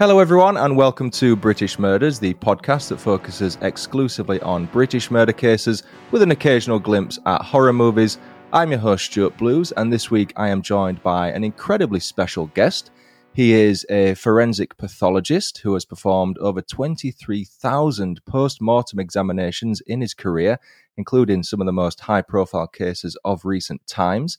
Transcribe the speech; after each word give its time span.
Hello, 0.00 0.18
everyone, 0.18 0.56
and 0.56 0.78
welcome 0.78 1.10
to 1.10 1.36
British 1.36 1.78
Murders, 1.78 2.18
the 2.18 2.32
podcast 2.32 2.88
that 2.88 2.96
focuses 2.96 3.58
exclusively 3.60 4.40
on 4.40 4.64
British 4.64 5.10
murder 5.10 5.34
cases 5.34 5.82
with 6.10 6.22
an 6.22 6.30
occasional 6.30 6.78
glimpse 6.78 7.18
at 7.26 7.42
horror 7.42 7.74
movies. 7.74 8.16
I'm 8.50 8.70
your 8.70 8.80
host, 8.80 9.04
Stuart 9.04 9.36
Blues, 9.36 9.72
and 9.72 9.92
this 9.92 10.10
week 10.10 10.32
I 10.36 10.48
am 10.48 10.62
joined 10.62 11.02
by 11.02 11.28
an 11.28 11.44
incredibly 11.44 12.00
special 12.00 12.46
guest. 12.46 12.90
He 13.34 13.52
is 13.52 13.84
a 13.90 14.14
forensic 14.14 14.78
pathologist 14.78 15.58
who 15.58 15.74
has 15.74 15.84
performed 15.84 16.38
over 16.38 16.62
23,000 16.62 18.24
post 18.24 18.62
mortem 18.62 19.00
examinations 19.00 19.82
in 19.82 20.00
his 20.00 20.14
career, 20.14 20.58
including 20.96 21.42
some 21.42 21.60
of 21.60 21.66
the 21.66 21.72
most 21.72 22.00
high 22.00 22.22
profile 22.22 22.68
cases 22.68 23.18
of 23.22 23.44
recent 23.44 23.86
times. 23.86 24.38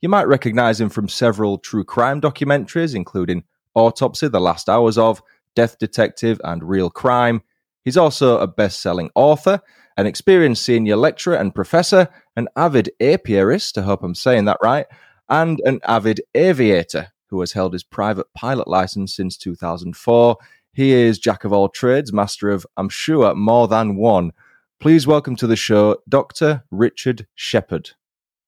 You 0.00 0.08
might 0.08 0.28
recognize 0.28 0.80
him 0.80 0.88
from 0.88 1.10
several 1.10 1.58
true 1.58 1.84
crime 1.84 2.22
documentaries, 2.22 2.94
including 2.94 3.44
Autopsy, 3.74 4.28
The 4.28 4.40
Last 4.40 4.68
Hours 4.68 4.98
of, 4.98 5.22
Death 5.54 5.78
Detective, 5.78 6.40
and 6.44 6.62
Real 6.62 6.90
Crime. 6.90 7.42
He's 7.84 7.96
also 7.96 8.38
a 8.38 8.46
best 8.46 8.80
selling 8.80 9.10
author, 9.14 9.60
an 9.96 10.06
experienced 10.06 10.64
senior 10.64 10.96
lecturer 10.96 11.36
and 11.36 11.54
professor, 11.54 12.08
an 12.36 12.48
avid 12.56 12.90
apiarist, 13.00 13.78
I 13.78 13.82
hope 13.82 14.02
I'm 14.02 14.14
saying 14.14 14.46
that 14.46 14.58
right, 14.62 14.86
and 15.28 15.60
an 15.64 15.80
avid 15.84 16.20
aviator 16.34 17.12
who 17.28 17.40
has 17.40 17.52
held 17.52 17.72
his 17.72 17.84
private 17.84 18.26
pilot 18.34 18.68
license 18.68 19.14
since 19.14 19.36
2004. 19.36 20.36
He 20.72 20.92
is 20.92 21.18
Jack 21.18 21.44
of 21.44 21.52
all 21.52 21.68
trades, 21.68 22.12
master 22.12 22.50
of, 22.50 22.66
I'm 22.76 22.88
sure, 22.88 23.34
more 23.34 23.68
than 23.68 23.96
one. 23.96 24.32
Please 24.80 25.06
welcome 25.06 25.36
to 25.36 25.46
the 25.46 25.56
show 25.56 25.98
Dr. 26.08 26.64
Richard 26.70 27.26
Shepherd. 27.34 27.90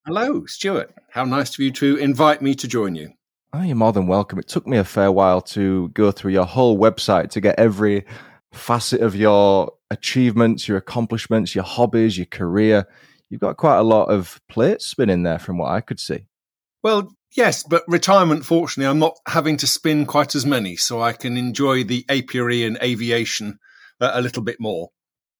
Hello, 0.05 0.45
Stuart. 0.45 0.93
How 1.11 1.25
nice 1.25 1.49
of 1.55 1.59
you 1.59 1.71
to 1.71 1.97
invite 1.97 2.41
me 2.41 2.55
to 2.55 2.67
join 2.67 2.95
you. 2.95 3.11
Oh, 3.53 3.61
you're 3.61 3.75
more 3.75 3.93
than 3.93 4.07
welcome. 4.07 4.39
It 4.39 4.47
took 4.47 4.67
me 4.67 4.77
a 4.77 4.83
fair 4.83 5.11
while 5.11 5.41
to 5.41 5.89
go 5.89 6.11
through 6.11 6.33
your 6.33 6.45
whole 6.45 6.77
website 6.77 7.29
to 7.31 7.41
get 7.41 7.57
every 7.57 8.05
facet 8.51 9.01
of 9.01 9.15
your 9.15 9.71
achievements, 9.89 10.67
your 10.67 10.77
accomplishments, 10.77 11.55
your 11.55 11.63
hobbies, 11.63 12.17
your 12.17 12.25
career. 12.25 12.85
You've 13.29 13.41
got 13.41 13.57
quite 13.57 13.77
a 13.77 13.83
lot 13.83 14.05
of 14.05 14.41
plates 14.49 14.85
spinning 14.85 15.23
there 15.23 15.39
from 15.39 15.57
what 15.57 15.71
I 15.71 15.81
could 15.81 15.99
see. 15.99 16.25
Well, 16.83 17.15
yes, 17.35 17.63
but 17.63 17.83
retirement, 17.87 18.45
fortunately, 18.45 18.89
I'm 18.89 18.99
not 18.99 19.17
having 19.27 19.57
to 19.57 19.67
spin 19.67 20.05
quite 20.05 20.35
as 20.35 20.45
many, 20.45 20.75
so 20.75 21.01
I 21.01 21.13
can 21.13 21.37
enjoy 21.37 21.83
the 21.83 22.05
apiary 22.09 22.63
and 22.63 22.77
aviation 22.81 23.59
uh, 24.01 24.11
a 24.13 24.21
little 24.21 24.43
bit 24.43 24.57
more. 24.59 24.89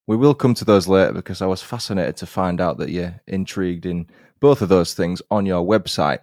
We 0.06 0.16
will 0.16 0.34
come 0.34 0.54
to 0.54 0.64
those 0.64 0.88
later 0.88 1.12
because 1.12 1.42
I 1.42 1.46
was 1.46 1.62
fascinated 1.62 2.16
to 2.18 2.26
find 2.26 2.60
out 2.60 2.78
that 2.78 2.88
you're 2.88 3.20
intrigued 3.26 3.84
in 3.84 4.06
both 4.40 4.62
of 4.62 4.70
those 4.70 4.94
things 4.94 5.20
on 5.30 5.44
your 5.44 5.66
website. 5.66 6.20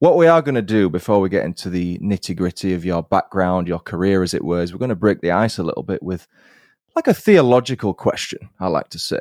What 0.00 0.16
we 0.16 0.28
are 0.28 0.42
going 0.42 0.54
to 0.54 0.62
do 0.62 0.88
before 0.88 1.20
we 1.20 1.28
get 1.28 1.44
into 1.44 1.68
the 1.68 1.98
nitty 1.98 2.36
gritty 2.36 2.72
of 2.72 2.84
your 2.84 3.02
background, 3.02 3.66
your 3.66 3.80
career, 3.80 4.22
as 4.22 4.32
it 4.32 4.44
were, 4.44 4.62
is 4.62 4.72
we're 4.72 4.78
going 4.78 4.90
to 4.90 4.94
break 4.94 5.20
the 5.20 5.32
ice 5.32 5.58
a 5.58 5.64
little 5.64 5.82
bit 5.82 6.02
with 6.02 6.28
like 6.94 7.08
a 7.08 7.14
theological 7.14 7.94
question, 7.94 8.50
I 8.60 8.68
like 8.68 8.90
to 8.90 8.98
say. 8.98 9.20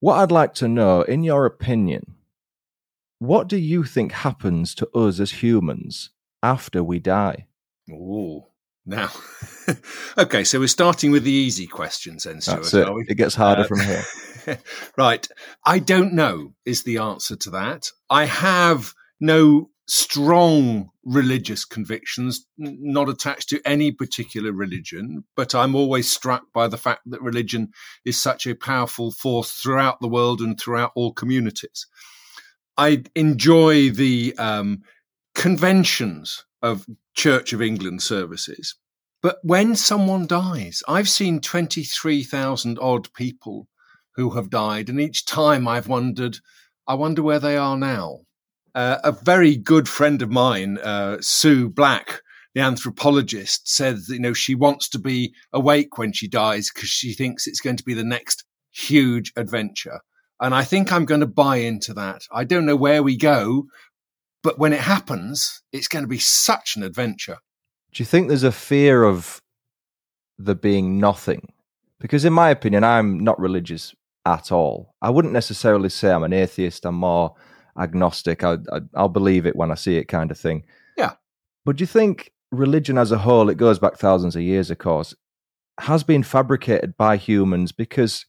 What 0.00 0.14
I'd 0.16 0.32
like 0.32 0.54
to 0.54 0.68
know, 0.68 1.02
in 1.02 1.24
your 1.24 1.44
opinion, 1.44 2.14
what 3.18 3.48
do 3.48 3.58
you 3.58 3.84
think 3.84 4.12
happens 4.12 4.74
to 4.76 4.88
us 4.96 5.20
as 5.20 5.42
humans 5.42 6.10
after 6.42 6.82
we 6.82 7.00
die? 7.00 7.46
Oh, 7.92 8.48
now, 8.86 9.10
okay, 10.18 10.44
so 10.44 10.58
we're 10.58 10.68
starting 10.68 11.10
with 11.10 11.24
the 11.24 11.32
easy 11.32 11.66
questions 11.66 12.24
then, 12.24 12.40
Stuart. 12.40 12.62
That's 12.62 12.74
it. 12.74 12.88
It 13.08 13.16
gets 13.16 13.34
harder 13.34 13.62
uh, 13.62 13.66
from 13.66 13.80
here. 13.80 14.58
right. 14.96 15.28
I 15.66 15.80
don't 15.80 16.14
know, 16.14 16.54
is 16.64 16.84
the 16.84 16.98
answer 16.98 17.36
to 17.36 17.50
that. 17.50 17.90
I 18.08 18.24
have 18.24 18.94
no 19.20 19.68
strong 19.88 20.90
religious 21.02 21.64
convictions, 21.64 22.46
not 22.58 23.08
attached 23.08 23.48
to 23.48 23.60
any 23.64 23.90
particular 23.90 24.52
religion, 24.52 25.24
but 25.34 25.54
I'm 25.54 25.74
always 25.74 26.10
struck 26.10 26.44
by 26.52 26.68
the 26.68 26.76
fact 26.76 27.00
that 27.06 27.22
religion 27.22 27.70
is 28.04 28.22
such 28.22 28.46
a 28.46 28.54
powerful 28.54 29.10
force 29.10 29.52
throughout 29.52 30.00
the 30.00 30.08
world 30.08 30.40
and 30.40 30.60
throughout 30.60 30.92
all 30.94 31.12
communities. 31.12 31.86
I 32.76 33.02
enjoy 33.16 33.90
the 33.90 34.34
um, 34.38 34.82
conventions 35.34 36.44
of 36.62 36.86
Church 37.14 37.52
of 37.52 37.62
England 37.62 38.02
services. 38.02 38.76
But 39.22 39.38
when 39.42 39.74
someone 39.74 40.26
dies, 40.26 40.82
I've 40.86 41.08
seen 41.08 41.40
23,000 41.40 42.78
odd 42.80 43.12
people 43.14 43.68
who 44.14 44.30
have 44.30 44.50
died, 44.50 44.88
and 44.88 45.00
each 45.00 45.24
time 45.24 45.66
I've 45.66 45.88
wondered, 45.88 46.38
I 46.86 46.94
wonder 46.94 47.22
where 47.22 47.40
they 47.40 47.56
are 47.56 47.76
now. 47.76 48.20
Uh, 48.74 48.98
a 49.04 49.12
very 49.12 49.56
good 49.56 49.88
friend 49.88 50.22
of 50.22 50.30
mine, 50.30 50.78
uh, 50.78 51.16
Sue 51.20 51.68
Black, 51.68 52.20
the 52.54 52.60
anthropologist, 52.60 53.68
said 53.68 53.96
that, 53.96 54.14
you 54.14 54.20
know 54.20 54.32
she 54.32 54.54
wants 54.54 54.88
to 54.90 54.98
be 54.98 55.34
awake 55.52 55.98
when 55.98 56.12
she 56.12 56.28
dies 56.28 56.70
because 56.72 56.88
she 56.88 57.12
thinks 57.12 57.46
it's 57.46 57.60
going 57.60 57.76
to 57.76 57.84
be 57.84 57.94
the 57.94 58.04
next 58.04 58.44
huge 58.70 59.32
adventure. 59.36 60.00
And 60.40 60.54
I 60.54 60.62
think 60.62 60.92
I'm 60.92 61.04
going 61.04 61.20
to 61.20 61.26
buy 61.26 61.56
into 61.56 61.92
that. 61.94 62.22
I 62.32 62.44
don't 62.44 62.66
know 62.66 62.76
where 62.76 63.02
we 63.02 63.16
go, 63.16 63.64
but 64.42 64.58
when 64.58 64.72
it 64.72 64.80
happens, 64.80 65.62
it's 65.72 65.88
going 65.88 66.04
to 66.04 66.08
be 66.08 66.18
such 66.18 66.76
an 66.76 66.82
adventure. 66.82 67.38
Do 67.92 68.02
you 68.02 68.06
think 68.06 68.28
there's 68.28 68.44
a 68.44 68.52
fear 68.52 69.02
of 69.02 69.40
there 70.38 70.54
being 70.54 71.00
nothing? 71.00 71.52
Because, 71.98 72.24
in 72.24 72.32
my 72.32 72.50
opinion, 72.50 72.84
I'm 72.84 73.18
not 73.18 73.40
religious 73.40 73.94
at 74.24 74.52
all. 74.52 74.94
I 75.02 75.10
wouldn't 75.10 75.32
necessarily 75.32 75.88
say 75.88 76.12
I'm 76.12 76.22
an 76.22 76.32
atheist. 76.32 76.84
I'm 76.84 76.94
more 76.94 77.34
agnostic. 77.78 78.44
I, 78.44 78.58
I, 78.94 79.02
will 79.02 79.08
believe 79.08 79.46
it 79.46 79.56
when 79.56 79.70
I 79.70 79.74
see 79.74 79.96
it, 79.96 80.04
kind 80.04 80.30
of 80.30 80.38
thing. 80.38 80.64
Yeah. 80.96 81.14
But 81.64 81.76
do 81.76 81.82
you 81.82 81.86
think 81.86 82.32
religion 82.50 82.98
as 82.98 83.12
a 83.12 83.18
whole, 83.18 83.48
it 83.48 83.56
goes 83.56 83.78
back 83.78 83.96
thousands 83.96 84.36
of 84.36 84.42
years, 84.42 84.70
of 84.70 84.78
course, 84.78 85.14
has 85.80 86.02
been 86.02 86.22
fabricated 86.22 86.96
by 86.96 87.16
humans 87.16 87.72
because 87.72 88.26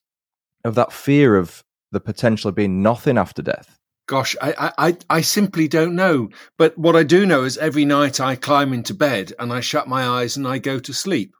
of 0.63 0.75
that 0.75 0.93
fear 0.93 1.35
of 1.35 1.63
the 1.91 1.99
potential 1.99 2.49
of 2.49 2.55
being 2.55 2.81
nothing 2.81 3.17
after 3.17 3.41
death? 3.41 3.79
Gosh, 4.07 4.35
I, 4.41 4.71
I, 4.77 4.97
I 5.09 5.21
simply 5.21 5.67
don't 5.67 5.95
know. 5.95 6.29
But 6.57 6.77
what 6.77 6.95
I 6.95 7.03
do 7.03 7.25
know 7.25 7.43
is 7.43 7.57
every 7.57 7.85
night 7.85 8.19
I 8.19 8.35
climb 8.35 8.73
into 8.73 8.93
bed 8.93 9.33
and 9.37 9.53
I 9.53 9.59
shut 9.59 9.87
my 9.87 10.03
eyes 10.03 10.35
and 10.35 10.47
I 10.47 10.57
go 10.57 10.79
to 10.79 10.93
sleep. 10.93 11.35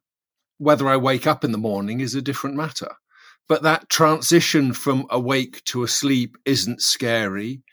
Whether 0.58 0.88
I 0.88 0.98
wake 0.98 1.26
up 1.26 1.44
in 1.44 1.52
the 1.52 1.58
morning 1.58 2.00
is 2.00 2.16
a 2.16 2.22
different 2.22 2.56
matter. 2.56 2.92
But 3.48 3.64
that 3.64 3.90
transition 3.90 4.74
from 4.74 5.08
awake 5.10 5.64
to 5.66 5.84
asleep 5.84 6.38
isn't 6.46 6.82
scary 6.82 7.64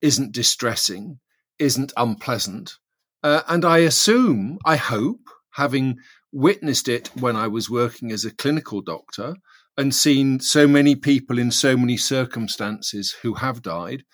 isn't 0.00 0.32
distressing, 0.32 1.18
isn't 1.58 1.92
unpleasant. 1.96 2.74
Uh, 3.22 3.42
and 3.48 3.64
I 3.64 3.78
assume, 3.78 4.58
I 4.64 4.76
hope, 4.76 5.20
having 5.54 5.96
witnessed 6.32 6.88
it 6.88 7.10
when 7.18 7.34
I 7.34 7.48
was 7.48 7.70
working 7.70 8.12
as 8.12 8.24
a 8.24 8.34
clinical 8.34 8.82
doctor 8.82 9.36
and 9.76 9.94
seen 9.94 10.40
so 10.40 10.66
many 10.66 10.94
people 10.94 11.38
in 11.38 11.50
so 11.50 11.76
many 11.76 11.96
circumstances 11.96 13.14
who 13.22 13.34
have 13.34 13.62
died, 13.62 14.04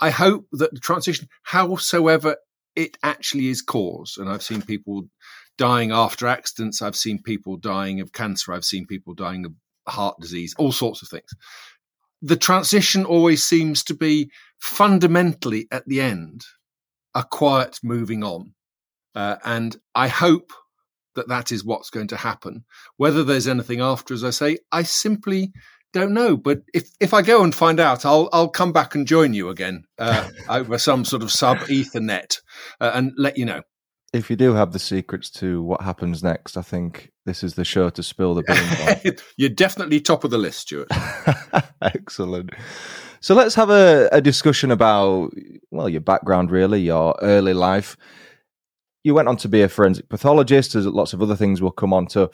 I 0.00 0.10
hope 0.10 0.46
that 0.52 0.72
the 0.72 0.80
transition, 0.80 1.28
howsoever 1.44 2.36
it 2.74 2.96
actually 3.02 3.48
is 3.48 3.62
caused, 3.62 4.18
and 4.18 4.28
I've 4.28 4.42
seen 4.42 4.62
people 4.62 5.04
dying 5.56 5.90
after 5.90 6.26
accidents, 6.26 6.82
I've 6.82 6.96
seen 6.96 7.22
people 7.22 7.56
dying 7.56 8.00
of 8.00 8.12
cancer, 8.12 8.52
I've 8.52 8.64
seen 8.64 8.86
people 8.86 9.14
dying 9.14 9.46
of 9.46 9.52
heart 9.88 10.16
disease, 10.20 10.54
all 10.58 10.72
sorts 10.72 11.02
of 11.02 11.08
things 11.08 11.30
the 12.22 12.36
transition 12.36 13.04
always 13.04 13.44
seems 13.44 13.84
to 13.84 13.94
be 13.94 14.30
fundamentally 14.58 15.68
at 15.70 15.86
the 15.86 16.00
end 16.00 16.44
a 17.14 17.24
quiet 17.24 17.78
moving 17.82 18.22
on. 18.22 18.52
Uh, 19.14 19.36
and 19.44 19.76
I 19.94 20.08
hope 20.08 20.52
that 21.14 21.28
that 21.28 21.50
is 21.50 21.64
what's 21.64 21.90
going 21.90 22.08
to 22.08 22.16
happen. 22.16 22.64
Whether 22.98 23.24
there's 23.24 23.48
anything 23.48 23.80
after, 23.80 24.12
as 24.12 24.22
I 24.22 24.30
say, 24.30 24.58
I 24.70 24.82
simply 24.82 25.52
don't 25.94 26.12
know. 26.12 26.36
But 26.36 26.60
if, 26.74 26.90
if 27.00 27.14
I 27.14 27.22
go 27.22 27.42
and 27.42 27.54
find 27.54 27.80
out, 27.80 28.04
I'll 28.04 28.28
I'll 28.32 28.50
come 28.50 28.72
back 28.72 28.94
and 28.94 29.06
join 29.06 29.32
you 29.32 29.48
again 29.48 29.84
uh, 29.98 30.28
over 30.48 30.78
some 30.78 31.04
sort 31.04 31.22
of 31.22 31.32
sub 31.32 31.58
Ethernet 31.58 32.40
uh, 32.80 32.90
and 32.94 33.12
let 33.16 33.38
you 33.38 33.46
know 33.46 33.62
if 34.12 34.30
you 34.30 34.36
do 34.36 34.54
have 34.54 34.72
the 34.72 34.78
secrets 34.78 35.30
to 35.30 35.62
what 35.62 35.82
happens 35.82 36.22
next, 36.22 36.56
I 36.56 36.62
think 36.62 37.12
this 37.24 37.42
is 37.42 37.54
the 37.54 37.64
show 37.64 37.90
to 37.90 38.02
spill 38.02 38.34
the 38.34 38.42
beans. 38.42 39.22
You're 39.36 39.50
definitely 39.50 40.00
top 40.00 40.24
of 40.24 40.30
the 40.30 40.38
list, 40.38 40.60
Stuart. 40.60 40.88
Excellent. 41.82 42.50
So 43.20 43.34
let's 43.34 43.54
have 43.54 43.70
a, 43.70 44.08
a, 44.12 44.20
discussion 44.20 44.70
about 44.70 45.32
well 45.70 45.88
your 45.88 46.00
background, 46.00 46.50
really, 46.50 46.80
your 46.80 47.16
early 47.22 47.54
life. 47.54 47.96
You 49.02 49.14
went 49.14 49.28
on 49.28 49.36
to 49.38 49.48
be 49.48 49.62
a 49.62 49.68
forensic 49.68 50.08
pathologist. 50.08 50.72
There's 50.72 50.86
lots 50.86 51.12
of 51.12 51.22
other 51.22 51.36
things 51.36 51.60
we'll 51.60 51.70
come 51.72 51.92
on 51.92 52.06
to. 52.08 52.30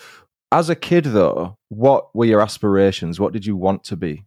As 0.50 0.68
a 0.68 0.74
kid, 0.74 1.04
though, 1.06 1.56
what 1.70 2.14
were 2.14 2.26
your 2.26 2.42
aspirations? 2.42 3.18
What 3.18 3.32
did 3.32 3.46
you 3.46 3.56
want 3.56 3.84
to 3.84 3.96
be? 3.96 4.24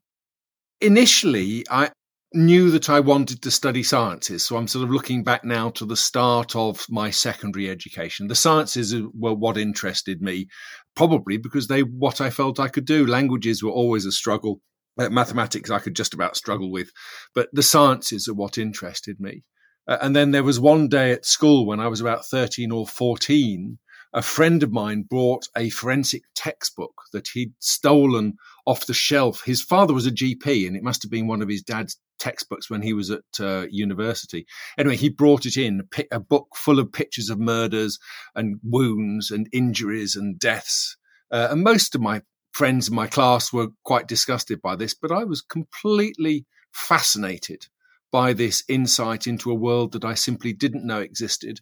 Initially, 0.81 1.63
I, 1.69 1.91
knew 2.33 2.71
that 2.71 2.89
I 2.89 2.99
wanted 2.99 3.41
to 3.41 3.51
study 3.51 3.83
sciences. 3.83 4.43
So 4.43 4.57
I'm 4.57 4.67
sort 4.67 4.83
of 4.83 4.91
looking 4.91 5.23
back 5.23 5.43
now 5.43 5.69
to 5.71 5.85
the 5.85 5.95
start 5.95 6.55
of 6.55 6.85
my 6.89 7.09
secondary 7.09 7.69
education. 7.69 8.27
The 8.27 8.35
sciences 8.35 8.93
were 9.13 9.33
what 9.33 9.57
interested 9.57 10.21
me, 10.21 10.47
probably 10.95 11.37
because 11.37 11.67
they 11.67 11.81
what 11.81 12.21
I 12.21 12.29
felt 12.29 12.59
I 12.59 12.67
could 12.67 12.85
do. 12.85 13.05
Languages 13.05 13.63
were 13.63 13.71
always 13.71 14.05
a 14.05 14.11
struggle. 14.11 14.61
Uh, 14.97 15.09
mathematics 15.09 15.69
I 15.69 15.79
could 15.79 15.95
just 15.95 16.13
about 16.13 16.37
struggle 16.37 16.71
with, 16.71 16.89
but 17.33 17.49
the 17.51 17.63
sciences 17.63 18.29
are 18.29 18.33
what 18.33 18.57
interested 18.57 19.19
me. 19.19 19.43
Uh, 19.87 19.97
and 20.01 20.15
then 20.15 20.31
there 20.31 20.43
was 20.43 20.57
one 20.57 20.87
day 20.87 21.11
at 21.11 21.25
school 21.25 21.65
when 21.65 21.81
I 21.81 21.89
was 21.89 21.99
about 21.99 22.25
13 22.25 22.71
or 22.71 22.87
14 22.87 23.77
a 24.15 24.21
friend 24.21 24.63
of 24.63 24.71
mine 24.71 25.03
brought 25.03 25.45
a 25.57 25.69
forensic 25.69 26.23
textbook 26.35 26.93
that 27.11 27.27
he'd 27.33 27.51
stolen 27.59 28.35
off 28.65 28.85
the 28.85 28.93
shelf. 28.93 29.43
His 29.45 29.61
father 29.61 29.93
was 29.93 30.07
a 30.07 30.11
GP, 30.11 30.65
and 30.65 30.77
it 30.77 30.83
must 30.83 31.03
have 31.03 31.11
been 31.11 31.27
one 31.27 31.41
of 31.41 31.49
his 31.49 31.61
dad's 31.61 31.99
textbooks 32.19 32.69
when 32.69 32.81
he 32.81 32.93
was 32.93 33.11
at 33.11 33.23
uh, 33.39 33.65
university. 33.69 34.45
Anyway, 34.77 34.95
he 34.95 35.09
brought 35.09 35.45
it 35.45 35.57
in, 35.57 35.87
a 36.11 36.19
book 36.19 36.47
full 36.55 36.79
of 36.79 36.91
pictures 36.91 37.29
of 37.29 37.39
murders 37.39 37.99
and 38.35 38.59
wounds 38.63 39.31
and 39.31 39.47
injuries 39.51 40.15
and 40.15 40.39
deaths. 40.39 40.97
Uh, 41.31 41.49
and 41.51 41.63
most 41.63 41.95
of 41.95 42.01
my 42.01 42.21
friends 42.51 42.87
in 42.87 42.95
my 42.95 43.07
class 43.07 43.51
were 43.51 43.67
quite 43.83 44.07
disgusted 44.07 44.61
by 44.61 44.75
this, 44.75 44.93
but 44.93 45.11
I 45.11 45.23
was 45.23 45.41
completely 45.41 46.45
fascinated 46.71 47.67
by 48.11 48.31
this 48.31 48.63
insight 48.69 49.27
into 49.27 49.51
a 49.51 49.55
world 49.55 49.91
that 49.91 50.05
I 50.05 50.13
simply 50.13 50.53
didn't 50.53 50.85
know 50.85 51.01
existed, 51.01 51.59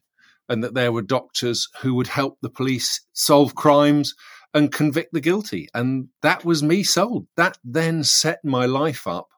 and 0.49 0.63
that 0.63 0.75
there 0.75 0.91
were 0.91 1.01
doctors 1.01 1.67
who 1.81 1.95
would 1.95 2.07
help 2.07 2.37
the 2.41 2.49
police 2.49 3.01
solve 3.13 3.55
crimes 3.55 4.13
and 4.53 4.71
convict 4.71 5.13
the 5.13 5.21
guilty. 5.21 5.67
And 5.73 6.09
that 6.21 6.45
was 6.45 6.61
me 6.61 6.83
sold. 6.83 7.27
That 7.37 7.57
then 7.63 8.03
set 8.03 8.39
my 8.43 8.65
life 8.67 9.07
up 9.07 9.29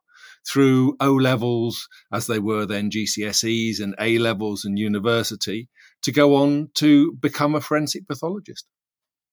through 0.47 0.95
O 0.99 1.13
levels, 1.13 1.87
as 2.11 2.27
they 2.27 2.39
were 2.39 2.65
then 2.65 2.89
GCSEs 2.89 3.79
and 3.79 3.95
A 3.99 4.17
levels 4.17 4.65
and 4.65 4.77
university, 4.77 5.69
to 6.03 6.11
go 6.11 6.35
on 6.35 6.69
to 6.75 7.13
become 7.13 7.55
a 7.55 7.61
forensic 7.61 8.07
pathologist. 8.07 8.65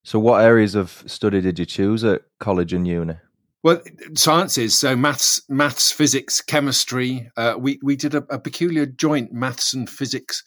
So, 0.04 0.18
what 0.18 0.42
areas 0.42 0.74
of 0.74 1.04
study 1.06 1.40
did 1.40 1.58
you 1.58 1.66
choose 1.66 2.02
at 2.02 2.22
college 2.40 2.72
and 2.72 2.86
uni? 2.86 3.14
Well, 3.62 3.80
sciences, 4.16 4.76
so 4.76 4.96
maths, 4.96 5.42
maths, 5.48 5.92
physics, 5.92 6.40
chemistry. 6.40 7.30
Uh, 7.36 7.54
we 7.56 7.78
we 7.82 7.94
did 7.94 8.14
a, 8.14 8.24
a, 8.28 8.40
peculiar 8.40 8.86
joint 8.86 9.32
maths 9.32 9.72
and 9.72 9.88
physics 9.88 10.42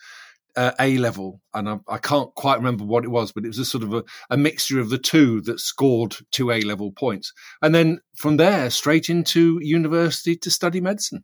uh, 0.56 0.72
A 0.80 0.98
level, 0.98 1.42
and 1.54 1.69
I, 1.69 1.80
I, 1.88 1.98
can't 1.98 2.34
quite 2.36 2.57
remember 2.57 2.84
what 2.84 3.04
it 3.04 3.10
was, 3.10 3.31
but 3.31 3.44
it 3.44 3.50
was 3.50 3.60
a 3.60 3.66
sort 3.66 3.84
of 3.84 3.94
a, 3.94 4.04
a 4.30 4.38
mixture 4.38 4.80
of 4.80 4.90
the 4.90 4.98
two 4.98 5.42
that 5.42 5.60
scored 5.60 6.16
two 6.31 6.52
A 6.52 6.62
level 6.62 6.92
points, 6.92 7.34
and 7.62 7.74
then 7.74 8.00
from 8.16 8.38
there 8.38 8.69
straight 8.69 9.10
into 9.10 9.60
university 9.62 10.36
to 10.38 10.52
study 10.52 10.81
medicine. 10.81 11.24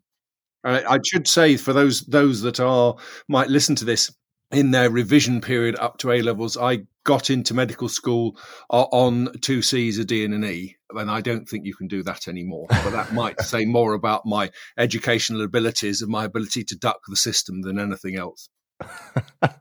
Uh, 0.64 0.82
I 0.88 1.00
should 1.04 1.28
say 1.28 1.58
for 1.58 1.74
those 1.74 2.02
those 2.02 2.42
that 2.42 2.60
are 2.60 2.96
might 3.28 3.50
listen 3.50 3.76
to 3.78 3.86
this, 3.86 4.12
in 4.52 4.72
their 4.72 4.90
revision 4.90 5.42
period 5.42 5.76
up 5.80 5.98
to 6.00 6.12
A 6.12 6.22
levels, 6.22 6.58
I 6.58 6.80
got 7.04 7.30
into 7.30 7.54
medical 7.54 7.90
school 7.90 8.38
uh, 8.70 8.84
on 8.92 9.32
two 9.42 9.62
C's, 9.62 9.98
a 9.98 10.06
D, 10.06 10.26
and 10.26 10.34
an 10.34 10.44
E. 10.44 10.76
And 10.92 11.10
I 11.10 11.22
don't 11.22 11.48
think 11.48 11.66
you 11.66 11.74
can 11.74 11.88
do 11.88 12.04
that 12.04 12.28
anymore. 12.28 12.68
But 12.70 12.92
that 12.92 13.14
might 13.14 13.40
say 13.42 13.66
more 13.66 13.94
about 13.94 14.26
my 14.26 14.52
educational 14.78 15.42
abilities 15.42 16.02
and 16.02 16.12
my 16.12 16.26
ability 16.26 16.66
to 16.66 16.78
duck 16.78 17.00
the 17.08 17.16
system 17.16 17.62
than 17.62 17.80
anything 17.80 18.18
else. 18.18 18.50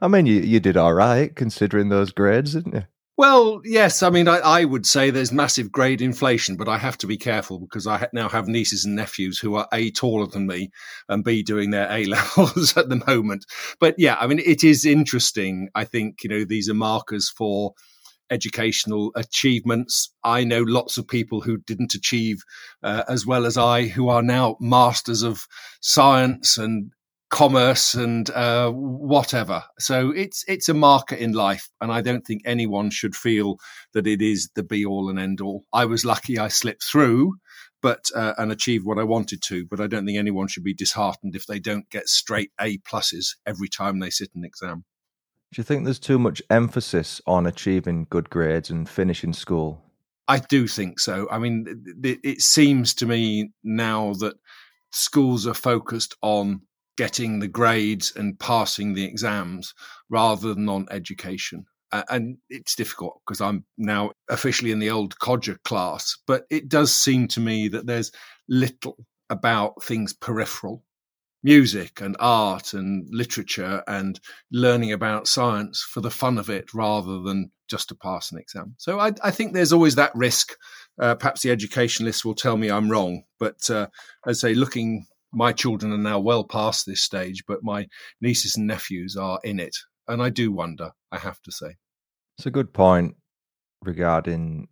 I 0.00 0.08
mean, 0.08 0.26
you, 0.26 0.40
you 0.40 0.60
did 0.60 0.76
all 0.76 0.94
right 0.94 1.34
considering 1.34 1.88
those 1.88 2.12
grades, 2.12 2.54
didn't 2.54 2.74
you? 2.74 2.84
Well, 3.18 3.62
yes. 3.64 4.02
I 4.02 4.10
mean, 4.10 4.28
I, 4.28 4.38
I, 4.38 4.64
would 4.64 4.84
say 4.84 5.08
there's 5.08 5.32
massive 5.32 5.72
grade 5.72 6.02
inflation, 6.02 6.56
but 6.56 6.68
I 6.68 6.76
have 6.76 6.98
to 6.98 7.06
be 7.06 7.16
careful 7.16 7.58
because 7.58 7.86
I 7.86 8.08
now 8.12 8.28
have 8.28 8.46
nieces 8.46 8.84
and 8.84 8.94
nephews 8.94 9.38
who 9.38 9.54
are 9.54 9.66
A, 9.72 9.90
taller 9.90 10.26
than 10.26 10.46
me, 10.46 10.70
and 11.08 11.24
B, 11.24 11.42
doing 11.42 11.70
their 11.70 11.90
A 11.90 12.04
levels 12.04 12.76
at 12.76 12.90
the 12.90 13.02
moment. 13.06 13.46
But 13.80 13.94
yeah, 13.96 14.16
I 14.20 14.26
mean, 14.26 14.40
it 14.44 14.62
is 14.62 14.84
interesting. 14.84 15.70
I 15.74 15.84
think, 15.84 16.24
you 16.24 16.28
know, 16.28 16.44
these 16.44 16.68
are 16.68 16.74
markers 16.74 17.30
for 17.30 17.72
educational 18.30 19.12
achievements. 19.14 20.12
I 20.22 20.44
know 20.44 20.62
lots 20.62 20.98
of 20.98 21.08
people 21.08 21.40
who 21.40 21.56
didn't 21.58 21.94
achieve 21.94 22.42
uh, 22.82 23.04
as 23.08 23.24
well 23.24 23.46
as 23.46 23.56
I, 23.56 23.86
who 23.86 24.08
are 24.08 24.22
now 24.22 24.56
masters 24.60 25.22
of 25.22 25.46
science 25.80 26.58
and 26.58 26.92
commerce 27.30 27.94
and 27.94 28.30
uh, 28.30 28.70
whatever. 28.70 29.64
So 29.78 30.10
it's 30.10 30.44
it's 30.46 30.68
a 30.68 30.74
marker 30.74 31.16
in 31.16 31.32
life, 31.32 31.68
and 31.80 31.92
I 31.92 32.00
don't 32.00 32.26
think 32.26 32.42
anyone 32.44 32.90
should 32.90 33.16
feel 33.16 33.58
that 33.92 34.06
it 34.06 34.22
is 34.22 34.50
the 34.54 34.62
be 34.62 34.84
all 34.84 35.08
and 35.08 35.18
end 35.18 35.40
all. 35.40 35.64
I 35.72 35.84
was 35.86 36.04
lucky; 36.04 36.38
I 36.38 36.48
slipped 36.48 36.84
through, 36.84 37.34
but 37.82 38.10
uh, 38.14 38.34
and 38.38 38.52
achieved 38.52 38.86
what 38.86 38.98
I 38.98 39.04
wanted 39.04 39.42
to. 39.42 39.66
But 39.66 39.80
I 39.80 39.86
don't 39.86 40.06
think 40.06 40.18
anyone 40.18 40.48
should 40.48 40.64
be 40.64 40.74
disheartened 40.74 41.34
if 41.34 41.46
they 41.46 41.58
don't 41.58 41.88
get 41.90 42.08
straight 42.08 42.52
A 42.60 42.78
pluses 42.78 43.36
every 43.46 43.68
time 43.68 43.98
they 43.98 44.10
sit 44.10 44.30
an 44.34 44.44
exam. 44.44 44.84
Do 45.52 45.60
you 45.60 45.64
think 45.64 45.84
there's 45.84 45.98
too 45.98 46.18
much 46.18 46.42
emphasis 46.50 47.20
on 47.26 47.46
achieving 47.46 48.06
good 48.10 48.30
grades 48.30 48.70
and 48.70 48.88
finishing 48.88 49.32
school? 49.32 49.82
I 50.28 50.40
do 50.40 50.66
think 50.66 50.98
so. 50.98 51.28
I 51.30 51.38
mean, 51.38 51.84
it, 52.02 52.18
it 52.24 52.40
seems 52.40 52.94
to 52.94 53.06
me 53.06 53.52
now 53.62 54.14
that 54.14 54.34
schools 54.90 55.46
are 55.46 55.54
focused 55.54 56.16
on 56.20 56.62
getting 56.96 57.38
the 57.38 57.48
grades 57.48 58.12
and 58.16 58.38
passing 58.38 58.94
the 58.94 59.04
exams 59.04 59.74
rather 60.08 60.54
than 60.54 60.68
on 60.68 60.86
education. 60.90 61.64
Uh, 61.92 62.02
and 62.10 62.38
it's 62.50 62.74
difficult 62.74 63.20
because 63.24 63.40
I'm 63.40 63.64
now 63.78 64.12
officially 64.28 64.72
in 64.72 64.80
the 64.80 64.90
old 64.90 65.18
codger 65.18 65.58
class, 65.64 66.16
but 66.26 66.44
it 66.50 66.68
does 66.68 66.94
seem 66.94 67.28
to 67.28 67.40
me 67.40 67.68
that 67.68 67.86
there's 67.86 68.10
little 68.48 68.96
about 69.30 69.82
things 69.82 70.12
peripheral 70.12 70.82
music 71.42 72.00
and 72.00 72.16
art 72.18 72.72
and 72.74 73.06
literature 73.12 73.82
and 73.86 74.18
learning 74.50 74.92
about 74.92 75.28
science 75.28 75.80
for 75.80 76.00
the 76.00 76.10
fun 76.10 76.38
of 76.38 76.50
it 76.50 76.74
rather 76.74 77.20
than 77.20 77.50
just 77.68 77.88
to 77.88 77.94
pass 77.94 78.32
an 78.32 78.38
exam. 78.38 78.74
So 78.78 78.98
I, 78.98 79.12
I 79.22 79.30
think 79.30 79.52
there's 79.52 79.72
always 79.72 79.94
that 79.94 80.14
risk. 80.14 80.54
Uh, 81.00 81.14
perhaps 81.14 81.42
the 81.42 81.52
educationalists 81.52 82.24
will 82.24 82.34
tell 82.34 82.56
me 82.56 82.68
I'm 82.68 82.90
wrong, 82.90 83.22
but 83.38 83.70
uh, 83.70 83.86
as 84.26 84.42
I 84.42 84.48
say, 84.48 84.54
looking 84.54 85.06
my 85.32 85.52
children 85.52 85.92
are 85.92 85.98
now 85.98 86.18
well 86.18 86.44
past 86.44 86.86
this 86.86 87.02
stage, 87.02 87.44
but 87.46 87.62
my 87.62 87.86
nieces 88.20 88.56
and 88.56 88.66
nephews 88.66 89.16
are 89.16 89.38
in 89.44 89.60
it. 89.60 89.76
And 90.08 90.22
I 90.22 90.30
do 90.30 90.52
wonder, 90.52 90.92
I 91.10 91.18
have 91.18 91.40
to 91.42 91.52
say. 91.52 91.76
It's 92.38 92.46
a 92.46 92.50
good 92.50 92.72
point 92.72 93.16
regarding 93.82 94.68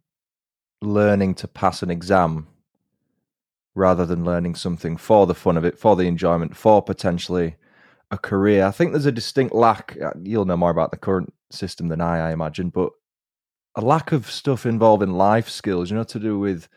learning 0.80 1.34
to 1.36 1.48
pass 1.48 1.82
an 1.82 1.90
exam 1.90 2.46
rather 3.74 4.06
than 4.06 4.24
learning 4.24 4.54
something 4.54 4.96
for 4.96 5.26
the 5.26 5.34
fun 5.34 5.56
of 5.56 5.64
it, 5.64 5.78
for 5.78 5.96
the 5.96 6.06
enjoyment, 6.06 6.56
for 6.56 6.82
potentially 6.82 7.56
a 8.10 8.18
career. 8.18 8.64
I 8.64 8.70
think 8.70 8.92
there's 8.92 9.06
a 9.06 9.12
distinct 9.12 9.54
lack. 9.54 9.96
Uh, 10.00 10.12
you'll 10.22 10.44
know 10.44 10.56
more 10.56 10.70
about 10.70 10.90
the 10.90 10.96
current 10.96 11.32
system 11.50 11.88
than 11.88 12.00
I, 12.00 12.28
I 12.28 12.32
imagine, 12.32 12.70
but 12.70 12.92
a 13.74 13.80
lack 13.80 14.12
of 14.12 14.30
stuff 14.30 14.64
involving 14.66 15.10
life 15.10 15.48
skills, 15.48 15.90
you 15.90 15.96
know, 15.96 16.04
to 16.04 16.20
do 16.20 16.38
with 16.38 16.68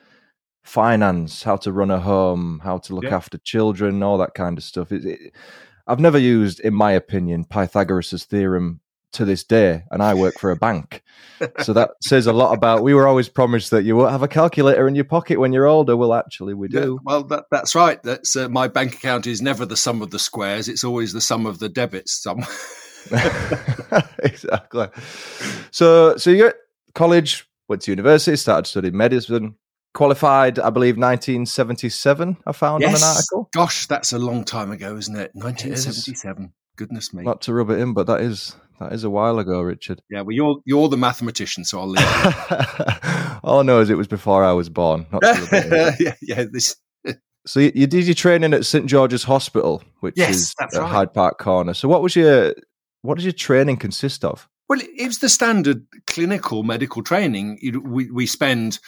finance, 0.67 1.43
how 1.43 1.55
to 1.55 1.71
run 1.71 1.89
a 1.89 1.99
home, 1.99 2.59
how 2.63 2.77
to 2.77 2.93
look 2.93 3.05
yeah. 3.05 3.15
after 3.15 3.37
children, 3.37 4.03
all 4.03 4.17
that 4.17 4.33
kind 4.33 4.57
of 4.57 4.63
stuff. 4.63 4.91
It, 4.91 5.05
it, 5.05 5.33
I've 5.87 5.99
never 5.99 6.17
used, 6.17 6.59
in 6.59 6.73
my 6.73 6.91
opinion, 6.91 7.45
Pythagoras' 7.45 8.25
theorem 8.25 8.81
to 9.13 9.23
this 9.23 9.45
day, 9.45 9.83
and 9.89 10.03
I 10.03 10.13
work 10.13 10.37
for 10.37 10.51
a 10.51 10.57
bank. 10.57 11.01
so 11.61 11.71
that 11.71 11.91
says 12.03 12.27
a 12.27 12.33
lot 12.33 12.53
about. 12.53 12.83
We 12.83 12.93
were 12.93 13.07
always 13.07 13.29
promised 13.29 13.71
that 13.71 13.83
you 13.83 13.95
won't 13.95 14.11
have 14.11 14.23
a 14.23 14.27
calculator 14.27 14.87
in 14.87 14.95
your 14.95 15.05
pocket 15.05 15.39
when 15.39 15.53
you're 15.53 15.65
older. 15.65 15.95
Well, 15.95 16.13
actually, 16.13 16.53
we 16.53 16.67
do. 16.67 16.99
Yeah, 16.99 17.03
well, 17.03 17.23
that, 17.23 17.45
that's 17.49 17.73
right. 17.73 18.03
That's 18.03 18.35
uh, 18.35 18.49
my 18.49 18.67
bank 18.67 18.95
account 18.95 19.25
is 19.25 19.41
never 19.41 19.65
the 19.65 19.77
sum 19.77 20.01
of 20.01 20.11
the 20.11 20.19
squares; 20.19 20.67
it's 20.67 20.83
always 20.83 21.13
the 21.13 21.21
sum 21.21 21.45
of 21.45 21.59
the 21.59 21.69
debits. 21.69 22.21
Some 22.21 22.39
exactly. 24.23 24.89
So, 25.71 26.17
so 26.17 26.29
you 26.29 26.47
at 26.47 26.55
college, 26.93 27.47
went 27.69 27.83
to 27.83 27.91
university, 27.91 28.35
started 28.35 28.67
studying 28.67 28.97
medicine 28.97 29.55
qualified, 29.93 30.59
I 30.59 30.69
believe, 30.69 30.97
1977. 30.97 32.37
I 32.45 32.51
found 32.51 32.81
yes. 32.81 32.89
on 32.89 33.09
an 33.09 33.15
article. 33.15 33.49
Gosh, 33.53 33.87
that's 33.87 34.13
a 34.13 34.19
long 34.19 34.43
time 34.43 34.71
ago, 34.71 34.95
isn't 34.95 35.15
it? 35.15 35.31
1977. 35.33 36.43
It 36.43 36.49
Goodness 36.77 37.13
me. 37.13 37.23
Not 37.23 37.41
to 37.41 37.53
rub 37.53 37.71
it 37.71 37.79
in, 37.79 37.93
but 37.93 38.05
that 38.07 38.21
is 38.21 38.55
that 38.79 38.93
is 38.93 39.03
a 39.03 39.09
while 39.09 39.39
ago, 39.39 39.61
Richard. 39.61 40.01
Yeah, 40.09 40.21
well, 40.21 40.35
you're 40.35 40.57
you're 40.65 40.87
the 40.87 40.97
mathematician, 40.97 41.65
so 41.65 41.79
I'll 41.79 41.87
leave. 41.87 42.05
All 43.43 43.59
I 43.59 43.63
know 43.63 43.79
is 43.79 43.89
it 43.89 43.97
was 43.97 44.07
before 44.07 44.43
I 44.43 44.51
was 44.51 44.69
born. 44.69 45.07
yeah, 45.23 46.13
yeah. 46.21 46.45
This. 46.51 46.75
so 47.47 47.59
you, 47.59 47.71
you, 47.73 47.87
did 47.87 48.05
your 48.05 48.13
training 48.13 48.53
at 48.53 48.65
St 48.65 48.85
George's 48.85 49.23
Hospital, 49.23 49.83
which 50.01 50.13
yes, 50.15 50.35
is 50.35 50.55
at 50.61 50.75
uh, 50.75 50.81
right. 50.81 50.91
Hyde 50.91 51.13
Park 51.13 51.39
Corner. 51.39 51.73
So 51.73 51.87
what 51.87 52.03
was 52.03 52.15
your 52.15 52.53
what 53.01 53.15
does 53.15 53.25
your 53.25 53.33
training 53.33 53.77
consist 53.77 54.23
of? 54.23 54.47
Well, 54.69 54.81
it 54.81 55.07
was 55.07 55.19
the 55.19 55.29
standard 55.29 55.87
clinical 56.05 56.61
medical 56.61 57.01
training. 57.01 57.57
We 57.83 58.11
we 58.11 58.27
spend 58.27 58.79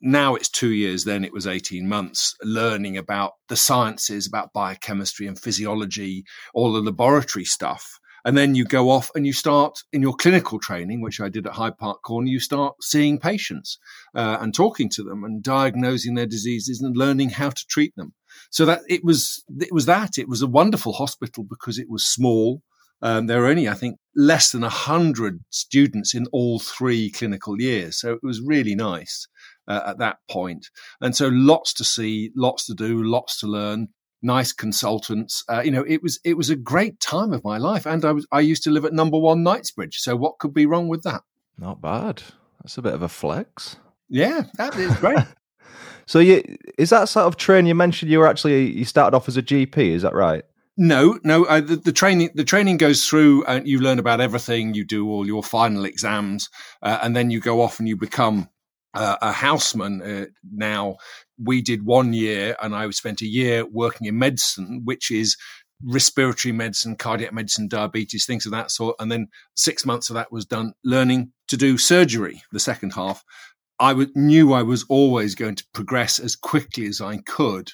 now 0.00 0.34
it's 0.34 0.48
two 0.48 0.72
years, 0.72 1.04
then 1.04 1.24
it 1.24 1.32
was 1.32 1.46
18 1.46 1.88
months 1.88 2.34
learning 2.42 2.96
about 2.96 3.32
the 3.48 3.56
sciences, 3.56 4.26
about 4.26 4.52
biochemistry 4.52 5.26
and 5.26 5.38
physiology, 5.38 6.24
all 6.52 6.72
the 6.72 6.80
laboratory 6.80 7.44
stuff. 7.44 7.98
And 8.26 8.38
then 8.38 8.54
you 8.54 8.64
go 8.64 8.90
off 8.90 9.10
and 9.14 9.26
you 9.26 9.34
start 9.34 9.78
in 9.92 10.00
your 10.00 10.14
clinical 10.14 10.58
training, 10.58 11.02
which 11.02 11.20
I 11.20 11.28
did 11.28 11.46
at 11.46 11.52
Hyde 11.52 11.76
Park 11.76 12.02
Corner, 12.02 12.28
you 12.28 12.40
start 12.40 12.74
seeing 12.80 13.18
patients 13.18 13.78
uh, 14.14 14.38
and 14.40 14.54
talking 14.54 14.88
to 14.90 15.02
them 15.02 15.24
and 15.24 15.42
diagnosing 15.42 16.14
their 16.14 16.26
diseases 16.26 16.80
and 16.80 16.96
learning 16.96 17.30
how 17.30 17.50
to 17.50 17.66
treat 17.68 17.94
them. 17.96 18.14
So 18.50 18.64
that 18.64 18.80
it 18.88 19.04
was, 19.04 19.44
it 19.60 19.72
was 19.72 19.84
that. 19.86 20.16
It 20.16 20.28
was 20.28 20.40
a 20.40 20.46
wonderful 20.46 20.94
hospital 20.94 21.44
because 21.44 21.78
it 21.78 21.90
was 21.90 22.06
small. 22.06 22.62
Um, 23.02 23.26
there 23.26 23.40
were 23.40 23.48
only, 23.48 23.68
I 23.68 23.74
think, 23.74 23.98
less 24.16 24.50
than 24.50 24.62
100 24.62 25.44
students 25.50 26.14
in 26.14 26.24
all 26.32 26.58
three 26.58 27.10
clinical 27.10 27.60
years. 27.60 28.00
So 28.00 28.14
it 28.14 28.20
was 28.22 28.40
really 28.40 28.74
nice 28.74 29.28
uh, 29.68 29.82
at 29.86 29.98
that 29.98 30.18
point. 30.30 30.68
And 31.00 31.14
so 31.16 31.28
lots 31.28 31.72
to 31.74 31.84
see, 31.84 32.30
lots 32.36 32.66
to 32.66 32.74
do, 32.74 33.02
lots 33.02 33.40
to 33.40 33.46
learn. 33.46 33.88
nice 34.22 34.52
consultants. 34.52 35.44
Uh, 35.50 35.60
you 35.60 35.70
know, 35.70 35.84
it 35.86 36.02
was 36.02 36.18
it 36.24 36.36
was 36.36 36.48
a 36.50 36.56
great 36.56 36.98
time 37.00 37.32
of 37.32 37.44
my 37.44 37.58
life, 37.58 37.86
and 37.86 38.04
I 38.04 38.12
was 38.12 38.26
I 38.32 38.40
used 38.40 38.64
to 38.64 38.70
live 38.70 38.84
at 38.84 38.92
Number 38.92 39.18
One 39.18 39.42
Knightsbridge. 39.42 39.98
So 39.98 40.16
what 40.16 40.38
could 40.38 40.54
be 40.54 40.66
wrong 40.66 40.88
with 40.88 41.02
that? 41.02 41.22
Not 41.58 41.80
bad. 41.80 42.22
That's 42.62 42.78
a 42.78 42.82
bit 42.82 42.94
of 42.94 43.02
a 43.02 43.08
flex. 43.08 43.76
Yeah, 44.08 44.44
that 44.56 44.76
is 44.76 44.96
great. 44.96 45.18
so, 46.06 46.18
you 46.18 46.42
is 46.78 46.90
that 46.90 47.08
sort 47.08 47.26
of 47.26 47.36
train 47.36 47.66
you 47.66 47.74
mentioned? 47.74 48.10
You 48.10 48.20
were 48.20 48.26
actually 48.26 48.70
you 48.70 48.84
started 48.84 49.16
off 49.16 49.28
as 49.28 49.36
a 49.36 49.42
GP, 49.42 49.76
is 49.76 50.02
that 50.02 50.14
right? 50.14 50.44
No, 50.76 51.18
no. 51.22 51.44
Uh, 51.44 51.60
the, 51.60 51.76
the, 51.76 51.92
training 51.92 52.30
the 52.34 52.44
training 52.44 52.78
goes 52.78 53.06
through, 53.06 53.44
and 53.44 53.66
you 53.68 53.78
learn 53.78 53.98
about 53.98 54.20
everything. 54.20 54.74
You 54.74 54.84
do 54.84 55.08
all 55.08 55.26
your 55.26 55.42
final 55.42 55.84
exams, 55.84 56.48
uh, 56.82 56.98
and 57.02 57.14
then 57.14 57.30
you 57.30 57.40
go 57.40 57.60
off 57.60 57.78
and 57.78 57.88
you 57.88 57.96
become 57.96 58.48
uh, 58.94 59.16
a 59.20 59.32
houseman. 59.32 60.02
Uh, 60.02 60.26
now, 60.52 60.96
we 61.42 61.62
did 61.62 61.84
one 61.84 62.12
year, 62.12 62.56
and 62.62 62.74
I 62.74 62.88
spent 62.90 63.22
a 63.22 63.26
year 63.26 63.66
working 63.66 64.06
in 64.06 64.18
medicine, 64.18 64.82
which 64.84 65.10
is 65.10 65.36
respiratory 65.82 66.52
medicine, 66.52 66.96
cardiac 66.96 67.32
medicine, 67.32 67.68
diabetes, 67.68 68.26
things 68.26 68.46
of 68.46 68.52
that 68.52 68.70
sort. 68.70 68.96
And 68.98 69.10
then 69.10 69.28
six 69.54 69.84
months 69.84 70.10
of 70.10 70.14
that 70.14 70.32
was 70.32 70.46
done 70.46 70.72
learning 70.84 71.32
to 71.48 71.56
do 71.56 71.76
surgery. 71.76 72.42
The 72.52 72.60
second 72.60 72.92
half, 72.92 73.24
I 73.78 73.90
w- 73.90 74.10
knew 74.14 74.52
I 74.52 74.62
was 74.62 74.84
always 74.88 75.34
going 75.34 75.56
to 75.56 75.66
progress 75.74 76.18
as 76.18 76.36
quickly 76.36 76.86
as 76.86 77.00
I 77.00 77.18
could 77.18 77.70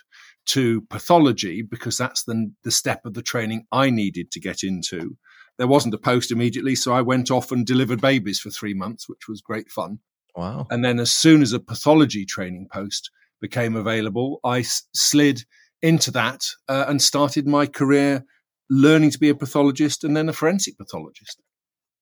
to 0.47 0.81
pathology 0.83 1.63
because 1.63 1.99
that's 1.99 2.25
the, 2.25 2.53
the 2.65 2.71
step 2.71 3.05
of 3.05 3.15
the 3.15 3.23
training 3.23 3.67
I 3.71 3.91
needed 3.91 4.31
to 4.33 4.41
get 4.41 4.63
into. 4.63 5.17
There 5.59 5.69
wasn't 5.69 5.95
a 5.95 5.99
post 5.99 6.33
immediately, 6.33 6.75
so 6.75 6.93
I 6.93 7.03
went 7.03 7.31
off 7.31 7.53
and 7.53 7.67
delivered 7.67 8.01
babies 8.01 8.41
for 8.41 8.51
three 8.51 8.75
months, 8.75 9.09
which 9.09 9.29
was 9.29 9.43
great 9.43 9.71
fun. 9.71 9.99
Wow. 10.37 10.67
And 10.71 10.85
then, 10.85 10.99
as 10.99 11.13
soon 11.13 11.43
as 11.43 11.53
a 11.53 11.61
pathology 11.61 12.25
training 12.25 12.69
post 12.73 13.11
became 13.41 13.77
available, 13.77 14.41
I 14.45 14.61
s- 14.61 14.85
slid 14.95 15.45
into 15.83 16.11
that 16.13 16.43
uh, 16.69 16.85
and 16.89 17.01
started 17.01 17.47
my 17.47 17.67
career 17.67 18.25
learning 18.69 19.11
to 19.11 19.19
be 19.19 19.29
a 19.29 19.35
pathologist 19.35 20.05
and 20.05 20.17
then 20.17 20.29
a 20.29 20.33
forensic 20.33 20.79
pathologist. 20.79 21.41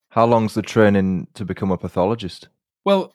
How 0.09 0.25
long's 0.25 0.53
the 0.53 0.61
training 0.61 1.27
to 1.35 1.45
become 1.45 1.71
a 1.71 1.77
pathologist? 1.77 2.49
Well, 2.85 3.13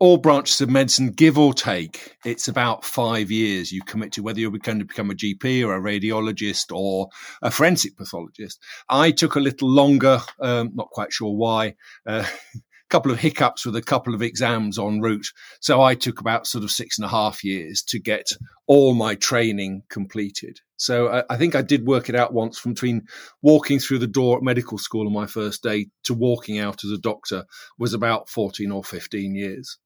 all 0.00 0.18
branches 0.18 0.60
of 0.60 0.70
medicine, 0.70 1.10
give 1.10 1.38
or 1.38 1.54
take, 1.54 2.16
it's 2.24 2.48
about 2.48 2.84
five 2.84 3.30
years 3.30 3.72
you 3.72 3.80
commit 3.82 4.12
to 4.12 4.22
whether 4.22 4.40
you're 4.40 4.50
going 4.50 4.80
to 4.80 4.84
become 4.84 5.10
a 5.10 5.14
GP 5.14 5.64
or 5.64 5.74
a 5.74 5.80
radiologist 5.80 6.74
or 6.74 7.08
a 7.40 7.50
forensic 7.50 7.96
pathologist. 7.96 8.62
I 8.88 9.12
took 9.12 9.36
a 9.36 9.40
little 9.40 9.68
longer, 9.68 10.20
um, 10.40 10.72
not 10.74 10.90
quite 10.90 11.12
sure 11.12 11.32
why. 11.32 11.76
Uh, 12.06 12.26
couple 12.88 13.12
of 13.12 13.18
hiccups 13.18 13.66
with 13.66 13.76
a 13.76 13.82
couple 13.82 14.14
of 14.14 14.22
exams 14.22 14.78
en 14.78 15.00
route. 15.00 15.28
So 15.60 15.82
I 15.82 15.94
took 15.94 16.20
about 16.20 16.46
sort 16.46 16.64
of 16.64 16.70
six 16.70 16.98
and 16.98 17.04
a 17.04 17.08
half 17.08 17.44
years 17.44 17.82
to 17.84 17.98
get 17.98 18.28
all 18.66 18.94
my 18.94 19.14
training 19.14 19.82
completed. 19.88 20.60
So 20.76 21.08
I, 21.08 21.24
I, 21.30 21.36
think 21.36 21.54
I 21.54 21.62
did 21.62 21.86
work 21.86 22.08
it 22.08 22.14
out 22.14 22.32
once 22.32 22.58
from 22.58 22.74
between 22.74 23.06
walking 23.42 23.78
through 23.78 23.98
the 23.98 24.06
door 24.06 24.38
at 24.38 24.42
medical 24.42 24.78
school 24.78 25.06
on 25.06 25.12
my 25.12 25.26
first 25.26 25.62
day 25.62 25.88
to 26.04 26.14
walking 26.14 26.58
out 26.58 26.84
as 26.84 26.90
a 26.90 26.98
doctor 26.98 27.44
was 27.78 27.94
about 27.94 28.28
14 28.28 28.70
or 28.70 28.84
15 28.84 29.34
years. 29.34 29.78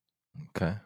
Okay 0.57 0.77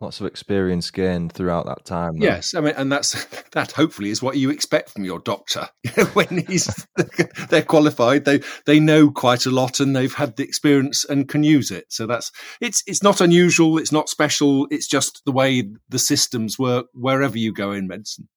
lots 0.00 0.20
of 0.20 0.26
experience 0.26 0.90
gained 0.90 1.32
throughout 1.32 1.66
that 1.66 1.84
time. 1.84 2.18
Though. 2.18 2.26
Yes, 2.26 2.54
I 2.54 2.60
mean, 2.60 2.74
and 2.76 2.90
that's 2.90 3.24
that. 3.52 3.72
Hopefully, 3.72 4.10
is 4.10 4.22
what 4.22 4.36
you 4.36 4.50
expect 4.50 4.90
from 4.90 5.04
your 5.04 5.20
doctor 5.20 5.68
when 6.14 6.44
he's 6.46 6.86
they're 7.48 7.62
qualified. 7.62 8.24
They 8.24 8.40
they 8.66 8.80
know 8.80 9.10
quite 9.10 9.46
a 9.46 9.50
lot 9.50 9.80
and 9.80 9.94
they've 9.94 10.12
had 10.12 10.36
the 10.36 10.44
experience 10.44 11.04
and 11.04 11.28
can 11.28 11.42
use 11.42 11.70
it. 11.70 11.86
So 11.88 12.06
that's 12.06 12.32
it's 12.60 12.82
it's 12.86 13.02
not 13.02 13.20
unusual. 13.20 13.78
It's 13.78 13.92
not 13.92 14.08
special. 14.08 14.66
It's 14.70 14.88
just 14.88 15.22
the 15.24 15.32
way 15.32 15.70
the 15.88 15.98
systems 15.98 16.58
work 16.58 16.86
wherever 16.94 17.38
you 17.38 17.52
go 17.52 17.72
in 17.72 17.86
medicine. 17.86 18.28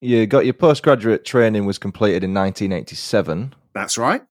You 0.00 0.26
got 0.26 0.46
your 0.46 0.54
postgraduate 0.54 1.26
training 1.26 1.66
was 1.66 1.76
completed 1.76 2.24
in 2.24 2.32
1987. 2.32 3.54
That's 3.74 3.98
right. 3.98 4.22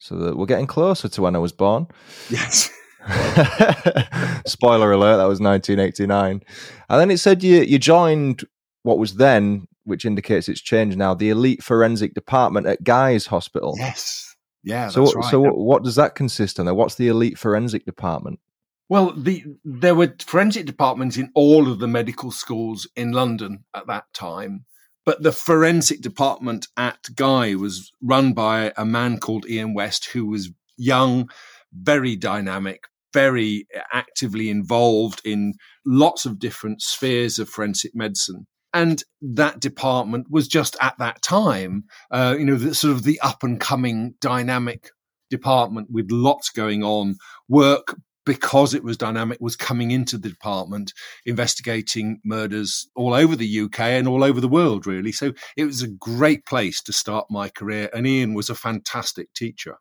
So 0.00 0.16
that 0.16 0.36
we're 0.36 0.46
getting 0.46 0.66
closer 0.66 1.08
to 1.08 1.22
when 1.22 1.34
I 1.34 1.38
was 1.38 1.52
born. 1.52 1.88
Yes. 2.28 2.70
Spoiler 4.46 4.92
alert, 4.92 5.16
that 5.16 5.28
was 5.28 5.40
1989. 5.40 6.42
And 6.88 7.00
then 7.00 7.10
it 7.10 7.18
said 7.18 7.42
you, 7.42 7.62
you 7.62 7.78
joined 7.78 8.44
what 8.82 8.98
was 8.98 9.16
then, 9.16 9.66
which 9.84 10.04
indicates 10.04 10.48
it's 10.48 10.60
changed 10.60 10.98
now, 10.98 11.14
the 11.14 11.30
elite 11.30 11.62
forensic 11.62 12.14
department 12.14 12.66
at 12.66 12.84
Guy's 12.84 13.26
Hospital. 13.26 13.74
Yes. 13.78 14.36
Yeah. 14.62 14.88
So, 14.88 15.10
right. 15.12 15.30
so 15.30 15.40
what 15.40 15.82
does 15.82 15.94
that 15.96 16.14
consist 16.14 16.58
of? 16.58 16.66
What's 16.76 16.96
the 16.96 17.08
elite 17.08 17.38
forensic 17.38 17.84
department? 17.84 18.40
Well, 18.88 19.12
the, 19.16 19.44
there 19.64 19.94
were 19.94 20.14
forensic 20.18 20.66
departments 20.66 21.16
in 21.16 21.30
all 21.34 21.70
of 21.70 21.78
the 21.78 21.88
medical 21.88 22.30
schools 22.30 22.88
in 22.96 23.12
London 23.12 23.64
at 23.74 23.86
that 23.86 24.04
time. 24.14 24.64
But 25.04 25.22
the 25.22 25.32
forensic 25.32 26.02
department 26.02 26.68
at 26.76 26.98
Guy 27.14 27.54
was 27.54 27.92
run 28.02 28.34
by 28.34 28.72
a 28.76 28.84
man 28.84 29.18
called 29.18 29.48
Ian 29.48 29.72
West, 29.72 30.06
who 30.12 30.26
was 30.26 30.50
young, 30.76 31.30
very 31.72 32.14
dynamic, 32.14 32.84
very 33.12 33.66
actively 33.92 34.50
involved 34.50 35.20
in 35.24 35.54
lots 35.86 36.26
of 36.26 36.38
different 36.38 36.82
spheres 36.82 37.38
of 37.38 37.48
forensic 37.48 37.92
medicine. 37.94 38.46
And 38.74 39.02
that 39.22 39.60
department 39.60 40.26
was 40.30 40.46
just 40.46 40.76
at 40.80 40.98
that 40.98 41.22
time, 41.22 41.84
uh, 42.10 42.36
you 42.38 42.44
know, 42.44 42.56
the, 42.56 42.74
sort 42.74 42.92
of 42.92 43.02
the 43.02 43.18
up 43.20 43.42
and 43.42 43.58
coming 43.58 44.14
dynamic 44.20 44.90
department 45.30 45.88
with 45.90 46.10
lots 46.10 46.50
going 46.50 46.84
on. 46.84 47.16
Work 47.48 47.96
because 48.28 48.74
it 48.74 48.84
was 48.84 48.98
dynamic 48.98 49.38
was 49.40 49.56
coming 49.56 49.90
into 49.90 50.18
the 50.18 50.28
department 50.28 50.92
investigating 51.24 52.20
murders 52.26 52.86
all 52.94 53.14
over 53.14 53.34
the 53.34 53.60
UK 53.60 53.80
and 53.80 54.06
all 54.06 54.22
over 54.22 54.38
the 54.38 54.46
world 54.46 54.86
really 54.86 55.12
so 55.12 55.32
it 55.56 55.64
was 55.64 55.80
a 55.80 55.88
great 55.88 56.44
place 56.44 56.82
to 56.82 56.92
start 56.92 57.24
my 57.30 57.48
career 57.48 57.88
and 57.94 58.06
Ian 58.06 58.34
was 58.34 58.50
a 58.50 58.54
fantastic 58.54 59.32
teacher 59.32 59.76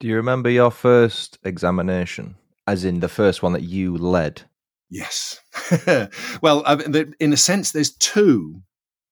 do 0.00 0.08
you 0.08 0.16
remember 0.16 0.48
your 0.48 0.70
first 0.70 1.38
examination 1.44 2.36
as 2.66 2.84
in 2.84 3.00
the 3.00 3.08
first 3.08 3.42
one 3.42 3.52
that 3.52 3.62
you 3.62 3.96
led? 3.96 4.42
Yes. 4.90 5.40
well, 6.42 6.62
in 7.18 7.32
a 7.32 7.36
sense, 7.36 7.72
there's 7.72 7.94
two. 7.96 8.62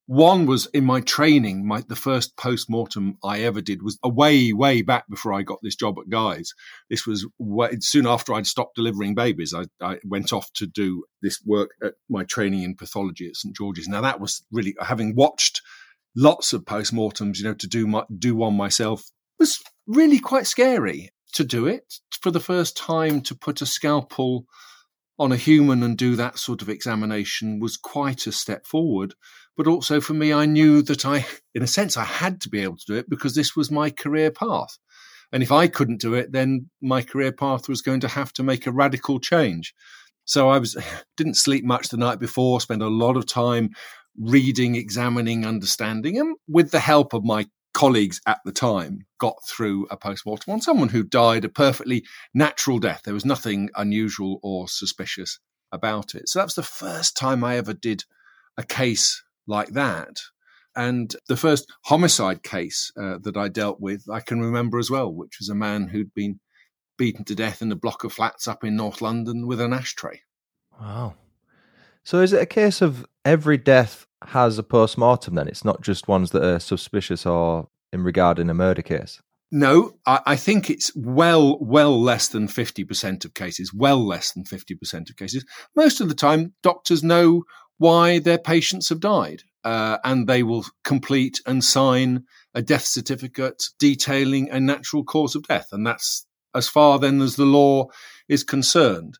One 0.06 0.46
was 0.46 0.66
in 0.66 0.84
my 0.84 1.00
training. 1.00 1.66
My 1.66 1.82
the 1.88 1.96
first 1.96 2.36
post 2.36 2.68
mortem 2.68 3.18
I 3.24 3.40
ever 3.40 3.60
did 3.60 3.82
was 3.82 3.98
way, 4.04 4.52
way 4.52 4.82
back 4.82 5.08
before 5.08 5.32
I 5.32 5.42
got 5.42 5.60
this 5.62 5.76
job 5.76 5.98
at 5.98 6.10
Guy's. 6.10 6.54
This 6.90 7.06
was 7.06 7.26
way, 7.38 7.70
soon 7.80 8.06
after 8.06 8.34
I'd 8.34 8.46
stopped 8.46 8.76
delivering 8.76 9.14
babies. 9.14 9.54
I, 9.54 9.64
I, 9.80 9.98
went 10.04 10.32
off 10.32 10.52
to 10.54 10.66
do 10.66 11.04
this 11.22 11.40
work 11.44 11.70
at 11.82 11.94
my 12.08 12.24
training 12.24 12.62
in 12.62 12.76
pathology 12.76 13.26
at 13.26 13.36
St 13.36 13.56
George's. 13.56 13.88
Now 13.88 14.02
that 14.02 14.20
was 14.20 14.44
really 14.50 14.74
having 14.80 15.14
watched 15.14 15.62
lots 16.14 16.52
of 16.52 16.66
post 16.66 16.92
mortems. 16.92 17.38
You 17.40 17.46
know, 17.46 17.54
to 17.54 17.68
do 17.68 17.86
my, 17.86 18.04
do 18.18 18.34
one 18.34 18.56
myself 18.56 19.04
was 19.38 19.62
really 19.86 20.18
quite 20.18 20.46
scary 20.46 21.10
to 21.32 21.44
do 21.44 21.66
it 21.66 21.94
for 22.20 22.30
the 22.30 22.40
first 22.40 22.76
time 22.76 23.20
to 23.22 23.34
put 23.34 23.62
a 23.62 23.66
scalpel 23.66 24.46
on 25.18 25.32
a 25.32 25.36
human 25.36 25.82
and 25.82 25.96
do 25.96 26.16
that 26.16 26.38
sort 26.38 26.62
of 26.62 26.68
examination 26.68 27.60
was 27.60 27.76
quite 27.76 28.26
a 28.26 28.32
step 28.32 28.66
forward. 28.66 29.14
But 29.56 29.66
also 29.66 30.00
for 30.00 30.14
me, 30.14 30.32
I 30.32 30.46
knew 30.46 30.82
that 30.82 31.04
I, 31.04 31.26
in 31.54 31.62
a 31.62 31.66
sense, 31.66 31.96
I 31.96 32.04
had 32.04 32.40
to 32.42 32.48
be 32.48 32.60
able 32.60 32.76
to 32.76 32.86
do 32.86 32.94
it 32.94 33.08
because 33.08 33.34
this 33.34 33.54
was 33.54 33.70
my 33.70 33.90
career 33.90 34.30
path. 34.30 34.78
And 35.30 35.42
if 35.42 35.52
I 35.52 35.68
couldn't 35.68 36.00
do 36.00 36.14
it, 36.14 36.32
then 36.32 36.70
my 36.80 37.02
career 37.02 37.32
path 37.32 37.68
was 37.68 37.82
going 37.82 38.00
to 38.00 38.08
have 38.08 38.32
to 38.34 38.42
make 38.42 38.66
a 38.66 38.72
radical 38.72 39.18
change. 39.20 39.74
So 40.24 40.48
I 40.48 40.58
was 40.58 40.76
didn't 41.16 41.36
sleep 41.36 41.64
much 41.64 41.88
the 41.88 41.96
night 41.96 42.18
before, 42.18 42.60
spent 42.60 42.82
a 42.82 42.88
lot 42.88 43.16
of 43.16 43.26
time 43.26 43.70
reading, 44.18 44.74
examining, 44.74 45.46
understanding, 45.46 46.18
and 46.18 46.36
with 46.48 46.70
the 46.70 46.80
help 46.80 47.14
of 47.14 47.24
my 47.24 47.46
colleagues 47.74 48.20
at 48.26 48.40
the 48.44 48.52
time 48.52 49.06
got 49.18 49.36
through 49.46 49.86
a 49.90 49.96
post-mortem 49.96 50.52
on 50.52 50.60
someone 50.60 50.90
who 50.90 51.02
died 51.02 51.44
a 51.44 51.48
perfectly 51.48 52.04
natural 52.34 52.78
death. 52.78 53.02
There 53.04 53.14
was 53.14 53.24
nothing 53.24 53.70
unusual 53.76 54.40
or 54.42 54.68
suspicious 54.68 55.38
about 55.70 56.14
it. 56.14 56.28
So 56.28 56.38
that 56.38 56.46
was 56.46 56.54
the 56.54 56.62
first 56.62 57.16
time 57.16 57.42
I 57.42 57.56
ever 57.56 57.72
did 57.72 58.04
a 58.56 58.62
case 58.62 59.22
like 59.46 59.68
that. 59.70 60.20
And 60.74 61.14
the 61.28 61.36
first 61.36 61.70
homicide 61.84 62.42
case 62.42 62.92
uh, 62.96 63.18
that 63.22 63.36
I 63.36 63.48
dealt 63.48 63.80
with, 63.80 64.08
I 64.10 64.20
can 64.20 64.40
remember 64.40 64.78
as 64.78 64.90
well, 64.90 65.12
which 65.12 65.38
was 65.38 65.48
a 65.48 65.54
man 65.54 65.88
who'd 65.88 66.14
been 66.14 66.40
beaten 66.98 67.24
to 67.24 67.34
death 67.34 67.62
in 67.62 67.72
a 67.72 67.76
block 67.76 68.04
of 68.04 68.12
flats 68.12 68.46
up 68.46 68.64
in 68.64 68.76
North 68.76 69.00
London 69.00 69.46
with 69.46 69.60
an 69.60 69.72
ashtray. 69.72 70.20
Wow. 70.80 71.14
So 72.04 72.20
is 72.20 72.32
it 72.32 72.42
a 72.42 72.46
case 72.46 72.82
of 72.82 73.06
every 73.24 73.56
death 73.56 74.06
has 74.28 74.58
a 74.58 74.62
post 74.62 74.98
mortem 74.98 75.34
then? 75.34 75.48
It's 75.48 75.64
not 75.64 75.82
just 75.82 76.08
ones 76.08 76.30
that 76.30 76.44
are 76.44 76.58
suspicious 76.58 77.26
or 77.26 77.68
in 77.92 78.02
regarding 78.02 78.48
a 78.50 78.54
murder 78.54 78.82
case? 78.82 79.20
No, 79.50 79.98
I, 80.06 80.20
I, 80.26 80.36
think 80.36 80.70
it's 80.70 80.90
well, 80.96 81.58
well 81.60 82.00
less 82.00 82.28
than 82.28 82.48
50% 82.48 83.24
of 83.26 83.34
cases, 83.34 83.72
well 83.74 84.04
less 84.04 84.32
than 84.32 84.44
50% 84.44 85.10
of 85.10 85.16
cases. 85.16 85.44
Most 85.76 86.00
of 86.00 86.08
the 86.08 86.14
time, 86.14 86.54
doctors 86.62 87.02
know 87.02 87.42
why 87.76 88.18
their 88.18 88.38
patients 88.38 88.88
have 88.88 89.00
died, 89.00 89.42
uh, 89.62 89.98
and 90.04 90.26
they 90.26 90.42
will 90.42 90.64
complete 90.84 91.42
and 91.46 91.62
sign 91.62 92.24
a 92.54 92.62
death 92.62 92.84
certificate 92.86 93.62
detailing 93.78 94.48
a 94.50 94.58
natural 94.58 95.04
cause 95.04 95.34
of 95.34 95.42
death. 95.42 95.68
And 95.72 95.86
that's 95.86 96.26
as 96.54 96.68
far 96.68 96.98
then 96.98 97.20
as 97.20 97.36
the 97.36 97.44
law 97.44 97.88
is 98.28 98.44
concerned 98.44 99.18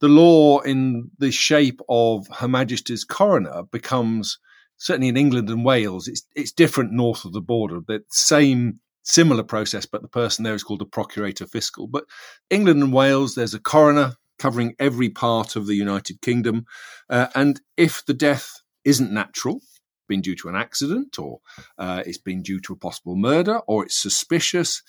the 0.00 0.08
law 0.08 0.60
in 0.60 1.10
the 1.18 1.30
shape 1.30 1.80
of 1.88 2.26
Her 2.28 2.48
Majesty's 2.48 3.04
coroner 3.04 3.62
becomes 3.70 4.38
certainly 4.80 5.08
in 5.08 5.16
England 5.16 5.48
and 5.50 5.64
Wales, 5.64 6.08
it's 6.08 6.26
it's 6.34 6.52
different 6.52 6.92
north 6.92 7.24
of 7.24 7.32
the 7.32 7.40
border. 7.40 7.80
The 7.86 8.02
same 8.08 8.80
similar 9.02 9.42
process, 9.42 9.86
but 9.86 10.02
the 10.02 10.08
person 10.08 10.42
there 10.42 10.54
is 10.54 10.62
called 10.62 10.82
a 10.82 10.86
procurator 10.86 11.46
fiscal. 11.46 11.86
But 11.86 12.04
England 12.48 12.82
and 12.82 12.92
Wales, 12.92 13.34
there's 13.34 13.54
a 13.54 13.60
coroner 13.60 14.14
covering 14.38 14.74
every 14.78 15.10
part 15.10 15.54
of 15.54 15.66
the 15.66 15.74
United 15.74 16.20
Kingdom, 16.22 16.64
uh, 17.10 17.28
and 17.34 17.60
if 17.76 18.04
the 18.06 18.14
death 18.14 18.62
isn't 18.84 19.12
natural, 19.12 19.60
been 20.08 20.22
due 20.22 20.34
to 20.36 20.48
an 20.48 20.56
accident, 20.56 21.18
or 21.18 21.40
uh, 21.78 22.02
it's 22.06 22.18
been 22.18 22.42
due 22.42 22.60
to 22.60 22.72
a 22.72 22.76
possible 22.76 23.16
murder, 23.16 23.58
or 23.66 23.84
it's 23.84 24.00
suspicious, 24.00 24.82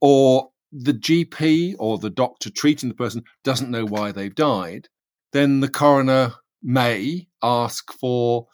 or 0.00 0.50
the 0.72 0.94
GP 0.94 1.74
or 1.78 1.98
the 1.98 2.10
doctor 2.10 2.50
treating 2.50 2.88
the 2.88 2.94
person 2.94 3.22
doesn't 3.44 3.70
know 3.70 3.84
why 3.84 4.10
they've 4.10 4.34
died, 4.34 4.88
then 5.32 5.60
the 5.60 5.68
coroner 5.68 6.32
may 6.62 7.26
ask 7.42 7.92
for 7.92 8.46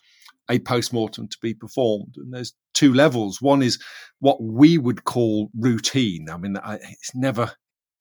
a 0.50 0.58
post-mortem 0.58 1.28
to 1.28 1.36
be 1.40 1.54
performed. 1.54 2.14
And 2.16 2.32
there's 2.32 2.54
two 2.74 2.92
levels. 2.92 3.40
One 3.40 3.62
is 3.62 3.78
what 4.18 4.42
we 4.42 4.78
would 4.78 5.04
call 5.04 5.50
routine. 5.56 6.28
I 6.30 6.38
mean, 6.38 6.56
it's 6.64 7.14
never, 7.14 7.52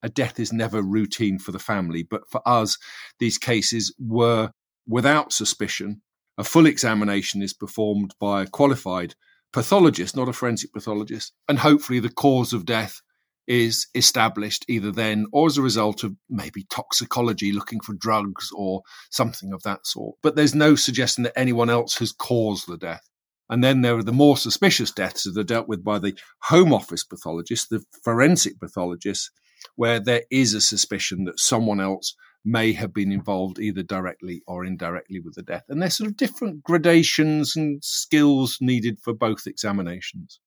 a 0.02 0.10
death 0.10 0.40
is 0.40 0.54
never 0.54 0.82
routine 0.82 1.40
for 1.40 1.52
the 1.52 1.60
family. 1.60 2.04
But 2.04 2.22
for 2.30 2.42
us, 2.48 2.78
these 3.20 3.38
cases 3.38 3.94
were 4.00 4.52
without 4.88 5.34
suspicion. 5.34 6.02
A 6.38 6.44
full 6.44 6.68
examination 6.68 7.42
is 7.42 7.54
performed 7.54 8.16
by 8.20 8.44
a 8.44 8.48
qualified 8.48 9.16
pathologist, 9.52 10.16
not 10.16 10.30
a 10.30 10.34
forensic 10.34 10.72
pathologist. 10.72 11.34
And 11.50 11.60
hopefully 11.60 12.00
the 12.00 12.10
cause 12.10 12.54
of 12.54 12.66
death 12.66 13.02
is 13.48 13.88
established 13.96 14.66
either 14.68 14.92
then 14.92 15.25
or 15.32 15.48
as 15.48 15.58
a 15.58 15.62
result 15.62 16.04
of 16.04 16.13
maybe 16.30 16.66
toxicology 16.70 17.51
looking 17.51 17.80
for 17.80 17.94
drugs 17.94 18.50
or 18.56 18.82
something 19.10 19.54
of 19.54 19.63
that 19.63 19.86
sort. 19.86 20.16
But 20.22 20.36
there's 20.36 20.56
no 20.56 20.75
suggestion 20.75 21.24
that 21.24 21.38
anyone 21.39 21.70
else 21.70 21.98
has 22.00 22.12
caused 22.12 22.68
the 22.68 22.77
death. 22.77 23.08
And 23.50 23.63
then 23.63 23.82
there 23.82 23.98
are 23.98 24.04
the 24.04 24.12
more 24.12 24.36
suspicious 24.36 24.92
deaths 24.92 25.24
that 25.24 25.39
are 25.39 25.44
dealt 25.44 25.70
with 25.70 25.84
by 25.84 26.00
the 26.00 26.18
Home 26.44 26.74
Office 26.74 27.06
pathologist, 27.06 27.70
the 27.70 27.84
forensic 28.04 28.60
pathologist, 28.60 29.32
where 29.75 30.00
there 30.01 30.24
is 30.30 30.54
a 30.54 30.62
suspicion 30.62 31.24
that 31.25 31.39
someone 31.39 31.80
else 31.80 32.13
may 32.44 32.74
have 32.74 32.94
been 32.94 33.12
involved 33.12 33.60
either 33.60 33.84
directly 33.84 34.42
or 34.48 34.66
indirectly 34.66 35.20
with 35.20 35.36
the 35.36 35.44
death. 35.44 35.63
And 35.70 35.82
there's 35.82 35.98
sort 35.98 36.10
of 36.10 36.18
different 36.18 36.63
gradations 36.63 37.56
and 37.56 37.84
skills 37.84 38.58
needed 38.62 39.00
for 39.01 39.13
both 39.13 39.48
examinations. 39.48 40.39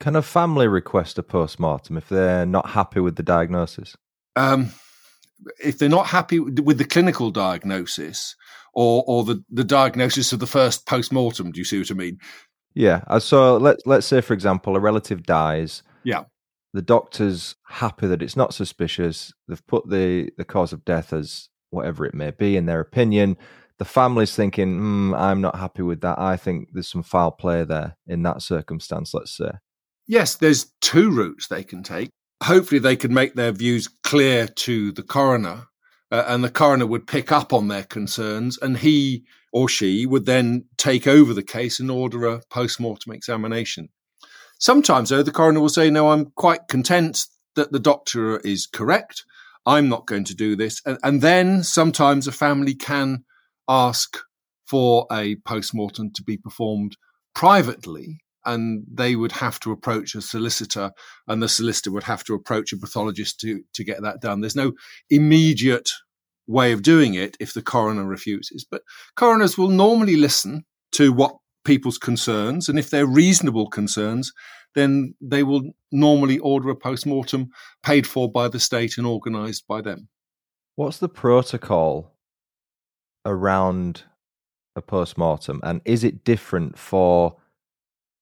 Can 0.00 0.16
a 0.16 0.22
family 0.22 0.66
request 0.66 1.18
a 1.18 1.22
post 1.22 1.60
mortem 1.60 1.96
if 1.96 2.08
they're 2.08 2.46
not 2.46 2.70
happy 2.70 3.00
with 3.00 3.16
the 3.16 3.22
diagnosis? 3.22 3.96
Um, 4.36 4.72
if 5.62 5.78
they're 5.78 5.88
not 5.88 6.06
happy 6.06 6.38
with 6.38 6.78
the 6.78 6.84
clinical 6.84 7.30
diagnosis 7.30 8.34
or 8.72 9.04
or 9.06 9.24
the, 9.24 9.44
the 9.50 9.64
diagnosis 9.64 10.32
of 10.32 10.40
the 10.40 10.46
first 10.46 10.86
post 10.86 11.12
mortem, 11.12 11.52
do 11.52 11.60
you 11.60 11.64
see 11.64 11.78
what 11.78 11.90
I 11.90 11.94
mean? 11.94 12.18
Yeah. 12.74 13.02
Uh, 13.06 13.20
so 13.20 13.56
let 13.56 13.78
let's 13.86 14.06
say, 14.06 14.20
for 14.20 14.34
example, 14.34 14.76
a 14.76 14.80
relative 14.80 15.22
dies. 15.22 15.82
Yeah. 16.02 16.24
The 16.72 16.82
doctor's 16.82 17.54
happy 17.68 18.08
that 18.08 18.22
it's 18.22 18.36
not 18.36 18.52
suspicious. 18.52 19.32
They've 19.48 19.66
put 19.66 19.88
the 19.88 20.30
the 20.36 20.44
cause 20.44 20.72
of 20.72 20.84
death 20.84 21.12
as 21.12 21.48
whatever 21.70 22.04
it 22.04 22.14
may 22.14 22.32
be 22.32 22.56
in 22.56 22.66
their 22.66 22.80
opinion. 22.80 23.36
The 23.78 23.84
family's 23.84 24.34
thinking, 24.34 24.80
mm, 24.80 25.18
"I'm 25.18 25.40
not 25.40 25.56
happy 25.56 25.82
with 25.82 26.00
that. 26.00 26.18
I 26.18 26.36
think 26.36 26.68
there's 26.72 26.88
some 26.88 27.02
foul 27.02 27.30
play 27.30 27.64
there 27.64 27.96
in 28.06 28.22
that 28.24 28.42
circumstance." 28.42 29.14
Let's 29.14 29.36
say 29.36 29.50
yes, 30.06 30.36
there's 30.36 30.72
two 30.80 31.10
routes 31.10 31.48
they 31.48 31.64
can 31.64 31.82
take. 31.82 32.10
Hopefully, 32.42 32.78
they 32.78 32.96
can 32.96 33.14
make 33.14 33.34
their 33.34 33.52
views 33.52 33.88
clear 34.02 34.46
to 34.46 34.92
the 34.92 35.02
coroner, 35.02 35.66
uh, 36.10 36.24
and 36.26 36.44
the 36.44 36.50
coroner 36.50 36.86
would 36.86 37.06
pick 37.06 37.32
up 37.32 37.52
on 37.52 37.68
their 37.68 37.84
concerns, 37.84 38.58
and 38.58 38.78
he 38.78 39.24
or 39.52 39.68
she 39.68 40.04
would 40.04 40.26
then 40.26 40.64
take 40.76 41.06
over 41.06 41.32
the 41.32 41.42
case 41.42 41.78
and 41.78 41.90
order 41.90 42.26
a 42.26 42.42
post 42.50 42.80
mortem 42.80 43.12
examination. 43.12 43.88
Sometimes, 44.58 45.10
though, 45.10 45.22
the 45.22 45.30
coroner 45.30 45.60
will 45.60 45.68
say, 45.68 45.90
No, 45.90 46.10
I'm 46.10 46.32
quite 46.36 46.68
content 46.68 47.26
that 47.54 47.72
the 47.72 47.78
doctor 47.78 48.38
is 48.40 48.66
correct. 48.66 49.24
I'm 49.66 49.88
not 49.88 50.06
going 50.06 50.24
to 50.24 50.34
do 50.34 50.56
this. 50.56 50.82
And, 50.84 50.98
and 51.02 51.22
then 51.22 51.62
sometimes 51.62 52.26
a 52.26 52.32
family 52.32 52.74
can 52.74 53.24
ask 53.68 54.18
for 54.66 55.06
a 55.10 55.36
post 55.46 55.74
mortem 55.74 56.10
to 56.14 56.22
be 56.22 56.36
performed 56.36 56.96
privately 57.34 58.23
and 58.46 58.84
they 58.90 59.16
would 59.16 59.32
have 59.32 59.58
to 59.60 59.72
approach 59.72 60.14
a 60.14 60.20
solicitor 60.20 60.92
and 61.26 61.42
the 61.42 61.48
solicitor 61.48 61.90
would 61.92 62.04
have 62.04 62.24
to 62.24 62.34
approach 62.34 62.72
a 62.72 62.76
pathologist 62.76 63.40
to, 63.40 63.62
to 63.72 63.84
get 63.84 64.02
that 64.02 64.20
done. 64.20 64.40
There's 64.40 64.56
no 64.56 64.72
immediate 65.10 65.90
way 66.46 66.72
of 66.72 66.82
doing 66.82 67.14
it 67.14 67.36
if 67.40 67.54
the 67.54 67.62
coroner 67.62 68.04
refuses. 68.04 68.66
But 68.70 68.82
coroners 69.16 69.56
will 69.56 69.68
normally 69.68 70.16
listen 70.16 70.64
to 70.92 71.12
what 71.12 71.36
people's 71.64 71.98
concerns, 71.98 72.68
and 72.68 72.78
if 72.78 72.90
they're 72.90 73.06
reasonable 73.06 73.68
concerns, 73.68 74.32
then 74.74 75.14
they 75.20 75.42
will 75.42 75.62
normally 75.90 76.38
order 76.38 76.68
a 76.68 76.76
post 76.76 77.06
mortem 77.06 77.48
paid 77.82 78.06
for 78.06 78.30
by 78.30 78.48
the 78.48 78.60
state 78.60 78.98
and 78.98 79.06
organised 79.06 79.66
by 79.66 79.80
them. 79.80 80.08
What's 80.76 80.98
the 80.98 81.08
protocol 81.08 82.12
around 83.24 84.02
a 84.76 84.82
post 84.82 85.16
mortem, 85.16 85.60
and 85.62 85.80
is 85.84 86.04
it 86.04 86.24
different 86.24 86.78
for 86.78 87.36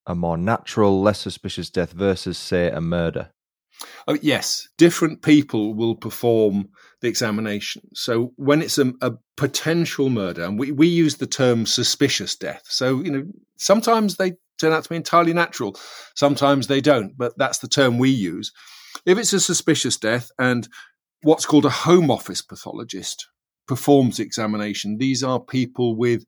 a 0.07 0.15
more 0.15 0.37
natural, 0.37 1.01
less 1.01 1.21
suspicious 1.21 1.71
death 1.71 1.93
versus, 1.93 2.39
say, 2.39 2.71
a 2.71 2.81
murder? 2.81 3.31
Oh, 4.07 4.19
yes, 4.21 4.69
different 4.79 5.23
people 5.23 5.75
will 5.75 5.95
perform 5.95 6.69
the 7.01 7.09
examination. 7.09 7.83
So 7.95 8.33
when 8.37 8.63
it's 8.63 8.79
a, 8.79 8.93
a, 9.01 9.13
potential 9.37 10.09
murder, 10.09 10.45
and 10.45 10.59
we, 10.59 10.71
we 10.71 10.87
use 10.87 11.17
the 11.17 11.27
term 11.27 11.67
suspicious 11.67 12.37
death. 12.37 12.63
So, 12.65 13.03
you 13.03 13.11
know, 13.11 13.25
sometimes 13.57 14.17
they 14.17 14.35
turn 14.59 14.73
out 14.73 14.85
to 14.85 14.91
be 14.91 14.97
entirely 14.97 15.33
natural, 15.33 15.77
sometimes 16.15 16.67
they 16.67 16.81
don't, 16.81 17.17
but 17.17 17.33
that's 17.39 17.59
the 17.59 17.69
term 17.69 17.99
we 17.99 18.11
use. 18.11 18.53
If 19.05 19.19
it's 19.19 19.33
a 19.33 19.41
suspicious 19.41 19.97
death 19.97 20.31
and 20.39 20.69
what's 21.23 21.47
called 21.47 21.65
a 21.65 21.71
home 21.71 22.11
office 22.11 22.43
pathologist 22.43 23.27
performs 23.67 24.21
examination, 24.21 24.99
these 24.99 25.25
are 25.25 25.41
people 25.41 25.97
with 25.97 26.25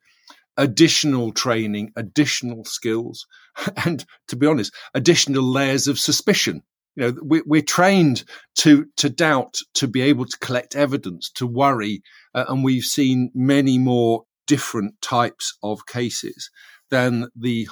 additional 0.57 1.33
training, 1.33 1.93
additional 1.97 2.65
skills, 2.65 3.27
and 3.85 4.05
to 4.29 4.37
be 4.37 4.47
honest, 4.47 4.73
additional 4.95 5.43
layers 5.43 5.87
of 5.89 5.99
suspicion. 5.99 6.63
You 6.97 7.03
know, 7.03 7.17
we, 7.25 7.43
we're 7.45 7.63
trained 7.63 8.25
to 8.59 8.87
to 8.99 9.11
doubt, 9.11 9.59
to 9.75 9.89
be 9.89 10.01
able 10.03 10.27
to 10.27 10.39
collect 10.39 10.77
evidence, 10.77 11.31
to 11.37 11.47
worry, 11.47 12.03
uh, 12.35 12.45
and 12.49 12.63
we've 12.63 12.85
seen 12.85 13.31
many 13.35 13.79
more 13.79 14.25
different 14.47 15.01
types 15.01 15.57
of 15.63 15.87
cases 15.87 16.51
than 16.91 17.29
the 17.35 17.69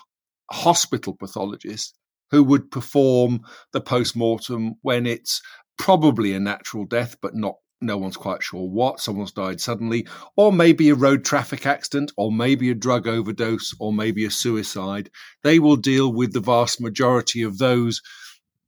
hospital 0.50 1.14
pathologist 1.14 1.96
who 2.30 2.42
would 2.42 2.70
perform 2.70 3.40
the 3.72 3.80
post 3.80 4.16
mortem 4.16 4.74
when 4.82 5.06
it's 5.06 5.40
probably 5.78 6.32
a 6.32 6.40
natural 6.40 6.84
death, 6.84 7.16
but 7.20 7.34
not 7.34 7.56
no 7.82 7.96
one's 7.96 8.16
quite 8.16 8.42
sure 8.42 8.68
what, 8.68 9.00
someone's 9.00 9.32
died 9.32 9.60
suddenly, 9.60 10.06
or 10.36 10.52
maybe 10.52 10.88
a 10.88 10.94
road 10.94 11.24
traffic 11.24 11.66
accident, 11.66 12.12
or 12.16 12.32
maybe 12.32 12.70
a 12.70 12.74
drug 12.74 13.06
overdose, 13.06 13.74
or 13.78 13.92
maybe 13.92 14.24
a 14.24 14.30
suicide. 14.30 15.10
They 15.42 15.58
will 15.58 15.76
deal 15.76 16.12
with 16.12 16.32
the 16.32 16.40
vast 16.40 16.80
majority 16.80 17.42
of 17.42 17.58
those 17.58 18.00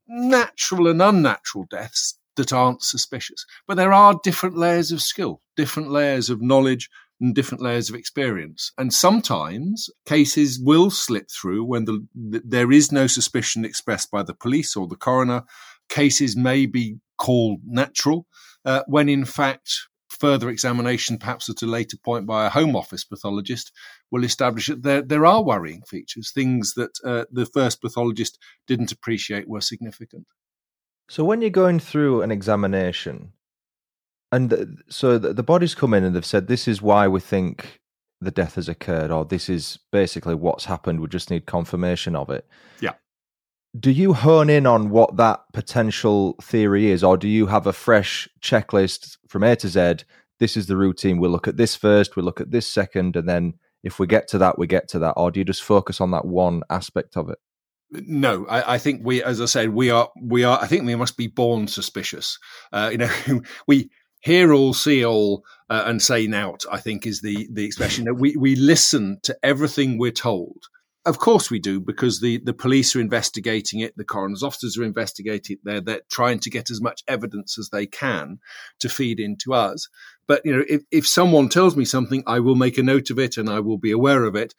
natural 0.07 0.89
and 0.89 1.01
unnatural 1.01 1.67
deaths 1.71 2.19
that 2.37 2.53
aren't 2.53 2.83
suspicious. 2.83 3.47
But 3.67 3.77
there 3.77 3.93
are 3.93 4.21
different 4.23 4.57
layers 4.57 4.93
of 4.93 5.01
skill, 5.01 5.41
different 5.57 5.91
layers 5.91 6.31
of 6.31 6.43
knowledge, 6.43 6.89
and 7.21 7.35
different 7.35 7.63
layers 7.63 7.89
of 7.89 7.95
experience. 7.95 8.73
And 8.77 8.93
sometimes 8.93 9.89
cases 10.05 10.61
will 10.63 10.91
slip 10.91 11.31
through 11.31 11.65
when 11.65 11.85
the, 11.85 12.07
there 12.15 12.73
is 12.73 12.91
no 12.91 13.07
suspicion 13.07 13.65
expressed 13.65 14.11
by 14.11 14.23
the 14.23 14.35
police 14.35 14.77
or 14.77 14.89
the 14.89 14.97
coroner. 14.97 15.45
Cases 15.89 16.37
may 16.37 16.67
be 16.67 16.99
called 17.17 17.61
natural 17.65 18.27
uh, 18.65 18.83
when 18.87 19.09
in 19.09 19.25
fact 19.25 19.89
further 20.09 20.49
examination, 20.49 21.19
perhaps 21.19 21.49
at 21.49 21.63
a 21.63 21.67
later 21.67 21.97
point 21.97 22.27
by 22.27 22.47
a 22.47 22.51
home 22.51 22.77
office 22.77 23.05
pathologist, 23.05 23.73
will 24.11 24.25
establish 24.25 24.69
that 24.69 24.83
there, 24.83 25.03
there 25.03 25.27
are 25.27 25.43
worrying 25.43 25.83
features, 25.83 26.31
things 26.31 26.75
that 26.75 26.99
uh, 27.05 27.25
the 27.31 27.47
first 27.47 27.81
pathologist 27.81 28.39
didn't 28.67 28.93
appreciate 28.93 29.49
were 29.49 29.61
significant. 29.61 30.27
So 31.09 31.25
when 31.25 31.41
you're 31.41 31.51
going 31.51 31.81
through 31.81 32.23
an 32.23 32.31
examination, 32.31 33.33
and 34.33 34.83
so 34.89 35.19
the, 35.19 35.35
the 35.35 35.43
bodies 35.43 35.75
come 35.75 35.95
in 35.95 36.05
and 36.05 36.15
they've 36.15 36.25
said, 36.25 36.47
this 36.47 36.67
is 36.67 36.81
why 36.81 37.07
we 37.09 37.21
think 37.21 37.81
the 38.21 38.31
death 38.31 38.55
has 38.55 38.69
occurred, 38.69 39.11
or 39.11 39.25
this 39.25 39.49
is 39.49 39.79
basically 39.93 40.35
what's 40.35 40.65
happened. 40.65 41.01
We 41.01 41.09
just 41.09 41.31
need 41.31 41.47
confirmation 41.47 42.17
of 42.17 42.31
it. 42.31 42.47
Yeah 42.81 42.95
do 43.79 43.91
you 43.91 44.13
hone 44.13 44.51
in 44.51 44.67
on 44.67 44.91
what 44.91 45.17
that 45.17 45.41
potential 45.53 46.37
theory 46.41 46.91
is, 46.91 47.03
or 47.03 47.17
do 47.17 47.29
you 47.29 47.47
have 47.47 47.67
a 47.67 47.73
fresh 47.73 48.29
checklist 48.41 49.17
from 49.29 49.43
A 49.43 49.57
to 49.57 49.69
Z? 49.69 50.05
This 50.39 50.57
is 50.57 50.67
the 50.67 50.77
routine. 50.77 51.19
We'll 51.19 51.31
look 51.31 51.49
at 51.49 51.57
this 51.57 51.75
first, 51.75 52.17
we'll 52.17 52.25
look 52.25 52.41
at 52.41 52.51
this 52.51 52.67
second, 52.67 53.17
and 53.17 53.29
then 53.29 53.55
if 53.83 53.99
we 53.99 54.07
get 54.07 54.29
to 54.29 54.39
that, 54.39 54.59
we 54.59 54.67
get 54.67 54.89
to 54.89 54.99
that. 55.01 55.13
Or 55.17 55.31
do 55.31 55.41
you 55.41 55.45
just 55.45 55.63
focus 55.63 56.01
on 56.01 56.13
that 56.13 56.25
one 56.25 56.63
aspect 56.71 57.17
of 57.17 57.29
it? 57.29 57.39
No, 57.91 58.47
I, 58.47 58.75
I 58.75 58.79
think 58.79 59.03
we, 59.05 59.23
as 59.23 59.41
I 59.41 59.45
said, 59.45 59.71
we 59.71 59.91
are, 59.91 60.09
we 60.21 60.45
are. 60.45 60.59
I 60.61 60.67
think 60.67 60.85
we 60.85 60.95
must 60.95 61.17
be 61.17 61.27
born 61.27 61.67
suspicious. 61.67 62.39
Uh, 62.73 62.91
you 62.93 62.99
know, 62.99 63.11
we 63.67 63.91
hear 64.21 64.53
all, 64.53 64.73
see 64.73 65.05
all, 65.05 65.45
uh, 65.69 65.85
and 65.87 66.01
say 66.01 66.27
nout. 66.27 66.65
I 66.71 66.79
think 66.79 67.07
is 67.07 67.21
the 67.23 67.49
the 67.53 67.65
expression 67.65 68.05
that 68.05 68.15
we 68.15 68.37
we 68.37 68.55
listen 68.55 69.19
to 69.25 69.37
everything 69.43 69.99
we're 69.99 70.13
told 70.13 70.69
of 71.07 71.19
course 71.19 71.51
we 71.51 71.59
do, 71.59 71.81
because 71.81 72.21
the, 72.21 72.39
the 72.39 72.55
police 72.55 72.97
are 72.97 73.01
investigating 73.01 73.81
it, 73.81 73.97
the 73.97 74.05
coroner's 74.05 74.43
officers 74.43 74.79
are 74.79 74.85
investigating 74.85 75.57
it. 75.57 75.61
They're, 75.63 75.81
they're 75.81 76.01
trying 76.11 76.39
to 76.41 76.51
get 76.51 76.71
as 76.71 76.81
much 76.81 77.03
evidence 77.07 77.59
as 77.59 77.69
they 77.71 77.87
can 77.87 78.39
to 78.81 78.89
feed 78.89 79.21
into 79.21 79.53
us. 79.53 79.89
But, 80.27 80.43
you 80.45 80.57
know, 80.57 80.65
if, 80.69 80.83
if 80.91 81.07
someone 81.07 81.49
tells 81.51 81.77
me 81.77 81.85
something, 81.85 82.23
I 82.27 82.41
will 82.41 82.55
make 82.55 82.79
a 82.79 82.83
note 82.83 83.11
of 83.11 83.19
it 83.19 83.37
and 83.37 83.51
I 83.51 83.61
will 83.61 83.79
be 83.79 83.91
aware 83.91 84.25
of 84.25 84.35
it. 84.35 84.55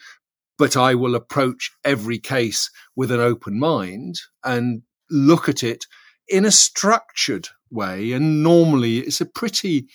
But 0.58 0.78
I 0.78 0.96
will 0.96 1.16
approach 1.16 1.72
every 1.84 2.20
case 2.20 2.70
with 2.96 3.12
an 3.12 3.20
open 3.20 3.60
mind 3.60 4.16
and 4.44 4.84
look 5.10 5.50
at 5.50 5.64
it 5.64 5.86
in 6.28 6.46
a 6.46 6.52
structured 6.52 7.50
way. 7.72 8.12
And 8.12 8.44
normally 8.44 9.00
it's 9.00 9.20
a 9.20 9.26
pretty 9.26 9.88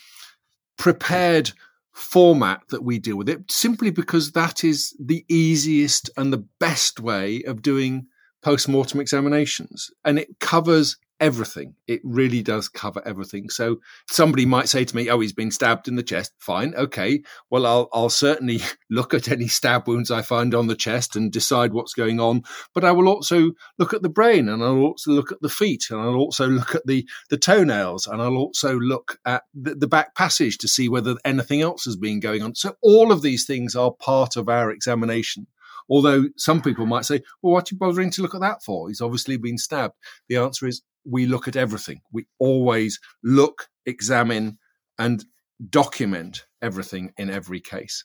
prepared 0.76 1.52
format 1.92 2.62
that 2.68 2.84
we 2.84 2.98
deal 2.98 3.16
with 3.16 3.28
it 3.28 3.50
simply 3.50 3.90
because 3.90 4.32
that 4.32 4.64
is 4.64 4.96
the 4.98 5.24
easiest 5.28 6.10
and 6.16 6.32
the 6.32 6.46
best 6.58 7.00
way 7.00 7.42
of 7.42 7.62
doing 7.62 8.06
post-mortem 8.42 9.00
examinations. 9.00 9.90
And 10.04 10.18
it 10.18 10.38
covers 10.40 10.96
everything. 11.20 11.74
It 11.86 12.00
really 12.02 12.42
does 12.42 12.68
cover 12.68 13.02
everything. 13.06 13.50
So 13.50 13.80
somebody 14.08 14.46
might 14.46 14.68
say 14.68 14.84
to 14.84 14.96
me, 14.96 15.08
"Oh, 15.08 15.20
he's 15.20 15.32
been 15.32 15.50
stabbed 15.50 15.86
in 15.86 15.96
the 15.96 16.02
chest." 16.02 16.32
Fine, 16.38 16.74
okay. 16.74 17.22
Well, 17.50 17.66
I'll 17.66 17.88
I'll 17.92 18.10
certainly 18.10 18.60
look 18.90 19.14
at 19.14 19.30
any 19.30 19.46
stab 19.46 19.86
wounds 19.86 20.10
I 20.10 20.22
find 20.22 20.54
on 20.54 20.66
the 20.66 20.74
chest 20.74 21.16
and 21.16 21.30
decide 21.30 21.72
what's 21.72 21.94
going 21.94 22.20
on. 22.20 22.42
But 22.74 22.84
I 22.84 22.92
will 22.92 23.08
also 23.08 23.52
look 23.78 23.94
at 23.94 24.02
the 24.02 24.08
brain, 24.08 24.48
and 24.48 24.62
I'll 24.62 24.78
also 24.78 25.12
look 25.12 25.30
at 25.30 25.42
the 25.42 25.48
feet, 25.48 25.86
and 25.90 26.00
I'll 26.00 26.14
also 26.14 26.48
look 26.48 26.74
at 26.74 26.86
the 26.86 27.06
the 27.28 27.38
toenails, 27.38 28.06
and 28.06 28.20
I'll 28.20 28.36
also 28.36 28.78
look 28.78 29.18
at 29.24 29.42
the, 29.54 29.74
the 29.74 29.88
back 29.88 30.14
passage 30.14 30.58
to 30.58 30.68
see 30.68 30.88
whether 30.88 31.16
anything 31.24 31.60
else 31.60 31.84
has 31.84 31.96
been 31.96 32.20
going 32.20 32.42
on. 32.42 32.54
So 32.54 32.74
all 32.82 33.12
of 33.12 33.22
these 33.22 33.44
things 33.44 33.76
are 33.76 33.92
part 33.92 34.36
of 34.36 34.48
our 34.48 34.70
examination. 34.70 35.46
Although 35.90 36.26
some 36.36 36.62
people 36.62 36.86
might 36.86 37.04
say, 37.04 37.20
well, 37.42 37.54
what 37.54 37.64
are 37.70 37.74
you 37.74 37.78
bothering 37.78 38.12
to 38.12 38.22
look 38.22 38.36
at 38.36 38.40
that 38.42 38.62
for? 38.62 38.88
He's 38.88 39.00
obviously 39.00 39.36
been 39.36 39.58
stabbed. 39.58 39.94
The 40.28 40.36
answer 40.36 40.68
is 40.68 40.82
we 41.04 41.26
look 41.26 41.48
at 41.48 41.56
everything. 41.56 42.00
We 42.12 42.26
always 42.38 43.00
look, 43.22 43.68
examine, 43.86 44.58
and 44.98 45.24
document 45.68 46.46
everything 46.62 47.12
in 47.16 47.30
every 47.30 47.60
case. 47.60 48.04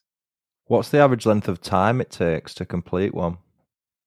What's 0.66 0.90
the 0.90 1.00
average 1.00 1.26
length 1.26 1.48
of 1.48 1.62
time 1.62 2.02
it 2.02 2.10
takes 2.10 2.54
to 2.56 2.66
complete 2.66 3.14
one? 3.14 3.38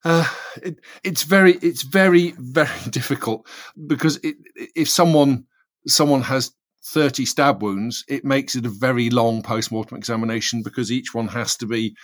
Uh, 0.04 0.28
it, 0.62 0.78
it's 1.04 1.22
very, 1.22 1.54
it's 1.54 1.82
very, 1.82 2.34
very 2.38 2.80
difficult 2.90 3.48
because 3.86 4.18
it, 4.22 4.36
if 4.74 4.88
someone 4.88 5.44
someone 5.86 6.22
has 6.22 6.52
30 6.86 7.24
stab 7.24 7.62
wounds, 7.62 8.04
it 8.08 8.24
makes 8.24 8.54
it 8.54 8.66
a 8.66 8.70
very 8.70 9.10
long 9.10 9.42
post-mortem 9.42 9.96
examination 9.96 10.62
because 10.62 10.92
each 10.92 11.14
one 11.14 11.28
has 11.28 11.56
to 11.56 11.66
be 11.66 11.94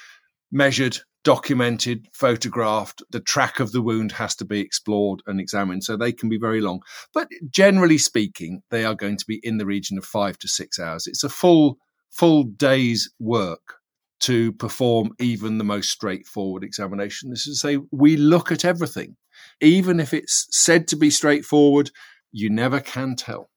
measured, 0.51 0.99
documented, 1.24 2.06
photographed. 2.12 3.02
The 3.10 3.20
track 3.20 3.58
of 3.58 3.72
the 3.72 3.82
wound 3.82 4.12
has 4.12 4.37
to 4.37 4.44
be 4.44 4.60
explored 4.60 5.22
and 5.26 5.40
examined. 5.40 5.82
So 5.82 5.96
they 5.96 6.12
can 6.12 6.28
be 6.28 6.38
very 6.38 6.60
long. 6.60 6.80
But 7.12 7.28
generally 7.50 7.98
speaking, 7.98 8.62
they 8.70 8.84
are 8.84 8.94
going 8.94 9.16
to 9.16 9.24
be 9.26 9.40
in 9.42 9.58
the 9.58 9.66
region 9.66 9.98
of 9.98 10.04
five 10.04 10.38
to 10.38 10.48
six 10.48 10.78
hours. 10.78 11.06
It's 11.06 11.24
a 11.24 11.28
full, 11.28 11.78
full 12.10 12.44
day's 12.44 13.10
work 13.18 13.80
to 14.20 14.52
perform 14.52 15.10
even 15.18 15.58
the 15.58 15.64
most 15.64 15.90
straightforward 15.90 16.62
examination. 16.62 17.30
This 17.30 17.46
is 17.46 17.60
to 17.60 17.68
say, 17.68 17.78
we 17.90 18.16
look 18.16 18.52
at 18.52 18.64
everything. 18.64 19.16
Even 19.60 19.98
if 19.98 20.14
it's 20.14 20.46
said 20.50 20.87
to 20.88 20.96
be 20.96 21.10
straightforward, 21.10 21.90
you 22.30 22.48
never 22.48 22.80
can 22.80 23.16
tell. 23.16 23.50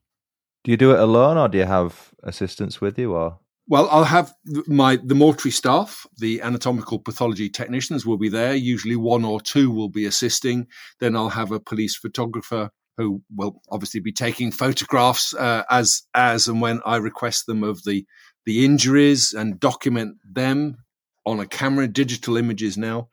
Do 0.64 0.72
you 0.72 0.78
do 0.78 0.92
it 0.92 1.00
alone 1.00 1.38
or 1.38 1.48
do 1.48 1.58
you 1.58 1.66
have 1.66 2.12
assistance 2.24 2.82
with 2.82 2.98
you 2.98 3.14
or? 3.14 3.40
Well, 3.70 3.90
I'll 3.92 4.06
have 4.06 4.34
my 4.68 4.98
the 5.04 5.16
mortuary 5.16 5.52
staff, 5.52 6.06
the 6.18 6.42
anatomical 6.42 7.00
pathology 7.00 7.50
technicians 7.50 8.06
will 8.06 8.18
be 8.18 8.30
there. 8.30 8.56
Usually, 8.56 8.96
one 8.96 9.26
or 9.26 9.42
two 9.42 9.70
will 9.70 9.90
be 9.90 10.06
assisting. 10.06 10.68
Then 11.00 11.16
I'll 11.18 11.30
have 11.30 11.52
a 11.52 11.60
police 11.60 11.96
photographer 11.98 12.70
who 12.96 13.22
will 13.36 13.62
obviously 13.70 14.00
be 14.00 14.14
taking 14.14 14.52
photographs 14.52 15.34
uh, 15.34 15.64
as 15.70 16.04
as 16.14 16.48
and 16.48 16.62
when 16.62 16.82
I 16.86 16.96
request 16.96 17.46
them 17.46 17.64
of 17.64 17.84
the 17.84 18.06
the 18.46 18.64
injuries 18.64 19.34
and 19.34 19.60
document 19.60 20.16
them 20.24 20.78
on 21.26 21.42
a 21.42 21.46
camera, 21.46 21.90
digital 21.90 22.38
images 22.38 22.78
now. 22.78 23.10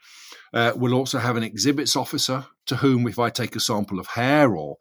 Uh, 0.53 0.73
we'll 0.77 0.95
also 0.95 1.19
have 1.19 1.37
an 1.37 1.43
exhibits 1.43 1.97
officer 1.97 2.47
to 2.67 2.77
whom, 2.77 3.09
if 3.09 3.19
I 3.19 3.29
take 3.29 3.57
a 3.57 3.61
sample 3.61 3.99
of 3.99 4.07
hair 4.07 4.55
or 4.55 4.77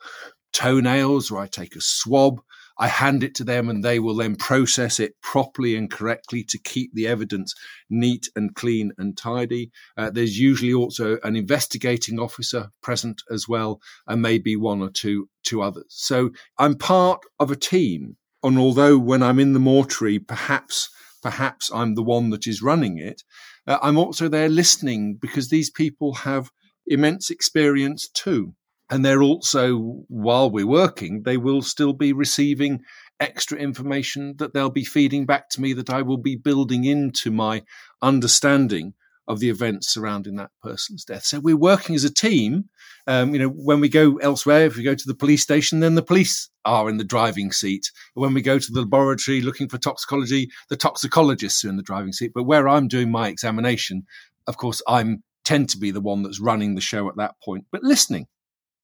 toenails 0.53 1.31
or 1.31 1.39
I 1.39 1.47
take 1.47 1.75
a 1.75 1.81
swab, 1.81 2.41
I 2.77 2.87
hand 2.87 3.23
it 3.23 3.35
to 3.35 3.43
them 3.43 3.69
and 3.69 3.83
they 3.83 3.99
will 3.99 4.15
then 4.15 4.35
process 4.35 4.99
it 4.99 5.13
properly 5.21 5.75
and 5.75 5.91
correctly 5.91 6.43
to 6.45 6.57
keep 6.57 6.93
the 6.93 7.07
evidence 7.07 7.53
neat 7.89 8.27
and 8.35 8.55
clean 8.55 8.91
and 8.97 9.17
tidy. 9.17 9.71
Uh, 9.97 10.09
there's 10.09 10.39
usually 10.39 10.73
also 10.73 11.17
an 11.23 11.35
investigating 11.35 12.19
officer 12.19 12.69
present 12.81 13.21
as 13.29 13.47
well, 13.47 13.79
and 14.07 14.21
maybe 14.21 14.55
one 14.55 14.81
or 14.81 14.89
two, 14.89 15.29
two 15.43 15.61
others. 15.61 15.85
So 15.89 16.31
I'm 16.57 16.75
part 16.75 17.21
of 17.39 17.51
a 17.51 17.55
team. 17.55 18.17
And 18.41 18.57
although 18.57 18.97
when 18.97 19.23
I'm 19.23 19.39
in 19.39 19.53
the 19.53 19.59
mortuary, 19.59 20.19
perhaps, 20.19 20.89
perhaps 21.21 21.71
I'm 21.73 21.95
the 21.95 22.03
one 22.03 22.31
that 22.31 22.47
is 22.47 22.61
running 22.61 22.97
it, 22.97 23.23
uh, 23.67 23.77
I'm 23.81 23.97
also 23.97 24.27
there 24.27 24.49
listening 24.49 25.15
because 25.21 25.49
these 25.49 25.69
people 25.69 26.13
have 26.13 26.51
immense 26.85 27.29
experience 27.29 28.09
too. 28.09 28.55
And 28.93 29.03
they're 29.03 29.23
also, 29.23 30.03
while 30.07 30.51
we're 30.51 30.67
working, 30.67 31.23
they 31.23 31.35
will 31.35 31.63
still 31.63 31.93
be 31.93 32.13
receiving 32.13 32.83
extra 33.19 33.57
information 33.57 34.35
that 34.37 34.53
they'll 34.53 34.69
be 34.69 34.85
feeding 34.85 35.25
back 35.25 35.49
to 35.49 35.61
me 35.61 35.73
that 35.73 35.89
I 35.89 36.03
will 36.03 36.19
be 36.19 36.35
building 36.35 36.83
into 36.85 37.31
my 37.31 37.63
understanding 38.03 38.93
of 39.27 39.39
the 39.39 39.49
events 39.49 39.91
surrounding 39.91 40.35
that 40.35 40.51
person's 40.61 41.03
death. 41.05 41.23
So 41.23 41.39
we're 41.39 41.57
working 41.57 41.95
as 41.95 42.03
a 42.03 42.13
team. 42.13 42.69
Um, 43.07 43.33
you 43.33 43.39
know, 43.39 43.49
when 43.49 43.79
we 43.79 43.89
go 43.89 44.17
elsewhere, 44.17 44.67
if 44.67 44.77
we 44.77 44.83
go 44.83 44.93
to 44.93 45.07
the 45.07 45.15
police 45.15 45.41
station, 45.41 45.79
then 45.79 45.95
the 45.95 46.03
police 46.03 46.51
are 46.63 46.87
in 46.87 46.97
the 46.97 47.03
driving 47.03 47.51
seat. 47.51 47.89
When 48.13 48.35
we 48.35 48.43
go 48.43 48.59
to 48.59 48.71
the 48.71 48.81
laboratory 48.81 49.41
looking 49.41 49.69
for 49.69 49.79
toxicology, 49.79 50.51
the 50.69 50.77
toxicologists 50.77 51.65
are 51.65 51.69
in 51.69 51.77
the 51.77 51.81
driving 51.81 52.13
seat. 52.13 52.33
But 52.35 52.43
where 52.43 52.69
I'm 52.69 52.87
doing 52.87 53.09
my 53.09 53.29
examination, 53.29 54.05
of 54.45 54.57
course, 54.57 54.83
I'm 54.87 55.23
tend 55.43 55.69
to 55.69 55.79
be 55.79 55.89
the 55.89 55.99
one 55.99 56.21
that's 56.21 56.39
running 56.39 56.75
the 56.75 56.81
show 56.81 57.09
at 57.09 57.17
that 57.17 57.41
point, 57.43 57.65
but 57.71 57.83
listening 57.83 58.27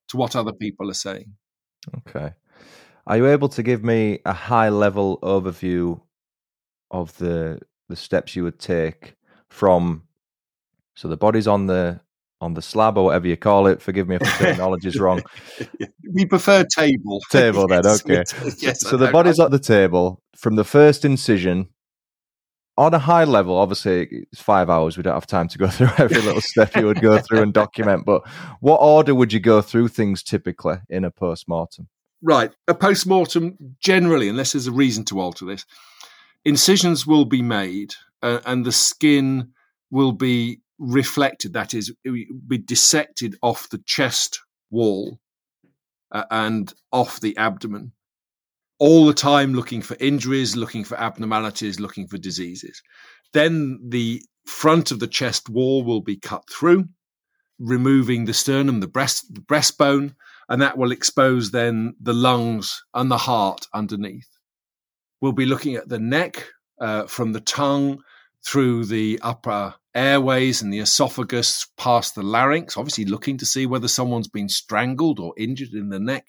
to 0.09 0.17
what 0.17 0.35
other 0.35 0.53
people 0.53 0.89
are 0.89 0.95
saying. 0.95 1.33
Okay. 1.97 2.33
Are 3.07 3.17
you 3.17 3.27
able 3.27 3.49
to 3.49 3.63
give 3.63 3.83
me 3.83 4.19
a 4.25 4.33
high 4.33 4.69
level 4.69 5.19
overview 5.21 6.01
of 6.91 7.17
the 7.17 7.59
the 7.87 7.95
steps 7.95 8.35
you 8.35 8.43
would 8.43 8.59
take 8.59 9.15
from 9.49 10.03
so 10.95 11.07
the 11.07 11.17
body's 11.17 11.47
on 11.47 11.65
the 11.67 12.01
on 12.41 12.53
the 12.53 12.61
slab 12.61 12.97
or 12.97 13.05
whatever 13.05 13.27
you 13.27 13.35
call 13.35 13.67
it. 13.67 13.81
Forgive 13.81 14.07
me 14.07 14.15
if 14.15 14.21
the 14.21 14.27
terminology 14.27 14.87
is 14.87 14.99
wrong. 14.99 15.21
we 16.13 16.25
prefer 16.25 16.63
table. 16.63 17.19
Table 17.31 17.67
then, 17.67 17.85
okay. 17.85 18.23
yes, 18.59 18.81
so 18.81 18.95
the 18.95 19.11
body's 19.11 19.39
at 19.39 19.51
the 19.51 19.59
table 19.59 20.21
from 20.37 20.55
the 20.55 20.63
first 20.63 21.03
incision 21.03 21.67
on 22.79 22.93
a 22.93 22.99
high 22.99 23.25
level, 23.25 23.57
obviously 23.57 24.25
it's 24.31 24.41
five 24.41 24.69
hours. 24.69 24.95
We 24.95 25.03
don't 25.03 25.13
have 25.13 25.27
time 25.27 25.49
to 25.49 25.57
go 25.57 25.67
through 25.69 25.89
every 25.97 26.21
little 26.21 26.41
step 26.41 26.75
you 26.75 26.85
would 26.85 27.01
go 27.01 27.19
through 27.19 27.41
and 27.41 27.53
document. 27.53 28.05
But 28.05 28.25
what 28.61 28.77
order 28.77 29.13
would 29.13 29.33
you 29.33 29.41
go 29.41 29.61
through 29.61 29.89
things 29.89 30.23
typically 30.23 30.77
in 30.89 31.03
a 31.03 31.11
post 31.11 31.47
mortem? 31.47 31.89
Right, 32.21 32.51
a 32.67 32.73
post 32.73 33.05
mortem 33.05 33.75
generally, 33.79 34.29
unless 34.29 34.53
there's 34.53 34.67
a 34.67 34.71
reason 34.71 35.03
to 35.05 35.19
alter 35.19 35.45
this, 35.45 35.65
incisions 36.45 37.05
will 37.05 37.25
be 37.25 37.41
made 37.41 37.93
uh, 38.21 38.39
and 38.45 38.65
the 38.65 38.71
skin 38.71 39.51
will 39.91 40.11
be 40.13 40.61
reflected. 40.77 41.53
That 41.53 41.73
is, 41.73 41.93
be 42.03 42.57
dissected 42.57 43.35
off 43.41 43.69
the 43.69 43.81
chest 43.85 44.41
wall 44.69 45.19
uh, 46.11 46.25
and 46.31 46.73
off 46.91 47.19
the 47.19 47.35
abdomen 47.37 47.91
all 48.79 49.05
the 49.05 49.13
time 49.13 49.53
looking 49.53 49.81
for 49.81 49.97
injuries, 49.99 50.55
looking 50.55 50.83
for 50.83 50.99
abnormalities, 50.99 51.79
looking 51.79 52.07
for 52.07 52.17
diseases. 52.17 52.81
Then 53.33 53.79
the 53.87 54.21
front 54.45 54.91
of 54.91 54.99
the 54.99 55.07
chest 55.07 55.49
wall 55.49 55.83
will 55.83 56.01
be 56.01 56.17
cut 56.17 56.43
through, 56.49 56.85
removing 57.59 58.25
the 58.25 58.33
sternum, 58.33 58.79
the 58.79 58.87
breast, 58.87 59.33
the 59.33 59.41
breastbone, 59.41 60.15
and 60.47 60.61
that 60.61 60.77
will 60.77 60.91
expose 60.91 61.51
then 61.51 61.93
the 62.01 62.13
lungs 62.13 62.81
and 62.93 63.11
the 63.11 63.17
heart 63.17 63.67
underneath. 63.73 64.27
We'll 65.21 65.33
be 65.33 65.45
looking 65.45 65.75
at 65.75 65.89
the 65.89 65.99
neck 65.99 66.47
uh, 66.79 67.05
from 67.05 67.33
the 67.33 67.41
tongue 67.41 67.99
through 68.47 68.85
the 68.85 69.19
upper 69.21 69.75
airways 69.93 70.61
and 70.61 70.71
the 70.71 70.79
esophagus 70.79 71.67
past 71.77 72.15
the 72.15 72.23
larynx, 72.23 72.77
obviously 72.77 73.05
looking 73.05 73.37
to 73.37 73.45
see 73.45 73.65
whether 73.65 73.87
someone's 73.87 74.29
been 74.29 74.47
strangled 74.47 75.19
or 75.19 75.33
injured 75.37 75.73
in 75.73 75.89
the 75.89 75.99
neck 75.99 76.25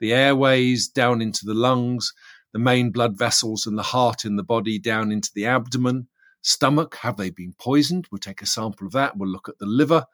the 0.00 0.12
airways 0.12 0.88
down 0.88 1.22
into 1.22 1.44
the 1.44 1.54
lungs, 1.54 2.12
the 2.52 2.58
main 2.58 2.90
blood 2.90 3.16
vessels 3.16 3.66
and 3.66 3.78
the 3.78 3.82
heart 3.82 4.24
in 4.24 4.36
the 4.36 4.42
body 4.42 4.78
down 4.78 5.12
into 5.12 5.30
the 5.34 5.46
abdomen. 5.46 6.08
Stomach, 6.42 6.96
have 7.02 7.16
they 7.16 7.30
been 7.30 7.54
poisoned? 7.58 8.06
We'll 8.10 8.18
take 8.18 8.42
a 8.42 8.46
sample 8.46 8.86
of 8.86 8.94
that. 8.94 9.16
We'll 9.16 9.28
look 9.28 9.48
at 9.48 9.58
the 9.58 9.66
liver, 9.66 10.06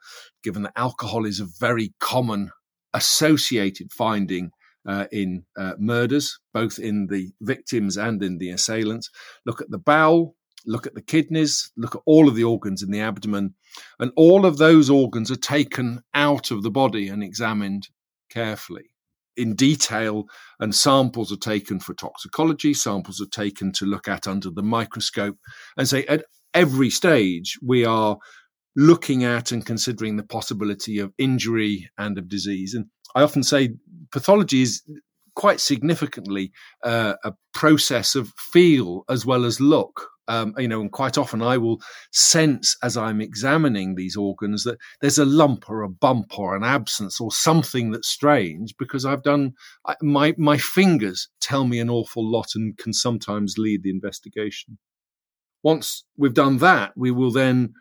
given 0.43 0.63
that 0.63 0.73
alcohol 0.75 1.25
is 1.25 1.39
a 1.39 1.47
very 1.59 1.93
common 1.99 2.51
associated 2.93 3.91
finding 3.93 4.51
uh, 4.85 5.05
in 5.11 5.45
uh, 5.57 5.73
murders, 5.79 6.39
both 6.53 6.79
in 6.79 7.07
the 7.07 7.31
victims 7.41 7.97
and 7.97 8.21
in 8.21 8.37
the 8.37 8.49
assailants. 8.49 9.09
Look 9.45 9.61
at 9.61 9.71
the 9.71 9.77
bowel, 9.77 10.35
look 10.65 10.85
at 10.85 10.95
the 10.95 11.01
kidneys, 11.01 11.71
look 11.77 11.95
at 11.95 12.01
all 12.05 12.27
of 12.27 12.35
the 12.35 12.43
organs 12.43 12.83
in 12.83 12.91
the 12.91 13.01
abdomen, 13.01 13.55
and 13.99 14.11
all 14.17 14.45
of 14.45 14.57
those 14.57 14.89
organs 14.89 15.31
are 15.31 15.37
taken 15.37 16.03
out 16.13 16.51
of 16.51 16.61
the 16.61 16.71
body 16.71 17.07
and 17.07 17.23
examined 17.23 17.87
carefully 18.29 18.89
in 19.37 19.55
detail, 19.55 20.25
and 20.59 20.73
samples 20.73 21.31
are 21.31 21.37
taken 21.37 21.79
for 21.79 21.93
toxicology, 21.93 22.73
samples 22.73 23.21
are 23.21 23.27
taken 23.27 23.71
to 23.73 23.85
look 23.85 24.07
at 24.07 24.27
under 24.27 24.49
the 24.49 24.63
microscope, 24.63 25.37
and 25.77 25.87
say 25.87 26.05
at 26.05 26.25
every 26.53 26.89
stage 26.89 27.57
we 27.61 27.85
are 27.85 28.17
looking 28.75 29.23
at 29.23 29.51
and 29.51 29.65
considering 29.65 30.17
the 30.17 30.23
possibility 30.23 30.99
of 30.99 31.13
injury 31.17 31.89
and 31.97 32.17
of 32.17 32.27
disease. 32.27 32.73
And 32.73 32.85
I 33.15 33.23
often 33.23 33.43
say 33.43 33.71
pathology 34.11 34.61
is 34.61 34.83
quite 35.35 35.59
significantly 35.59 36.51
uh, 36.83 37.13
a 37.23 37.33
process 37.53 38.15
of 38.15 38.33
feel 38.37 39.03
as 39.09 39.25
well 39.25 39.45
as 39.45 39.61
look. 39.61 40.09
Um, 40.27 40.53
you 40.57 40.67
know, 40.67 40.81
and 40.81 40.91
quite 40.91 41.17
often 41.17 41.41
I 41.41 41.57
will 41.57 41.81
sense 42.11 42.75
as 42.83 42.97
I'm 42.97 43.21
examining 43.21 43.95
these 43.95 44.17
organs 44.17 44.63
that 44.63 44.77
there's 44.99 45.17
a 45.17 45.25
lump 45.25 45.69
or 45.69 45.83
a 45.83 45.89
bump 45.89 46.37
or 46.37 46.55
an 46.55 46.63
absence 46.63 47.21
or 47.21 47.31
something 47.31 47.91
that's 47.91 48.09
strange 48.09 48.75
because 48.77 49.05
I've 49.05 49.23
done 49.23 49.53
I, 49.85 49.95
my 50.01 50.35
my 50.37 50.57
fingers 50.57 51.29
tell 51.39 51.65
me 51.65 51.79
an 51.79 51.89
awful 51.89 52.29
lot 52.29 52.55
and 52.55 52.77
can 52.77 52.93
sometimes 52.93 53.57
lead 53.57 53.83
the 53.83 53.89
investigation. 53.89 54.77
Once 55.63 56.03
we've 56.17 56.33
done 56.33 56.57
that, 56.57 56.91
we 56.95 57.11
will 57.11 57.31
then 57.31 57.73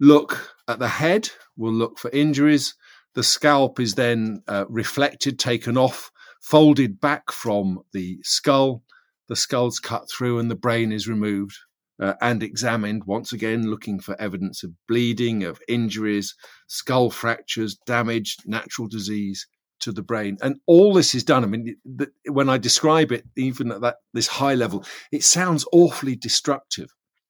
look 0.00 0.54
at 0.68 0.78
the 0.78 0.88
head. 0.88 1.30
We'll 1.56 1.72
look 1.72 1.98
for 1.98 2.10
injuries. 2.10 2.74
The 3.14 3.22
scalp 3.22 3.78
is 3.78 3.94
then 3.94 4.42
uh, 4.48 4.64
reflected, 4.68 5.38
taken 5.38 5.76
off 5.76 6.10
folded 6.42 7.00
back 7.00 7.30
from 7.30 7.80
the 7.92 8.18
skull. 8.22 8.82
The 9.28 9.36
skull's 9.36 9.78
cut 9.78 10.10
through 10.10 10.40
and 10.40 10.50
the 10.50 10.56
brain 10.56 10.92
is 10.92 11.08
removed 11.08 11.56
uh, 12.02 12.14
and 12.20 12.42
examined 12.42 13.04
once 13.04 13.32
again, 13.32 13.70
looking 13.70 14.00
for 14.00 14.20
evidence 14.20 14.64
of 14.64 14.72
bleeding, 14.88 15.44
of 15.44 15.60
injuries, 15.68 16.34
skull 16.66 17.10
fractures, 17.10 17.76
damage, 17.86 18.36
natural 18.44 18.88
disease 18.88 19.46
to 19.78 19.92
the 19.92 20.02
brain. 20.02 20.36
And 20.42 20.56
all 20.66 20.92
this 20.92 21.14
is 21.14 21.22
done. 21.22 21.44
I 21.44 21.46
mean, 21.46 21.76
the, 21.84 22.10
when 22.28 22.48
I 22.48 22.58
describe 22.58 23.12
it, 23.12 23.24
even 23.36 23.70
at 23.70 23.82
that 23.82 23.96
this 24.12 24.26
high 24.26 24.54
level, 24.54 24.84
it 25.12 25.22
sounds 25.22 25.64
awfully 25.72 26.16
destructive, 26.16 26.88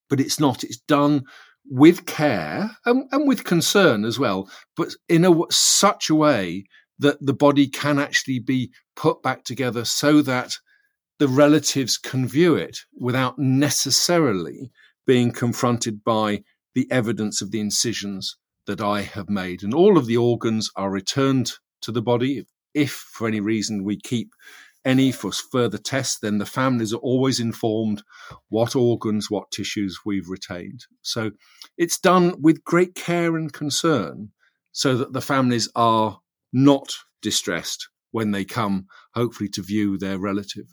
but 0.09 0.21
it's 0.21 0.41
not. 0.41 0.65
It's 0.65 0.81
done 0.81 1.25
with 1.67 2.07
care 2.07 2.71
and, 2.87 3.05
and 3.13 3.29
with 3.29 3.45
concern 3.45 4.07
as 4.07 4.19
well, 4.19 4.51
but 4.75 4.95
in 5.09 5.27
a 5.27 5.35
such 5.51 6.09
a 6.09 6.15
way 6.15 6.65
that 6.99 7.19
the 7.21 7.35
body 7.35 7.67
can 7.67 7.99
actually 7.99 8.39
be 8.39 8.71
put 8.97 9.23
back 9.23 9.45
together 9.45 9.85
so 9.85 10.23
that 10.23 10.57
the 11.23 11.29
relatives 11.29 11.99
can 11.99 12.27
view 12.27 12.57
it 12.57 12.79
without 12.99 13.39
necessarily 13.39 14.73
being 15.07 15.31
confronted 15.31 16.03
by 16.03 16.43
the 16.75 16.91
evidence 16.91 17.41
of 17.41 17.53
the 17.53 17.61
incisions 17.61 18.37
that 18.67 18.81
I 18.81 19.03
have 19.03 19.29
made. 19.29 19.63
And 19.63 19.73
all 19.73 19.97
of 19.97 20.07
the 20.07 20.17
organs 20.17 20.69
are 20.75 20.91
returned 20.91 21.53
to 21.83 21.93
the 21.93 22.03
body. 22.03 22.45
If 22.75 22.91
for 22.91 23.29
any 23.29 23.39
reason 23.39 23.85
we 23.85 24.01
keep 24.01 24.33
any 24.85 25.13
for 25.13 25.31
further 25.31 25.79
tests, 25.79 26.19
then 26.19 26.39
the 26.39 26.45
families 26.45 26.93
are 26.93 26.97
always 26.97 27.39
informed 27.39 28.03
what 28.49 28.75
organs, 28.75 29.31
what 29.31 29.53
tissues 29.53 30.01
we've 30.05 30.29
retained. 30.29 30.87
So 31.03 31.31
it's 31.79 32.01
done 32.01 32.35
with 32.43 32.65
great 32.65 32.97
care 32.97 33.37
and 33.37 33.53
concern 33.53 34.31
so 34.73 34.97
that 34.97 35.13
the 35.13 35.21
families 35.21 35.69
are 35.77 36.19
not 36.53 36.95
distressed 37.23 37.89
when 38.11 38.33
they 38.33 38.45
come, 38.45 38.89
hopefully, 39.15 39.49
to 39.51 39.63
view 39.63 39.97
their 39.99 40.19
relative. 40.19 40.67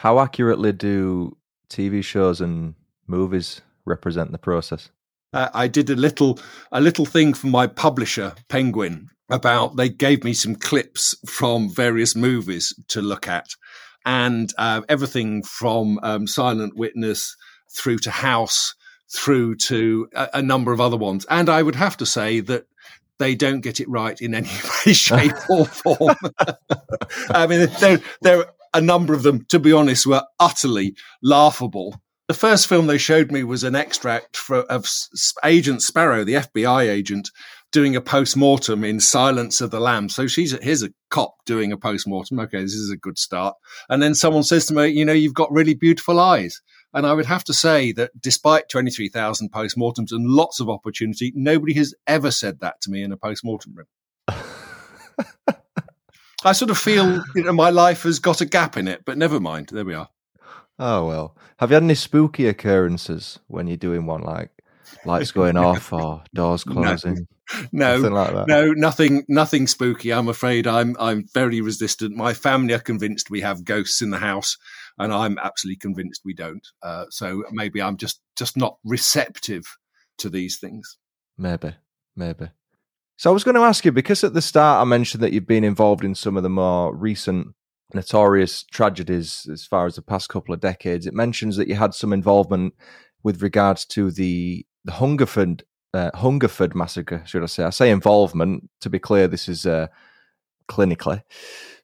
How 0.00 0.18
accurately 0.18 0.72
do 0.72 1.36
TV 1.68 2.02
shows 2.02 2.40
and 2.40 2.74
movies 3.06 3.60
represent 3.84 4.32
the 4.32 4.38
process? 4.38 4.88
Uh, 5.34 5.50
I 5.52 5.68
did 5.68 5.90
a 5.90 5.94
little 5.94 6.38
a 6.72 6.80
little 6.80 7.04
thing 7.04 7.34
for 7.34 7.48
my 7.48 7.66
publisher, 7.66 8.32
Penguin, 8.48 9.10
about 9.30 9.76
they 9.76 9.90
gave 9.90 10.24
me 10.24 10.32
some 10.32 10.54
clips 10.54 11.14
from 11.26 11.68
various 11.68 12.16
movies 12.16 12.72
to 12.88 13.02
look 13.02 13.28
at, 13.28 13.48
and 14.06 14.50
uh, 14.56 14.80
everything 14.88 15.42
from 15.42 16.00
um, 16.02 16.26
Silent 16.26 16.78
Witness 16.78 17.36
through 17.70 17.98
to 17.98 18.10
House, 18.10 18.74
through 19.14 19.56
to 19.56 20.08
a, 20.14 20.28
a 20.32 20.42
number 20.42 20.72
of 20.72 20.80
other 20.80 20.96
ones. 20.96 21.26
And 21.28 21.50
I 21.50 21.62
would 21.62 21.76
have 21.76 21.98
to 21.98 22.06
say 22.06 22.40
that 22.40 22.64
they 23.18 23.34
don't 23.34 23.60
get 23.60 23.80
it 23.80 23.88
right 23.90 24.18
in 24.18 24.34
any 24.34 24.48
way, 24.86 24.94
shape, 24.94 25.50
or 25.50 25.66
form. 25.66 26.16
I 27.28 27.46
mean, 27.46 27.68
there, 27.80 28.00
there 28.22 28.46
a 28.72 28.80
number 28.80 29.14
of 29.14 29.22
them, 29.22 29.44
to 29.46 29.58
be 29.58 29.72
honest, 29.72 30.06
were 30.06 30.24
utterly 30.38 30.94
laughable. 31.22 32.00
The 32.28 32.34
first 32.34 32.68
film 32.68 32.86
they 32.86 32.98
showed 32.98 33.32
me 33.32 33.42
was 33.42 33.64
an 33.64 33.74
extract 33.74 34.36
for, 34.36 34.60
of 34.60 34.88
Agent 35.44 35.82
Sparrow, 35.82 36.22
the 36.22 36.34
FBI 36.34 36.88
agent, 36.88 37.30
doing 37.72 37.96
a 37.96 38.00
post 38.00 38.36
mortem 38.36 38.84
in 38.84 39.00
Silence 39.00 39.60
of 39.60 39.70
the 39.70 39.80
Lambs. 39.80 40.14
So 40.14 40.26
she's 40.26 40.52
here's 40.62 40.82
a 40.82 40.92
cop 41.10 41.34
doing 41.44 41.72
a 41.72 41.76
post 41.76 42.06
mortem. 42.06 42.38
Okay, 42.40 42.60
this 42.60 42.74
is 42.74 42.90
a 42.90 42.96
good 42.96 43.18
start. 43.18 43.56
And 43.88 44.02
then 44.02 44.14
someone 44.14 44.44
says 44.44 44.66
to 44.66 44.74
me, 44.74 44.88
"You 44.88 45.04
know, 45.04 45.12
you've 45.12 45.34
got 45.34 45.52
really 45.52 45.74
beautiful 45.74 46.20
eyes." 46.20 46.60
And 46.92 47.06
I 47.06 47.12
would 47.12 47.26
have 47.26 47.44
to 47.44 47.54
say 47.54 47.92
that 47.92 48.10
despite 48.20 48.68
23,000 48.68 49.52
postmortems 49.52 50.10
and 50.10 50.26
lots 50.28 50.58
of 50.58 50.68
opportunity, 50.68 51.32
nobody 51.36 51.74
has 51.74 51.94
ever 52.06 52.32
said 52.32 52.60
that 52.60 52.80
to 52.82 52.90
me 52.90 53.02
in 53.02 53.12
a 53.12 53.16
postmortem 53.16 53.74
room. 53.74 53.86
I 56.44 56.52
sort 56.52 56.70
of 56.70 56.78
feel 56.78 57.22
you 57.34 57.44
know, 57.44 57.52
my 57.52 57.70
life 57.70 58.04
has 58.04 58.18
got 58.18 58.40
a 58.40 58.46
gap 58.46 58.76
in 58.76 58.88
it, 58.88 59.04
but 59.04 59.18
never 59.18 59.40
mind. 59.40 59.68
There 59.72 59.84
we 59.84 59.94
are. 59.94 60.08
Oh, 60.78 61.06
well. 61.06 61.36
Have 61.58 61.70
you 61.70 61.74
had 61.74 61.82
any 61.82 61.94
spooky 61.94 62.46
occurrences 62.46 63.38
when 63.48 63.66
you're 63.66 63.76
doing 63.76 64.06
one, 64.06 64.22
like 64.22 64.50
lights 65.04 65.32
going 65.32 65.56
off 65.58 65.92
or 65.92 66.22
doors 66.34 66.64
closing? 66.64 67.26
No, 67.72 67.98
nothing 67.98 68.12
like 68.12 68.46
no, 68.46 68.72
nothing, 68.72 69.24
nothing 69.28 69.66
spooky. 69.66 70.12
I'm 70.12 70.28
afraid 70.28 70.66
I'm, 70.66 70.96
I'm 70.98 71.24
very 71.34 71.60
resistant. 71.60 72.16
My 72.16 72.32
family 72.32 72.74
are 72.74 72.78
convinced 72.78 73.28
we 73.28 73.40
have 73.40 73.64
ghosts 73.64 74.00
in 74.00 74.10
the 74.10 74.18
house, 74.18 74.56
and 74.98 75.12
I'm 75.12 75.36
absolutely 75.36 75.78
convinced 75.78 76.22
we 76.24 76.32
don't. 76.32 76.66
Uh, 76.82 77.06
so 77.10 77.42
maybe 77.50 77.82
I'm 77.82 77.96
just 77.96 78.20
just 78.36 78.56
not 78.56 78.78
receptive 78.84 79.64
to 80.18 80.30
these 80.30 80.58
things. 80.58 80.96
Maybe, 81.36 81.74
maybe. 82.16 82.50
So 83.20 83.28
I 83.28 83.34
was 83.34 83.44
going 83.44 83.56
to 83.56 83.60
ask 83.60 83.84
you 83.84 83.92
because 83.92 84.24
at 84.24 84.32
the 84.32 84.40
start 84.40 84.80
I 84.80 84.84
mentioned 84.84 85.22
that 85.22 85.34
you've 85.34 85.46
been 85.46 85.62
involved 85.62 86.04
in 86.04 86.14
some 86.14 86.38
of 86.38 86.42
the 86.42 86.48
more 86.48 86.96
recent 86.96 87.48
notorious 87.92 88.62
tragedies 88.62 89.46
as 89.52 89.66
far 89.66 89.84
as 89.84 89.96
the 89.96 90.00
past 90.00 90.30
couple 90.30 90.54
of 90.54 90.60
decades. 90.60 91.06
It 91.06 91.12
mentions 91.12 91.58
that 91.58 91.68
you 91.68 91.74
had 91.74 91.92
some 91.92 92.14
involvement 92.14 92.72
with 93.22 93.42
regards 93.42 93.84
to 93.88 94.10
the 94.10 94.64
the 94.86 94.92
Hungerford 94.92 95.64
uh, 95.92 96.10
Hungerford 96.14 96.74
massacre, 96.74 97.22
should 97.26 97.42
I 97.42 97.46
say? 97.46 97.64
I 97.64 97.68
say 97.68 97.90
involvement. 97.90 98.70
To 98.80 98.88
be 98.88 98.98
clear, 98.98 99.28
this 99.28 99.50
is 99.50 99.66
uh, 99.66 99.88
clinically. 100.70 101.22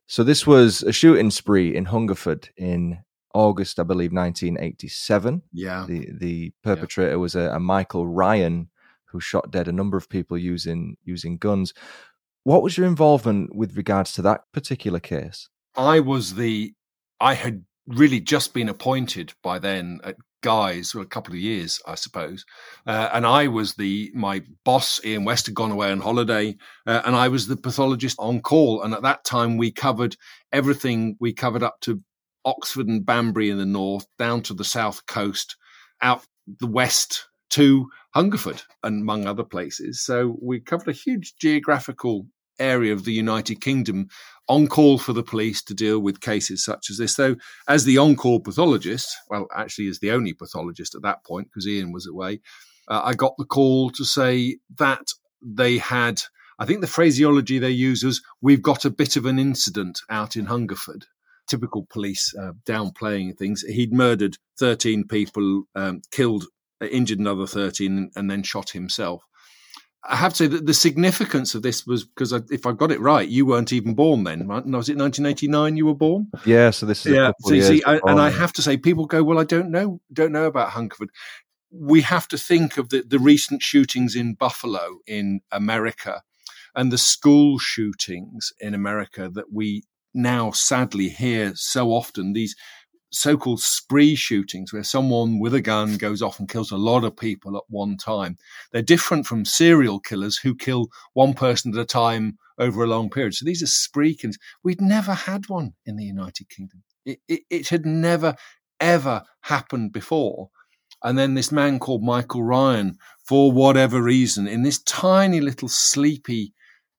So 0.06 0.24
this 0.24 0.46
was 0.46 0.82
a 0.84 0.92
shooting 0.92 1.30
spree 1.30 1.76
in 1.76 1.84
Hungerford 1.84 2.48
in 2.56 3.00
August, 3.34 3.78
I 3.78 3.82
believe, 3.82 4.10
1987. 4.10 5.42
Yeah. 5.52 5.84
The 5.86 6.08
the 6.18 6.52
perpetrator 6.62 7.10
yeah. 7.10 7.16
was 7.16 7.34
a, 7.34 7.50
a, 7.50 7.60
Michael 7.60 8.06
Ryan 8.06 8.70
who 9.16 9.20
shot 9.20 9.50
dead 9.50 9.66
a 9.66 9.72
number 9.72 9.96
of 9.96 10.10
people 10.10 10.36
using 10.36 10.96
using 11.04 11.38
guns. 11.38 11.72
What 12.44 12.62
was 12.62 12.76
your 12.76 12.86
involvement 12.86 13.56
with 13.56 13.76
regards 13.76 14.12
to 14.12 14.22
that 14.22 14.42
particular 14.52 15.00
case? 15.00 15.48
I 15.74 16.00
was 16.00 16.34
the 16.34 16.74
I 17.18 17.34
had 17.34 17.64
really 17.86 18.20
just 18.20 18.52
been 18.52 18.68
appointed 18.68 19.32
by 19.42 19.58
then 19.58 20.00
at 20.04 20.16
Guy's 20.42 20.92
for 20.92 21.00
a 21.00 21.06
couple 21.06 21.32
of 21.32 21.40
years, 21.40 21.80
I 21.86 21.94
suppose. 21.94 22.44
Uh, 22.86 23.08
and 23.12 23.26
I 23.26 23.48
was 23.48 23.74
the 23.74 24.12
my 24.14 24.42
boss, 24.64 25.00
Ian 25.02 25.24
West, 25.24 25.46
had 25.46 25.54
gone 25.54 25.70
away 25.70 25.90
on 25.90 26.00
holiday, 26.00 26.56
uh, 26.86 27.02
and 27.06 27.16
I 27.16 27.28
was 27.28 27.46
the 27.46 27.56
pathologist 27.56 28.16
on 28.18 28.40
call. 28.40 28.82
And 28.82 28.92
at 28.92 29.02
that 29.02 29.24
time, 29.24 29.56
we 29.56 29.72
covered 29.72 30.16
everything. 30.52 31.16
We 31.18 31.32
covered 31.32 31.62
up 31.62 31.80
to 31.80 32.02
Oxford 32.44 32.86
and 32.86 33.04
Banbury 33.04 33.48
in 33.48 33.56
the 33.56 33.66
north, 33.66 34.06
down 34.18 34.42
to 34.42 34.54
the 34.54 34.64
south 34.64 35.06
coast, 35.06 35.56
out 36.02 36.22
the 36.60 36.66
west 36.66 37.26
to 37.50 37.88
Hungerford, 38.14 38.62
and 38.82 39.02
among 39.02 39.26
other 39.26 39.44
places. 39.44 40.02
So 40.02 40.36
we 40.40 40.60
covered 40.60 40.88
a 40.88 40.92
huge 40.92 41.34
geographical 41.36 42.26
area 42.58 42.92
of 42.92 43.04
the 43.04 43.12
United 43.12 43.60
Kingdom 43.60 44.08
on 44.48 44.66
call 44.66 44.98
for 44.98 45.12
the 45.12 45.22
police 45.22 45.62
to 45.64 45.74
deal 45.74 45.98
with 45.98 46.20
cases 46.20 46.64
such 46.64 46.90
as 46.90 46.98
this. 46.98 47.14
So, 47.14 47.36
as 47.68 47.84
the 47.84 47.98
on 47.98 48.16
call 48.16 48.40
pathologist, 48.40 49.14
well, 49.28 49.46
actually, 49.54 49.88
as 49.88 49.98
the 49.98 50.12
only 50.12 50.32
pathologist 50.32 50.94
at 50.94 51.02
that 51.02 51.24
point, 51.24 51.48
because 51.48 51.66
Ian 51.66 51.92
was 51.92 52.06
away, 52.06 52.40
uh, 52.88 53.02
I 53.04 53.14
got 53.14 53.34
the 53.38 53.44
call 53.44 53.90
to 53.90 54.04
say 54.04 54.58
that 54.78 55.08
they 55.42 55.78
had, 55.78 56.22
I 56.58 56.64
think 56.64 56.80
the 56.80 56.86
phraseology 56.86 57.58
they 57.58 57.70
use 57.70 58.02
is, 58.02 58.22
we've 58.40 58.62
got 58.62 58.84
a 58.84 58.90
bit 58.90 59.16
of 59.16 59.26
an 59.26 59.38
incident 59.38 60.00
out 60.08 60.36
in 60.36 60.46
Hungerford 60.46 61.06
typical 61.48 61.86
police 61.88 62.34
uh, 62.36 62.52
downplaying 62.66 63.36
things. 63.38 63.62
He'd 63.62 63.92
murdered 63.92 64.36
13 64.58 65.06
people, 65.06 65.64
um, 65.74 66.02
killed, 66.10 66.46
Uh, 66.82 66.86
injured 66.86 67.18
another 67.18 67.46
13, 67.46 68.10
and 68.16 68.30
then 68.30 68.42
shot 68.42 68.70
himself. 68.70 69.22
I 70.08 70.16
have 70.16 70.32
to 70.32 70.36
say 70.36 70.46
that 70.46 70.66
the 70.66 70.74
significance 70.74 71.54
of 71.54 71.62
this 71.62 71.84
was 71.86 72.04
because 72.04 72.32
if 72.50 72.64
I 72.64 72.72
got 72.72 72.92
it 72.92 73.00
right, 73.00 73.28
you 73.28 73.44
weren't 73.44 73.72
even 73.72 73.94
born 73.94 74.24
then. 74.24 74.46
Right? 74.46 74.64
Was 74.64 74.88
it 74.88 74.96
1989 74.96 75.76
you 75.76 75.86
were 75.86 75.94
born? 75.94 76.28
Yeah. 76.44 76.70
So 76.70 76.86
this 76.86 77.06
is 77.06 77.12
yeah. 77.12 77.32
So 77.40 77.54
you 77.54 77.62
see, 77.62 77.82
I, 77.84 77.98
and 78.04 78.20
I 78.20 78.30
have 78.30 78.52
to 78.54 78.62
say, 78.62 78.76
people 78.76 79.06
go, 79.06 79.24
"Well, 79.24 79.38
I 79.38 79.44
don't 79.44 79.70
know, 79.70 80.00
don't 80.12 80.32
know 80.32 80.44
about 80.44 80.70
Hungerford." 80.70 81.10
we 81.70 82.00
have 82.02 82.28
to 82.28 82.38
think 82.38 82.78
of 82.78 82.88
the, 82.88 83.02
the 83.06 83.18
recent 83.18 83.62
shootings 83.62 84.14
in 84.14 84.34
Buffalo 84.34 84.98
in 85.06 85.40
America 85.50 86.22
and 86.74 86.92
the 86.92 86.98
school 86.98 87.58
shootings 87.58 88.52
in 88.60 88.74
America 88.74 89.28
that 89.28 89.52
we 89.52 89.82
now 90.14 90.50
sadly 90.50 91.08
hear 91.08 91.52
so 91.54 91.90
often. 91.90 92.32
These 92.32 92.54
so-called 93.10 93.60
spree 93.60 94.14
shootings 94.14 94.72
where 94.72 94.82
someone 94.82 95.38
with 95.38 95.54
a 95.54 95.60
gun 95.60 95.96
goes 95.96 96.22
off 96.22 96.38
and 96.38 96.48
kills 96.48 96.70
a 96.70 96.76
lot 96.76 97.04
of 97.04 97.16
people 97.16 97.56
at 97.56 97.62
one 97.68 97.96
time. 97.96 98.36
They're 98.72 98.82
different 98.82 99.26
from 99.26 99.44
serial 99.44 100.00
killers 100.00 100.38
who 100.38 100.54
kill 100.54 100.88
one 101.14 101.34
person 101.34 101.72
at 101.72 101.80
a 101.80 101.84
time 101.84 102.38
over 102.58 102.82
a 102.82 102.86
long 102.88 103.10
period. 103.10 103.34
So 103.34 103.44
these 103.44 103.62
are 103.62 103.66
spree 103.66 104.14
killings. 104.14 104.38
We'd 104.62 104.80
never 104.80 105.14
had 105.14 105.48
one 105.48 105.74
in 105.84 105.96
the 105.96 106.04
United 106.04 106.48
Kingdom. 106.48 106.82
It, 107.04 107.20
it, 107.28 107.42
it 107.50 107.68
had 107.68 107.86
never, 107.86 108.34
ever 108.80 109.22
happened 109.42 109.92
before. 109.92 110.50
And 111.02 111.18
then 111.18 111.34
this 111.34 111.52
man 111.52 111.78
called 111.78 112.02
Michael 112.02 112.42
Ryan, 112.42 112.96
for 113.28 113.52
whatever 113.52 114.02
reason, 114.02 114.48
in 114.48 114.62
this 114.62 114.82
tiny 114.82 115.40
little 115.40 115.68
sleepy 115.68 116.54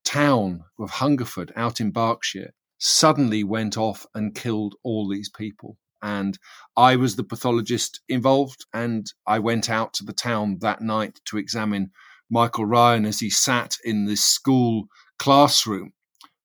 town 0.06 0.64
of 0.80 0.90
Hungerford 0.90 1.52
out 1.56 1.82
in 1.82 1.92
Berkshire, 1.92 2.54
suddenly 2.78 3.44
went 3.44 3.78
off 3.78 4.06
and 4.14 4.36
killed 4.36 4.76
all 4.84 5.10
these 5.10 5.30
people. 5.30 5.78
And 6.02 6.38
I 6.76 6.96
was 6.96 7.16
the 7.16 7.24
pathologist 7.24 8.02
involved, 8.08 8.66
and 8.74 9.06
I 9.26 9.40
went 9.40 9.70
out 9.70 9.94
to 9.96 10.04
the 10.04 10.14
town 10.14 10.58
that 10.62 10.82
night 10.82 11.20
to 11.26 11.38
examine 11.38 11.92
Michael 12.30 12.66
Ryan 12.66 13.06
as 13.06 13.20
he 13.20 13.30
sat 13.30 13.78
in 13.84 14.06
this 14.06 14.24
school 14.24 14.88
classroom, 15.18 15.94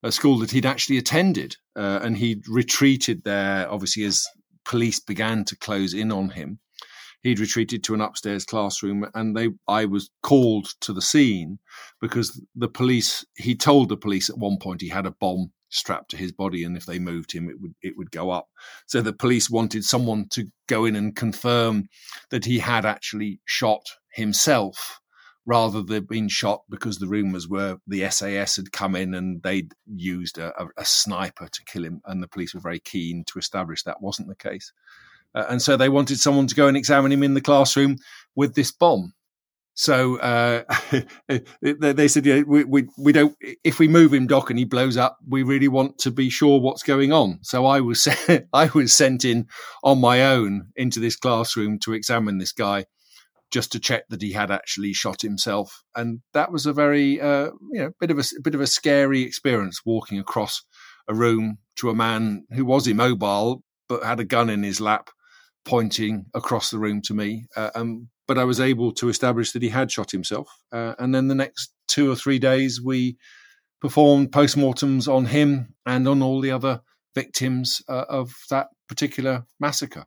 a 0.01 0.11
school 0.11 0.39
that 0.39 0.51
he'd 0.51 0.65
actually 0.65 0.97
attended, 0.97 1.57
uh, 1.75 1.99
and 2.01 2.17
he'd 2.17 2.47
retreated 2.47 3.23
there, 3.23 3.69
obviously, 3.71 4.03
as 4.03 4.25
police 4.65 4.99
began 4.99 5.43
to 5.45 5.57
close 5.57 5.93
in 5.93 6.11
on 6.11 6.29
him. 6.29 6.59
He'd 7.21 7.39
retreated 7.39 7.83
to 7.85 7.93
an 7.93 8.01
upstairs 8.01 8.43
classroom, 8.43 9.05
and 9.13 9.35
they 9.35 9.49
I 9.67 9.85
was 9.85 10.09
called 10.21 10.67
to 10.81 10.91
the 10.91 11.01
scene 11.01 11.59
because 12.01 12.41
the 12.53 12.67
police. 12.67 13.25
He 13.37 13.55
told 13.55 13.89
the 13.89 13.97
police 13.97 14.29
at 14.29 14.37
one 14.37 14.57
point 14.57 14.81
he 14.81 14.89
had 14.89 15.05
a 15.05 15.11
bomb 15.11 15.53
strapped 15.73 16.11
to 16.11 16.17
his 16.17 16.31
body, 16.31 16.63
and 16.63 16.77
if 16.77 16.85
they 16.85 16.99
moved 16.99 17.31
him, 17.31 17.49
it 17.49 17.59
would 17.61 17.75
it 17.81 17.97
would 17.97 18.11
go 18.11 18.29
up. 18.29 18.49
So 18.85 19.01
the 19.01 19.13
police 19.13 19.49
wanted 19.49 19.83
someone 19.83 20.27
to 20.29 20.47
go 20.67 20.85
in 20.85 20.95
and 20.95 21.15
confirm 21.15 21.89
that 22.29 22.45
he 22.45 22.59
had 22.59 22.85
actually 22.85 23.39
shot 23.45 23.85
himself, 24.11 25.01
rather 25.45 25.81
than 25.81 26.05
being 26.05 26.29
shot 26.29 26.63
because 26.69 26.99
the 26.99 27.07
rumours 27.07 27.47
were 27.47 27.77
the 27.87 28.09
SAS 28.09 28.55
had 28.55 28.71
come 28.71 28.95
in 28.95 29.13
and 29.13 29.41
they'd 29.43 29.73
used 29.93 30.37
a, 30.37 30.53
a, 30.61 30.67
a, 30.77 30.85
sniper 30.85 31.47
to 31.47 31.65
kill 31.65 31.83
him, 31.83 32.01
and 32.05 32.21
the 32.21 32.27
police 32.27 32.53
were 32.53 32.61
very 32.61 32.79
keen 32.79 33.23
to 33.25 33.39
establish 33.39 33.83
that 33.83 34.01
wasn't 34.01 34.27
the 34.27 34.35
case. 34.35 34.71
Uh, 35.35 35.45
and 35.49 35.61
so 35.61 35.75
they 35.75 35.89
wanted 35.89 36.19
someone 36.19 36.47
to 36.47 36.55
go 36.55 36.67
and 36.67 36.77
examine 36.77 37.11
him 37.11 37.23
in 37.23 37.33
the 37.33 37.41
classroom 37.41 37.97
with 38.35 38.55
this 38.55 38.71
bomb. 38.71 39.13
So 39.75 40.17
uh, 40.19 40.63
they 41.79 42.07
said, 42.07 42.25
yeah, 42.25 42.41
we, 42.45 42.63
we, 42.63 42.87
we 42.97 43.11
don't, 43.11 43.35
if 43.63 43.79
we 43.79 43.87
move 43.87 44.13
him, 44.13 44.27
Doc, 44.27 44.49
and 44.49 44.59
he 44.59 44.65
blows 44.65 44.97
up, 44.97 45.17
we 45.27 45.43
really 45.43 45.67
want 45.67 45.97
to 45.99 46.11
be 46.11 46.29
sure 46.29 46.59
what's 46.59 46.83
going 46.83 47.11
on. 47.11 47.39
So 47.41 47.65
I 47.65 47.79
was, 47.79 48.07
I 48.53 48.69
was 48.73 48.93
sent 48.93 49.25
in 49.25 49.47
on 49.83 49.99
my 49.99 50.25
own 50.25 50.67
into 50.75 50.99
this 50.99 51.15
classroom 51.15 51.79
to 51.79 51.93
examine 51.93 52.37
this 52.37 52.51
guy 52.51 52.85
just 53.51 53.71
to 53.71 53.79
check 53.79 54.03
that 54.09 54.21
he 54.21 54.31
had 54.31 54.51
actually 54.51 54.93
shot 54.93 55.21
himself. 55.21 55.83
And 55.95 56.21
that 56.33 56.51
was 56.51 56.65
a 56.65 56.73
very, 56.73 57.21
uh, 57.21 57.51
you 57.71 57.81
know, 57.81 57.91
bit 57.99 58.11
of 58.11 58.19
a, 58.19 58.23
bit 58.43 58.55
of 58.55 58.61
a 58.61 58.67
scary 58.67 59.21
experience 59.21 59.81
walking 59.85 60.19
across 60.19 60.63
a 61.07 61.13
room 61.13 61.57
to 61.77 61.89
a 61.89 61.95
man 61.95 62.45
who 62.51 62.65
was 62.65 62.87
immobile, 62.87 63.63
but 63.87 64.03
had 64.03 64.19
a 64.19 64.25
gun 64.25 64.49
in 64.49 64.63
his 64.63 64.81
lap 64.81 65.09
pointing 65.65 66.25
across 66.33 66.71
the 66.71 66.79
room 66.79 67.01
to 67.03 67.13
me. 67.13 67.45
Uh, 67.55 67.69
um, 67.75 68.09
but 68.27 68.37
I 68.37 68.43
was 68.43 68.59
able 68.59 68.91
to 68.93 69.09
establish 69.09 69.51
that 69.51 69.61
he 69.61 69.69
had 69.69 69.91
shot 69.91 70.11
himself. 70.11 70.49
Uh, 70.71 70.93
and 70.99 71.13
then 71.13 71.27
the 71.27 71.35
next 71.35 71.73
two 71.87 72.11
or 72.11 72.15
three 72.15 72.39
days, 72.39 72.81
we 72.81 73.17
performed 73.81 74.31
postmortems 74.31 75.13
on 75.13 75.25
him 75.25 75.75
and 75.85 76.07
on 76.07 76.21
all 76.21 76.39
the 76.39 76.51
other 76.51 76.81
victims 77.15 77.81
uh, 77.87 78.05
of 78.09 78.33
that 78.49 78.67
particular 78.87 79.45
massacre. 79.59 80.05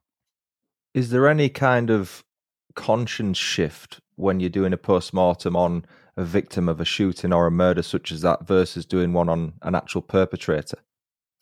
Is 0.94 1.11
there 1.11 1.29
any 1.29 1.48
kind 1.48 1.90
of 1.90 2.24
conscience 2.74 3.38
shift 3.38 4.00
when 4.16 4.40
you're 4.40 4.48
doing 4.48 4.72
a 4.72 4.79
postmortem 4.79 5.55
on 5.55 5.85
a 6.16 6.24
victim 6.24 6.68
of 6.68 6.81
a 6.81 6.85
shooting 6.85 7.33
or 7.33 7.46
a 7.46 7.50
murder 7.50 7.83
such 7.83 8.11
as 8.11 8.22
that 8.22 8.46
versus 8.46 8.87
doing 8.87 9.12
one 9.12 9.29
on 9.29 9.52
an 9.62 9.74
actual 9.74 10.00
perpetrator? 10.00 10.79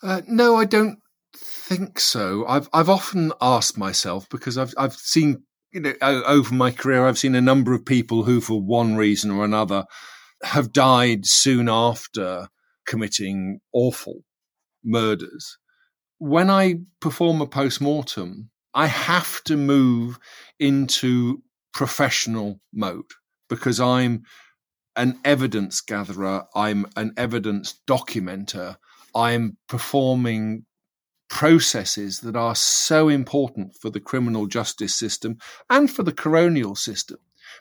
Uh, 0.02 0.22
no, 0.26 0.56
I 0.56 0.64
don't 0.64 0.98
think 1.36 2.00
so. 2.00 2.44
I've 2.46 2.68
I've 2.72 2.88
often 2.88 3.32
asked 3.40 3.78
myself 3.78 4.28
because 4.28 4.58
I've 4.58 4.74
I've 4.76 4.94
seen 4.94 5.44
you 5.74 5.80
know, 5.80 5.94
over 6.00 6.54
my 6.54 6.70
career, 6.70 7.04
I've 7.04 7.18
seen 7.18 7.34
a 7.34 7.40
number 7.40 7.74
of 7.74 7.84
people 7.84 8.22
who, 8.22 8.40
for 8.40 8.62
one 8.62 8.94
reason 8.94 9.32
or 9.32 9.44
another, 9.44 9.84
have 10.44 10.72
died 10.72 11.26
soon 11.26 11.68
after 11.68 12.48
committing 12.86 13.58
awful 13.72 14.20
murders. 14.84 15.58
When 16.18 16.48
I 16.48 16.76
perform 17.00 17.40
a 17.40 17.46
post 17.46 17.80
mortem, 17.80 18.50
I 18.72 18.86
have 18.86 19.42
to 19.44 19.56
move 19.56 20.18
into 20.60 21.42
professional 21.72 22.60
mode 22.72 23.10
because 23.48 23.80
I'm 23.80 24.22
an 24.94 25.18
evidence 25.24 25.80
gatherer, 25.80 26.44
I'm 26.54 26.86
an 26.94 27.14
evidence 27.16 27.80
documenter, 27.88 28.76
I'm 29.12 29.56
performing 29.68 30.66
processes 31.28 32.20
that 32.20 32.36
are 32.36 32.54
so 32.54 33.08
important 33.08 33.76
for 33.80 33.90
the 33.90 34.00
criminal 34.00 34.46
justice 34.46 34.94
system 34.94 35.38
and 35.70 35.90
for 35.90 36.02
the 36.02 36.12
coronial 36.12 36.76
system. 36.76 37.18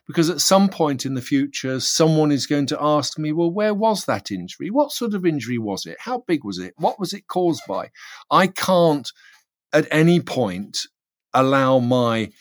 Because 0.08 0.30
at 0.30 0.42
some 0.42 0.70
point 0.70 1.06
in 1.06 1.14
the 1.14 1.22
future, 1.22 1.80
someone 1.80 2.32
is 2.32 2.48
going 2.48 2.66
to 2.68 2.82
ask 2.82 3.18
me, 3.18 3.32
well, 3.32 3.52
where 3.52 3.74
was 3.74 4.06
that 4.06 4.32
injury? 4.32 4.70
What 4.70 4.92
sort 4.92 5.14
of 5.14 5.26
injury 5.26 5.58
was 5.58 5.86
it? 5.86 5.98
How 6.00 6.24
big 6.28 6.44
was 6.44 6.58
it? 6.58 6.74
What 6.78 7.00
was 7.00 7.14
it 7.14 7.28
caused 7.28 7.64
by? 7.68 7.92
I 8.30 8.48
can't 8.48 9.10
at 9.72 9.88
any 9.92 10.20
point 10.20 10.80
allow 11.34 11.80
my 11.80 12.32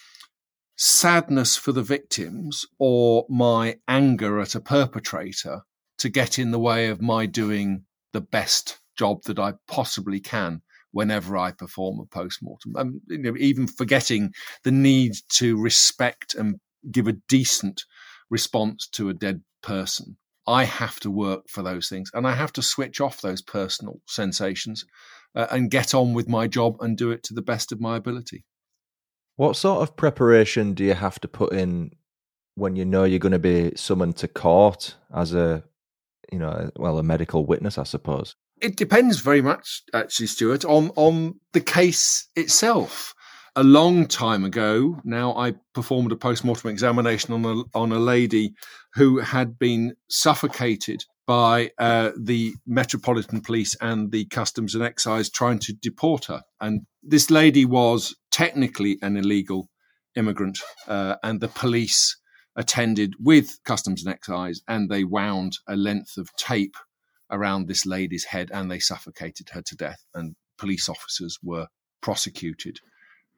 sadness 0.77 1.57
for 1.57 1.73
the 1.73 1.83
victims 1.83 2.67
or 2.79 3.27
my 3.29 3.77
anger 3.87 4.41
at 4.41 4.55
a 4.55 4.61
perpetrator 4.61 5.63
to 5.99 6.09
get 6.09 6.39
in 6.39 6.51
the 6.51 6.59
way 6.59 6.89
of 6.89 7.01
my 7.01 7.27
doing 7.27 7.85
the 8.13 8.21
best 8.21 8.79
job 8.97 9.23
that 9.25 9.39
I 9.39 9.55
possibly 9.69 10.21
can 10.21 10.63
whenever 10.93 11.37
I 11.37 11.51
perform 11.51 12.01
a 12.01 12.07
postmortem. 12.07 12.77
Um, 12.77 13.01
you 13.09 13.19
know, 13.19 13.35
even 13.39 13.67
forgetting 13.67 14.33
the 14.63 14.71
need 14.71 15.15
to 15.35 15.61
respect 15.61 16.35
and 16.35 16.61
give 16.91 17.09
a 17.09 17.17
decent 17.29 17.85
response 18.31 18.89
to 18.89 19.09
a 19.09 19.15
dead 19.15 19.43
person. 19.63 20.17
I 20.47 20.65
have 20.65 20.99
to 21.01 21.11
work 21.11 21.49
for 21.49 21.63
those 21.63 21.89
things 21.89 22.11
and 22.15 22.27
I 22.27 22.35
have 22.35 22.53
to 22.55 22.63
switch 22.63 23.01
off 23.01 23.21
those 23.21 23.43
personal 23.43 24.01
sensations 24.09 24.85
uh, 25.35 25.47
and 25.51 25.71
get 25.71 25.95
on 25.95 26.15
with 26.15 26.29
my 26.29 26.49
job 26.49 26.77
and 26.81 26.97
do 26.97 27.11
it 27.11 27.23
to 27.25 27.35
the 27.35 27.43
best 27.43 27.73
of 27.73 27.81
my 27.81 27.97
ability. 27.97 28.45
What 29.37 29.57
sort 29.57 29.83
of 29.83 29.97
preparation 29.97 30.75
do 30.75 30.85
you 30.85 30.95
have 30.95 31.21
to 31.21 31.29
put 31.29 31.53
in 31.53 31.93
when 32.55 32.77
you 32.77 32.85
know 32.85 33.05
you're 33.05 33.19
going 33.19 33.33
to 33.33 33.39
be 33.39 33.73
summoned 33.77 34.17
to 34.17 34.29
court 34.29 34.97
as 35.15 35.33
a, 35.33 35.63
you 36.31 36.39
know, 36.39 36.71
well, 36.77 36.99
a 36.99 37.03
medical 37.03 37.47
witness, 37.47 37.79
I 37.79 37.85
suppose? 37.85 38.35
It 38.63 38.77
depends 38.77 39.19
very 39.19 39.43
much, 39.43 39.83
actually, 39.93 40.29
Stuart, 40.29 40.65
on 40.65 40.91
on 40.95 41.41
the 41.53 41.61
case 41.61 42.29
itself. 42.37 43.13
A 43.57 43.65
long 43.65 44.07
time 44.07 44.45
ago, 44.45 45.01
now 45.05 45.37
I 45.37 45.55
performed 45.75 46.13
a 46.13 46.17
post-mortem 46.17 46.71
examination 46.71 47.35
on 47.35 47.45
a 47.45 47.65
on 47.77 47.91
a 47.91 47.99
lady 47.99 48.55
who 48.95 49.19
had 49.19 49.59
been 49.59 49.95
suffocated 50.09 51.05
by 51.27 51.73
uh, 51.79 52.13
the 52.17 52.55
Metropolitan 52.65 53.41
Police 53.41 53.75
and 53.81 54.13
the 54.13 54.27
Customs 54.27 54.77
and 54.77 54.85
Excise 54.85 55.29
trying 55.29 55.59
to 55.61 55.73
deport 55.73 56.27
her. 56.27 56.43
And 56.61 56.83
this 57.03 57.31
lady 57.31 57.65
was 57.65 58.15
technically 58.31 58.97
an 59.03 59.17
illegal 59.17 59.71
immigrant, 60.15 60.61
uh, 60.87 61.17
and 61.25 61.41
the 61.41 61.49
police 61.49 62.17
attended 62.55 63.15
with 63.19 63.59
Customs 63.65 64.05
and 64.05 64.15
Excise, 64.15 64.63
and 64.69 64.89
they 64.89 65.03
wound 65.03 65.59
a 65.67 65.75
length 65.75 66.17
of 66.17 66.29
tape 66.37 66.77
around 67.33 67.67
this 67.67 67.85
lady's 67.85 68.25
head 68.25 68.51
and 68.53 68.71
they 68.71 68.79
suffocated 68.79 69.49
her 69.51 69.63
to 69.63 69.77
death. 69.77 70.05
And 70.15 70.37
police 70.59 70.89
officers 70.89 71.39
were 71.43 71.67
prosecuted 72.01 72.79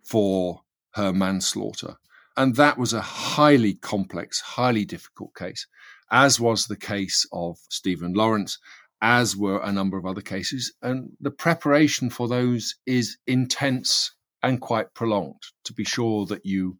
for 0.02 0.60
her 0.94 1.12
manslaughter. 1.12 1.96
And 2.36 2.56
that 2.56 2.76
was 2.76 2.92
a 2.92 3.00
highly 3.00 3.74
complex, 3.74 4.40
highly 4.40 4.84
difficult 4.84 5.34
case, 5.34 5.66
as 6.10 6.40
was 6.40 6.66
the 6.66 6.76
case 6.76 7.26
of 7.32 7.58
Stephen 7.70 8.12
Lawrence, 8.12 8.58
as 9.00 9.36
were 9.36 9.60
a 9.62 9.72
number 9.72 9.96
of 9.96 10.06
other 10.06 10.20
cases. 10.20 10.72
And 10.82 11.12
the 11.20 11.30
preparation 11.30 12.10
for 12.10 12.26
those 12.26 12.74
is 12.86 13.18
intense 13.26 14.14
and 14.42 14.60
quite 14.60 14.94
prolonged 14.94 15.42
to 15.64 15.72
be 15.72 15.84
sure 15.84 16.26
that 16.26 16.44
you 16.44 16.78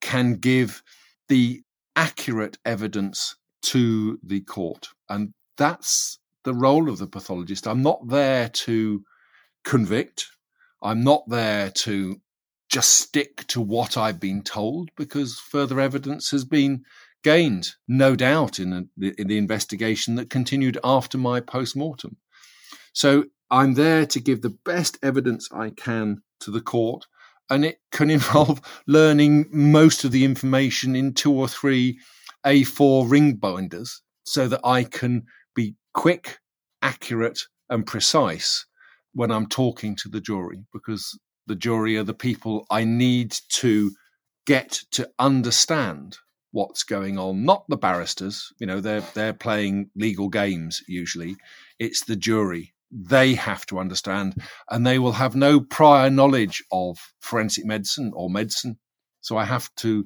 can 0.00 0.34
give 0.34 0.82
the 1.28 1.62
accurate 1.96 2.58
evidence 2.64 3.36
to 3.62 4.18
the 4.22 4.40
court. 4.40 4.88
And 5.08 5.34
that's 5.56 6.18
the 6.46 6.54
role 6.54 6.88
of 6.88 6.98
the 6.98 7.08
pathologist. 7.08 7.66
I'm 7.66 7.82
not 7.82 8.08
there 8.08 8.48
to 8.48 9.04
convict. 9.64 10.28
I'm 10.80 11.02
not 11.02 11.28
there 11.28 11.70
to 11.70 12.20
just 12.70 12.94
stick 12.94 13.44
to 13.48 13.60
what 13.60 13.96
I've 13.96 14.20
been 14.20 14.42
told 14.42 14.90
because 14.96 15.40
further 15.40 15.80
evidence 15.80 16.30
has 16.30 16.44
been 16.44 16.84
gained, 17.24 17.70
no 17.88 18.14
doubt, 18.14 18.60
in 18.60 18.88
the, 18.96 19.14
in 19.20 19.26
the 19.26 19.38
investigation 19.38 20.14
that 20.14 20.30
continued 20.30 20.78
after 20.84 21.18
my 21.18 21.40
post 21.40 21.74
mortem. 21.74 22.16
So 22.92 23.24
I'm 23.50 23.74
there 23.74 24.06
to 24.06 24.20
give 24.20 24.42
the 24.42 24.56
best 24.64 24.98
evidence 25.02 25.48
I 25.52 25.70
can 25.70 26.22
to 26.40 26.52
the 26.52 26.60
court, 26.60 27.06
and 27.50 27.64
it 27.64 27.80
can 27.90 28.08
involve 28.18 28.60
learning 28.86 29.46
most 29.50 30.04
of 30.04 30.12
the 30.12 30.24
information 30.24 30.94
in 30.94 31.12
two 31.12 31.32
or 31.32 31.48
three 31.48 31.98
A4 32.46 33.10
ring 33.10 33.34
binders 33.34 34.00
so 34.22 34.46
that 34.46 34.60
I 34.62 34.84
can 34.84 35.26
quick, 35.96 36.38
accurate, 36.82 37.40
and 37.70 37.86
precise 37.86 38.66
when 39.14 39.32
I'm 39.32 39.48
talking 39.48 39.96
to 39.96 40.08
the 40.08 40.20
jury, 40.20 40.64
because 40.72 41.18
the 41.48 41.56
jury 41.56 41.96
are 41.96 42.04
the 42.04 42.14
people 42.14 42.66
I 42.70 42.84
need 42.84 43.34
to 43.54 43.90
get 44.46 44.78
to 44.92 45.10
understand 45.18 46.18
what's 46.52 46.84
going 46.84 47.18
on, 47.18 47.44
not 47.44 47.64
the 47.68 47.76
barristers. 47.76 48.52
You 48.60 48.66
know, 48.66 48.80
they're 48.80 49.00
they're 49.14 49.32
playing 49.32 49.90
legal 49.96 50.28
games 50.28 50.82
usually. 50.86 51.36
It's 51.78 52.04
the 52.04 52.16
jury. 52.16 52.74
They 52.92 53.34
have 53.34 53.66
to 53.66 53.78
understand, 53.78 54.34
and 54.70 54.86
they 54.86 54.98
will 54.98 55.12
have 55.12 55.34
no 55.34 55.60
prior 55.60 56.10
knowledge 56.10 56.62
of 56.70 56.98
forensic 57.20 57.64
medicine 57.64 58.12
or 58.14 58.30
medicine. 58.30 58.78
So 59.22 59.36
I 59.36 59.44
have 59.44 59.74
to 59.76 60.04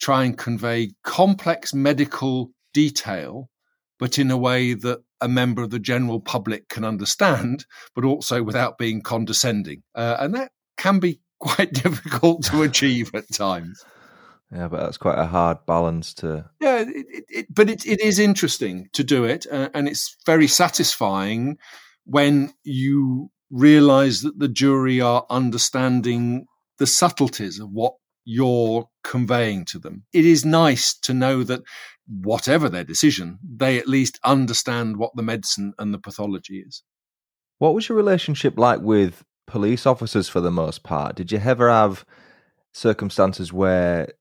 try 0.00 0.24
and 0.24 0.36
convey 0.36 0.92
complex 1.04 1.74
medical 1.74 2.50
detail, 2.72 3.50
but 3.98 4.18
in 4.18 4.30
a 4.30 4.36
way 4.36 4.74
that 4.74 5.02
a 5.20 5.28
member 5.28 5.62
of 5.62 5.70
the 5.70 5.78
general 5.78 6.20
public 6.20 6.68
can 6.68 6.84
understand, 6.84 7.66
but 7.94 8.04
also 8.04 8.42
without 8.42 8.78
being 8.78 9.02
condescending. 9.02 9.82
Uh, 9.94 10.16
and 10.20 10.34
that 10.34 10.52
can 10.76 10.98
be 10.98 11.20
quite 11.40 11.72
difficult 11.72 12.44
to 12.44 12.62
achieve 12.62 13.10
at 13.14 13.32
times. 13.32 13.84
Yeah, 14.52 14.68
but 14.68 14.80
that's 14.80 14.96
quite 14.96 15.18
a 15.18 15.26
hard 15.26 15.58
balance 15.66 16.14
to. 16.14 16.48
Yeah, 16.60 16.80
it, 16.80 16.88
it, 16.88 17.24
it, 17.28 17.46
but 17.54 17.68
it, 17.68 17.86
it 17.86 18.00
is 18.00 18.18
interesting 18.18 18.88
to 18.94 19.04
do 19.04 19.24
it, 19.24 19.46
uh, 19.50 19.68
and 19.74 19.86
it's 19.86 20.16
very 20.24 20.46
satisfying 20.46 21.58
when 22.04 22.54
you 22.64 23.30
realize 23.50 24.22
that 24.22 24.38
the 24.38 24.48
jury 24.48 25.00
are 25.00 25.26
understanding 25.28 26.46
the 26.78 26.86
subtleties 26.86 27.58
of 27.60 27.70
what 27.70 27.94
you're 28.30 28.86
conveying 29.02 29.64
to 29.64 29.78
them. 29.78 30.04
It 30.12 30.26
is 30.26 30.44
nice 30.44 30.92
to 31.00 31.14
know 31.14 31.42
that 31.44 31.62
whatever 32.06 32.68
their 32.68 32.84
decision, 32.84 33.38
they 33.42 33.78
at 33.78 33.88
least 33.88 34.20
understand 34.22 34.98
what 34.98 35.12
the 35.16 35.22
medicine 35.22 35.72
and 35.78 35.94
the 35.94 35.98
pathology 35.98 36.58
is. 36.58 36.82
What 37.58 37.74
was 37.74 37.88
your 37.88 37.96
relationship 37.96 38.58
like 38.58 38.82
with 38.82 39.24
police 39.46 39.86
officers 39.86 40.28
for 40.28 40.42
the 40.42 40.50
most 40.50 40.82
part? 40.82 41.16
Did 41.16 41.32
you 41.32 41.38
ever 41.38 41.70
have 41.70 42.04
circumstances 42.74 43.50
where 43.50 44.12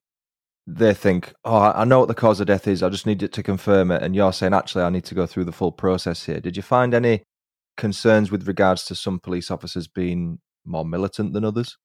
they 0.65 0.93
think, 0.93 1.33
oh, 1.43 1.73
I 1.75 1.83
know 1.83 1.99
what 1.99 2.07
the 2.07 2.15
cause 2.15 2.39
of 2.39 2.47
death 2.47 2.65
is. 2.65 2.81
I 2.81 2.89
just 2.89 3.05
need 3.05 3.21
it 3.23 3.33
to 3.33 3.43
confirm 3.43 3.91
it. 3.91 4.01
And 4.01 4.15
you're 4.15 4.31
saying, 4.31 4.53
actually, 4.53 4.85
I 4.85 4.89
need 4.89 5.05
to 5.05 5.15
go 5.15 5.25
through 5.25 5.45
the 5.45 5.51
full 5.51 5.73
process 5.73 6.25
here. 6.25 6.39
Did 6.39 6.55
you 6.55 6.63
find 6.63 6.93
any 6.93 7.23
concerns 7.75 8.31
with 8.31 8.47
regards 8.47 8.85
to 8.85 8.95
some 8.95 9.19
police 9.19 9.51
officers 9.51 9.87
being 9.87 10.39
more 10.65 10.85
militant 10.85 11.33
than 11.33 11.43
others? 11.43 11.77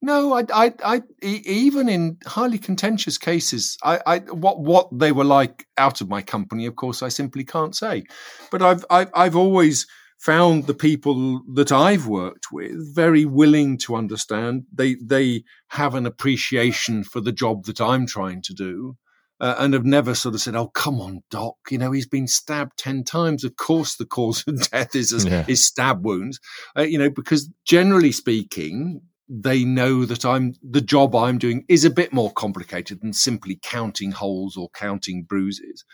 No, 0.00 0.32
I, 0.32 0.44
I, 0.54 0.72
I, 0.84 1.02
even 1.22 1.88
in 1.88 2.18
highly 2.24 2.58
contentious 2.58 3.18
cases, 3.18 3.76
I, 3.82 4.00
I, 4.06 4.18
what, 4.18 4.60
what 4.60 4.88
they 4.96 5.10
were 5.10 5.24
like 5.24 5.66
out 5.76 6.00
of 6.00 6.08
my 6.08 6.22
company, 6.22 6.66
of 6.66 6.76
course, 6.76 7.02
I 7.02 7.08
simply 7.08 7.44
can't 7.44 7.74
say. 7.74 8.04
But 8.52 8.62
I've, 8.62 8.84
I've, 8.90 9.10
I've 9.12 9.36
always 9.36 9.86
found 10.18 10.66
the 10.66 10.74
people 10.74 11.42
that 11.54 11.72
I've 11.72 12.06
worked 12.06 12.46
with 12.52 12.94
very 12.94 13.24
willing 13.24 13.78
to 13.78 13.96
understand. 13.96 14.64
They 14.72 14.96
they 15.02 15.44
have 15.68 15.94
an 15.94 16.06
appreciation 16.06 17.04
for 17.04 17.20
the 17.20 17.32
job 17.32 17.64
that 17.64 17.80
I'm 17.80 18.06
trying 18.06 18.42
to 18.42 18.54
do. 18.54 18.96
Uh, 19.40 19.54
and 19.60 19.72
have 19.72 19.84
never 19.84 20.16
sort 20.16 20.34
of 20.34 20.40
said, 20.40 20.56
"Oh, 20.56 20.66
come 20.66 21.00
on, 21.00 21.22
doc. 21.30 21.54
You 21.70 21.78
know 21.78 21.92
he's 21.92 22.08
been 22.08 22.26
stabbed 22.26 22.76
ten 22.76 23.04
times. 23.04 23.44
Of 23.44 23.54
course, 23.54 23.94
the 23.94 24.04
cause 24.04 24.42
of 24.48 24.68
death 24.70 24.96
is 24.96 25.24
yeah. 25.24 25.44
is 25.46 25.64
stab 25.64 26.04
wounds. 26.04 26.40
Uh, 26.76 26.82
you 26.82 26.98
know, 26.98 27.08
because 27.08 27.48
generally 27.64 28.10
speaking, 28.10 29.00
they 29.28 29.64
know 29.64 30.04
that 30.04 30.24
I'm 30.24 30.54
the 30.62 30.80
job 30.80 31.14
I'm 31.14 31.38
doing 31.38 31.64
is 31.68 31.84
a 31.84 31.90
bit 31.90 32.12
more 32.12 32.32
complicated 32.32 33.00
than 33.00 33.12
simply 33.12 33.58
counting 33.62 34.12
holes 34.12 34.56
or 34.56 34.70
counting 34.70 35.24
bruises, 35.24 35.84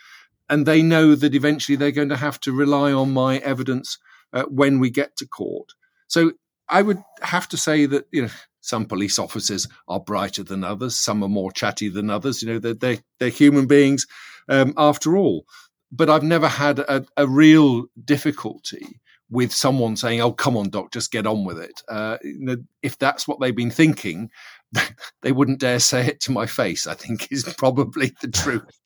and 0.49 0.65
they 0.65 0.81
know 0.81 1.15
that 1.15 1.35
eventually 1.35 1.75
they're 1.75 1.91
going 1.91 2.09
to 2.09 2.17
have 2.17 2.39
to 2.41 2.51
rely 2.51 2.91
on 2.93 3.11
my 3.11 3.37
evidence 3.39 3.97
uh, 4.33 4.43
when 4.43 4.79
we 4.79 4.89
get 4.89 5.17
to 5.17 5.27
court. 5.27 5.73
So 6.07 6.33
I 6.69 6.81
would 6.81 7.01
have 7.21 7.49
to 7.49 7.57
say 7.57 7.85
that 7.87 8.07
you 8.11 8.23
know 8.23 8.31
some 8.61 8.85
police 8.85 9.19
officers 9.19 9.67
are 9.87 9.99
brighter 9.99 10.43
than 10.43 10.63
others, 10.63 10.97
some 10.97 11.21
are 11.23 11.29
more 11.29 11.51
chatty 11.51 11.89
than 11.89 12.09
others. 12.09 12.41
You 12.41 12.53
know 12.53 12.59
they're 12.59 12.73
they're, 12.73 12.99
they're 13.19 13.29
human 13.29 13.67
beings 13.67 14.07
um, 14.47 14.73
after 14.77 15.17
all. 15.17 15.45
But 15.91 16.09
I've 16.09 16.23
never 16.23 16.47
had 16.47 16.79
a, 16.79 17.05
a, 17.15 17.27
real 17.27 17.85
difficulty 18.03 18.99
with 19.29 19.51
someone 19.51 19.95
saying, 19.95 20.21
"Oh, 20.21 20.31
come 20.31 20.57
on, 20.57 20.69
doc, 20.69 20.91
just 20.91 21.11
get 21.11 21.27
on 21.27 21.45
with 21.45 21.59
it." 21.59 21.81
Uh, 21.87 22.17
you 22.23 22.45
know, 22.45 22.57
if 22.81 22.97
that's 22.97 23.27
what 23.27 23.39
they've 23.39 23.55
been 23.55 23.71
thinking, 23.71 24.29
they 25.21 25.31
wouldn't 25.31 25.59
dare 25.59 25.79
say 25.79 26.07
it 26.07 26.19
to 26.21 26.31
my 26.31 26.45
face. 26.45 26.87
I 26.87 26.93
think 26.93 27.31
is 27.31 27.43
probably 27.57 28.13
the 28.21 28.29
truth. 28.29 28.79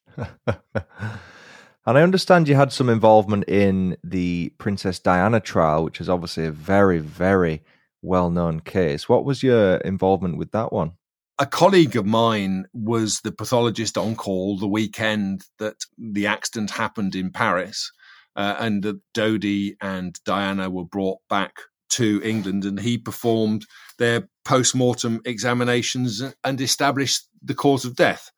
And 1.89 1.97
I 1.97 2.03
understand 2.03 2.47
you 2.47 2.53
had 2.53 2.71
some 2.71 2.87
involvement 2.87 3.45
in 3.49 3.97
the 4.03 4.53
Princess 4.59 4.99
Diana 4.99 5.39
trial, 5.39 5.83
which 5.83 5.99
is 5.99 6.07
obviously 6.07 6.45
a 6.45 6.51
very, 6.51 6.99
very 6.99 7.63
well 8.03 8.29
known 8.29 8.59
case. 8.59 9.09
What 9.09 9.25
was 9.25 9.41
your 9.41 9.77
involvement 9.77 10.37
with 10.37 10.51
that 10.51 10.71
one? 10.71 10.91
A 11.39 11.45
colleague 11.45 11.95
of 11.95 12.05
mine 12.05 12.65
was 12.73 13.21
the 13.21 13.31
pathologist 13.31 13.97
on 13.97 14.15
call 14.15 14.57
the 14.57 14.67
weekend 14.67 15.45
that 15.57 15.77
the 15.97 16.27
accident 16.27 16.69
happened 16.69 17.15
in 17.15 17.31
Paris, 17.31 17.91
uh, 18.39 18.55
and 18.59 18.83
that 18.83 18.99
Dodi 19.13 19.75
and 19.81 20.19
Diana 20.23 20.69
were 20.69 20.85
brought 20.85 21.19
back 21.29 21.53
to 21.89 22.21
England, 22.23 22.65
and 22.65 22.79
he 22.79 22.97
performed 22.97 23.65
their 23.97 24.29
post 24.45 24.73
mortem 24.73 25.21
examinations 25.25 26.23
and 26.43 26.61
established 26.61 27.27
the 27.43 27.53
cause 27.53 27.85
of 27.85 27.95
death 27.95 28.31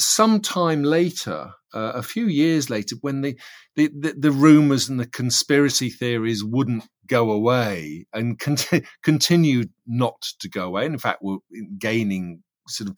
sometime 0.00 0.82
later, 0.82 1.52
uh, 1.74 1.92
a 1.94 2.02
few 2.02 2.26
years 2.26 2.70
later, 2.70 2.96
when 3.02 3.20
the, 3.20 3.38
the, 3.76 3.88
the, 3.88 4.14
the, 4.18 4.32
rumors 4.32 4.88
and 4.88 4.98
the 4.98 5.06
conspiracy 5.06 5.90
theories 5.90 6.42
wouldn't 6.42 6.84
go 7.06 7.30
away 7.30 8.06
and 8.12 8.38
con- 8.38 8.56
continued 9.02 9.70
not 9.86 10.20
to 10.40 10.48
go 10.48 10.64
away, 10.66 10.86
and 10.86 10.94
in 10.94 10.98
fact, 10.98 11.22
were 11.22 11.38
gaining 11.78 12.42
sort 12.66 12.90
of 12.90 12.96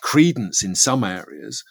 credence 0.00 0.62
in 0.62 0.74
some 0.74 1.04
areas. 1.04 1.62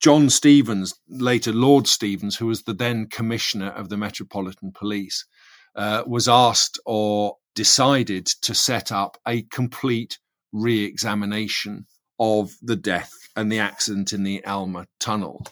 John 0.00 0.30
Stevens, 0.30 0.94
later 1.08 1.52
Lord 1.52 1.86
Stevens, 1.86 2.36
who 2.36 2.46
was 2.46 2.62
the 2.62 2.74
then 2.74 3.06
commissioner 3.06 3.70
of 3.70 3.88
the 3.88 3.96
Metropolitan 3.96 4.72
Police, 4.72 5.24
uh, 5.74 6.02
was 6.06 6.28
asked 6.28 6.78
or 6.86 7.36
decided 7.54 8.26
to 8.42 8.54
set 8.54 8.92
up 8.92 9.16
a 9.26 9.42
complete 9.42 10.18
re 10.52 10.84
examination 10.84 11.86
of 12.18 12.52
the 12.62 12.76
death 12.76 13.12
and 13.34 13.50
the 13.50 13.58
accident 13.58 14.12
in 14.12 14.22
the 14.22 14.44
Alma 14.44 14.86
tunnel. 15.00 15.46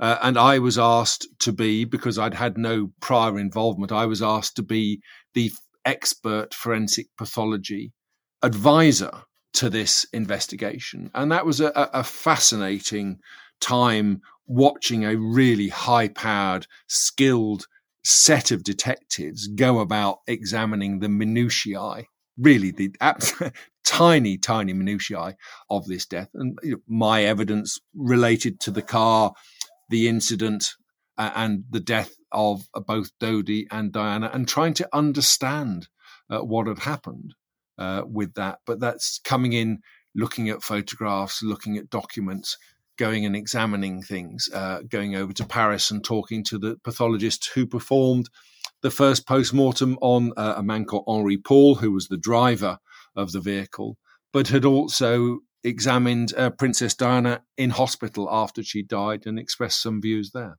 Uh, 0.00 0.16
and 0.22 0.38
I 0.38 0.58
was 0.58 0.78
asked 0.78 1.26
to 1.40 1.52
be, 1.52 1.84
because 1.84 2.18
I'd 2.18 2.34
had 2.34 2.56
no 2.56 2.92
prior 3.00 3.38
involvement, 3.38 3.90
I 3.90 4.06
was 4.06 4.22
asked 4.22 4.56
to 4.56 4.62
be 4.62 5.00
the 5.34 5.50
expert 5.84 6.54
forensic 6.54 7.08
pathology 7.16 7.92
advisor 8.42 9.22
to 9.54 9.68
this 9.68 10.06
investigation. 10.12 11.10
And 11.14 11.32
that 11.32 11.44
was 11.44 11.60
a, 11.60 11.72
a 11.74 12.04
fascinating 12.04 13.18
time 13.60 14.20
watching 14.46 15.04
a 15.04 15.16
really 15.16 15.68
high 15.68 16.08
powered, 16.08 16.66
skilled 16.86 17.66
set 18.04 18.50
of 18.50 18.64
detectives 18.64 19.46
go 19.48 19.80
about 19.80 20.20
examining 20.26 21.00
the 21.00 21.08
minutiae 21.08 22.04
really 22.38 22.70
the 22.70 22.94
tiny, 23.84 24.38
tiny 24.38 24.72
minutiae 24.72 25.36
of 25.68 25.86
this 25.86 26.06
death. 26.06 26.28
And 26.34 26.58
you 26.62 26.72
know, 26.72 26.78
my 26.86 27.24
evidence 27.24 27.78
related 27.94 28.60
to 28.60 28.70
the 28.70 28.82
car, 28.82 29.34
the 29.90 30.08
incident, 30.08 30.64
uh, 31.18 31.32
and 31.34 31.64
the 31.70 31.80
death 31.80 32.12
of 32.30 32.68
uh, 32.74 32.80
both 32.80 33.10
Dodi 33.18 33.66
and 33.70 33.92
Diana, 33.92 34.30
and 34.32 34.46
trying 34.46 34.74
to 34.74 34.88
understand 34.92 35.88
uh, 36.30 36.38
what 36.38 36.68
had 36.68 36.78
happened 36.78 37.34
uh, 37.76 38.02
with 38.06 38.34
that. 38.34 38.60
But 38.66 38.80
that's 38.80 39.18
coming 39.24 39.52
in, 39.52 39.80
looking 40.14 40.48
at 40.48 40.62
photographs, 40.62 41.42
looking 41.42 41.76
at 41.76 41.90
documents, 41.90 42.56
going 42.98 43.24
and 43.24 43.34
examining 43.34 44.02
things, 44.02 44.48
uh, 44.52 44.80
going 44.88 45.14
over 45.14 45.32
to 45.32 45.46
Paris 45.46 45.90
and 45.90 46.04
talking 46.04 46.44
to 46.44 46.58
the 46.58 46.76
pathologist 46.84 47.50
who 47.54 47.66
performed 47.66 48.28
the 48.82 48.90
first 48.90 49.26
post 49.26 49.54
mortem 49.54 49.96
on 50.00 50.32
uh, 50.36 50.54
a 50.56 50.62
man 50.62 50.84
called 50.84 51.04
Henri 51.06 51.36
Paul, 51.36 51.76
who 51.76 51.92
was 51.92 52.08
the 52.08 52.18
driver 52.18 52.78
of 53.16 53.32
the 53.32 53.40
vehicle, 53.40 53.96
but 54.32 54.48
had 54.48 54.64
also 54.64 55.38
examined 55.64 56.32
uh, 56.36 56.50
Princess 56.50 56.94
Diana 56.94 57.42
in 57.56 57.70
hospital 57.70 58.28
after 58.30 58.62
she 58.62 58.82
died 58.82 59.26
and 59.26 59.38
expressed 59.38 59.82
some 59.82 60.00
views 60.00 60.30
there. 60.32 60.58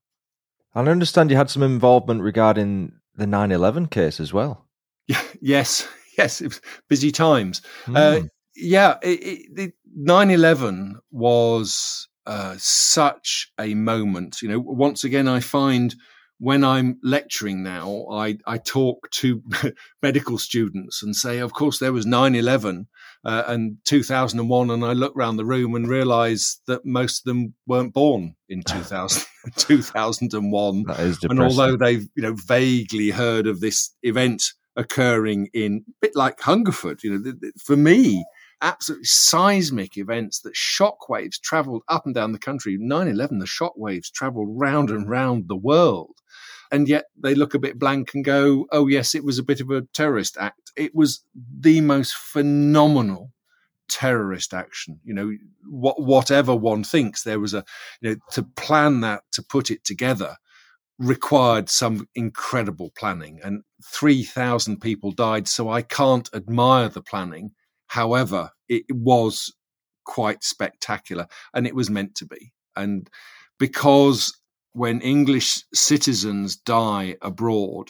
I 0.75 0.81
understand 0.81 1.31
you 1.31 1.37
had 1.37 1.49
some 1.49 1.63
involvement 1.63 2.21
regarding 2.21 2.93
the 3.15 3.27
9 3.27 3.51
11 3.51 3.87
case 3.87 4.19
as 4.19 4.33
well. 4.33 4.67
Yeah, 5.07 5.21
yes, 5.41 5.87
yes, 6.17 6.41
it 6.41 6.47
was 6.47 6.61
busy 6.87 7.11
times. 7.11 7.61
Mm. 7.85 7.95
Uh, 7.95 8.27
yeah, 8.55 8.97
it, 9.01 9.47
it, 9.57 9.73
9/11 9.97 10.95
was 11.11 12.08
uh, 12.25 12.55
such 12.57 13.51
a 13.59 13.73
moment. 13.73 14.41
You 14.41 14.49
know, 14.49 14.59
once 14.59 15.03
again, 15.03 15.27
I 15.27 15.39
find 15.39 15.95
when 16.39 16.63
I'm 16.63 16.99
lecturing 17.03 17.63
now, 17.63 18.05
I, 18.09 18.37
I 18.47 18.57
talk 18.57 19.09
to 19.11 19.43
medical 20.01 20.37
students 20.37 21.03
and 21.03 21.15
say, 21.15 21.39
of 21.39 21.53
course, 21.53 21.79
there 21.79 21.91
was 21.91 22.05
9 22.05 22.33
11 22.33 22.87
uh, 23.25 23.43
and 23.47 23.77
2001. 23.85 24.69
And 24.69 24.85
I 24.85 24.93
look 24.93 25.15
around 25.15 25.35
the 25.35 25.45
room 25.45 25.75
and 25.75 25.87
realize 25.87 26.61
that 26.67 26.85
most 26.85 27.19
of 27.19 27.25
them 27.25 27.53
weren't 27.67 27.93
born 27.93 28.35
in 28.47 28.63
2000, 28.63 29.25
2001. 29.55 30.83
That 30.83 30.99
is 31.01 31.19
and 31.23 31.41
although 31.41 31.75
they've 31.75 32.07
you 32.15 32.23
know 32.23 32.33
vaguely 32.33 33.09
heard 33.09 33.45
of 33.45 33.59
this 33.59 33.93
event 34.03 34.53
occurring 34.75 35.49
in 35.53 35.83
a 35.87 35.91
bit 36.01 36.15
like 36.15 36.39
Hungerford, 36.39 37.03
you 37.03 37.19
know, 37.19 37.33
for 37.61 37.75
me, 37.75 38.23
absolutely 38.61 39.05
seismic 39.05 39.97
events 39.97 40.41
that 40.41 40.53
shockwaves 40.53 41.39
traveled 41.41 41.83
up 41.87 42.05
and 42.05 42.15
down 42.15 42.31
the 42.31 42.39
country. 42.39 42.77
9 42.79 43.07
11, 43.07 43.39
the 43.39 43.45
shockwaves 43.45 44.11
traveled 44.11 44.49
round 44.51 44.89
and 44.89 45.09
round 45.09 45.47
the 45.47 45.55
world. 45.55 46.15
And 46.71 46.87
yet 46.87 47.05
they 47.21 47.33
look 47.33 47.53
a 47.53 47.59
bit 47.59 47.79
blank 47.79 48.13
and 48.13 48.23
go, 48.23 48.67
oh, 48.71 48.87
yes, 48.87 49.15
it 49.15 49.23
was 49.23 49.39
a 49.39 49.43
bit 49.43 49.59
of 49.59 49.71
a 49.71 49.81
terrorist 49.93 50.37
act. 50.39 50.71
It 50.75 50.93
was 50.93 51.23
the 51.35 51.81
most 51.81 52.13
phenomenal 52.13 53.31
terrorist 53.89 54.53
action. 54.53 54.99
You 55.03 55.15
know, 55.15 55.31
what, 55.67 56.01
whatever 56.01 56.55
one 56.55 56.83
thinks, 56.83 57.23
there 57.23 57.39
was 57.39 57.55
a, 57.55 57.63
you 58.01 58.09
know, 58.11 58.15
to 58.33 58.43
plan 58.43 59.01
that, 59.01 59.23
to 59.31 59.41
put 59.41 59.71
it 59.71 59.83
together 59.83 60.35
required 60.99 61.69
some 61.69 62.07
incredible 62.13 62.91
planning 62.97 63.39
and 63.41 63.63
3,000 63.85 64.81
people 64.81 65.11
died. 65.11 65.47
So 65.47 65.69
I 65.69 65.81
can't 65.81 66.29
admire 66.33 66.89
the 66.89 67.01
planning 67.01 67.51
However, 67.89 68.51
it 68.67 68.85
was 68.89 69.53
quite 70.05 70.43
spectacular 70.43 71.27
and 71.53 71.67
it 71.67 71.75
was 71.75 71.89
meant 71.89 72.15
to 72.15 72.25
be. 72.25 72.53
And 72.75 73.09
because 73.57 74.39
when 74.73 75.01
English 75.01 75.63
citizens 75.73 76.55
die 76.55 77.17
abroad 77.21 77.89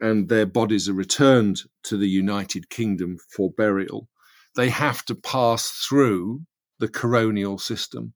and 0.00 0.28
their 0.28 0.46
bodies 0.46 0.88
are 0.88 0.94
returned 0.94 1.60
to 1.84 1.96
the 1.96 2.08
United 2.08 2.70
Kingdom 2.70 3.18
for 3.30 3.50
burial, 3.50 4.08
they 4.56 4.70
have 4.70 5.04
to 5.04 5.14
pass 5.14 5.70
through 5.86 6.40
the 6.78 6.88
coronial 6.88 7.60
system. 7.60 8.14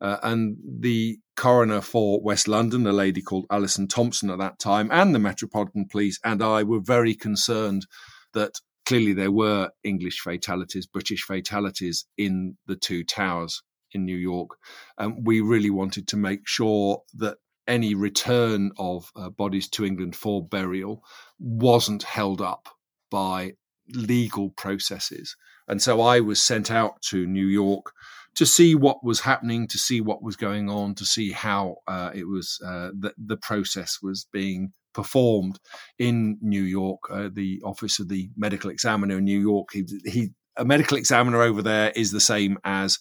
Uh, 0.00 0.16
and 0.22 0.56
the 0.80 1.18
coroner 1.36 1.80
for 1.80 2.20
West 2.22 2.48
London, 2.48 2.86
a 2.86 2.92
lady 2.92 3.22
called 3.22 3.46
Alison 3.50 3.86
Thompson 3.86 4.30
at 4.30 4.38
that 4.38 4.58
time, 4.58 4.88
and 4.90 5.14
the 5.14 5.18
Metropolitan 5.18 5.86
Police 5.90 6.18
and 6.24 6.42
I 6.42 6.62
were 6.62 6.80
very 6.80 7.14
concerned 7.14 7.86
that 8.32 8.60
clearly 8.86 9.12
there 9.12 9.32
were 9.32 9.70
English 9.82 10.20
fatalities, 10.20 10.86
British 10.86 11.22
fatalities 11.22 12.06
in 12.16 12.56
the 12.66 12.76
two 12.76 13.04
towers 13.04 13.62
in 13.92 14.04
New 14.04 14.16
York. 14.16 14.50
Um, 14.98 15.24
we 15.24 15.40
really 15.40 15.70
wanted 15.70 16.08
to 16.08 16.16
make 16.16 16.46
sure 16.46 17.02
that 17.14 17.38
any 17.66 17.94
return 17.94 18.72
of 18.78 19.10
uh, 19.16 19.30
bodies 19.30 19.68
to 19.70 19.84
England 19.84 20.14
for 20.14 20.46
burial 20.46 21.02
wasn't 21.38 22.02
held 22.02 22.42
up 22.42 22.68
by 23.10 23.52
legal 23.88 24.50
processes. 24.50 25.36
And 25.68 25.80
so 25.80 26.00
I 26.00 26.20
was 26.20 26.42
sent 26.42 26.70
out 26.70 27.00
to 27.10 27.26
New 27.26 27.46
York 27.46 27.92
to 28.36 28.44
see 28.44 28.74
what 28.74 29.04
was 29.04 29.20
happening, 29.20 29.68
to 29.68 29.78
see 29.78 30.00
what 30.00 30.22
was 30.22 30.36
going 30.36 30.68
on, 30.68 30.94
to 30.96 31.06
see 31.06 31.30
how 31.30 31.76
uh, 31.86 32.10
it 32.14 32.26
was 32.28 32.58
uh, 32.64 32.90
the, 32.98 33.14
the 33.16 33.36
process 33.36 33.98
was 34.02 34.26
being 34.32 34.72
performed 34.94 35.58
in 35.98 36.38
New 36.40 36.62
York, 36.62 37.00
uh, 37.10 37.28
the 37.32 37.60
office 37.64 37.98
of 37.98 38.08
the 38.08 38.30
medical 38.36 38.70
examiner 38.70 39.18
in 39.18 39.24
New 39.24 39.40
York. 39.40 39.68
He, 39.72 39.84
he, 40.04 40.30
a 40.56 40.64
medical 40.64 40.96
examiner 40.96 41.42
over 41.42 41.62
there 41.62 41.92
is 41.94 42.12
the 42.12 42.20
same 42.20 42.58
as 42.64 42.98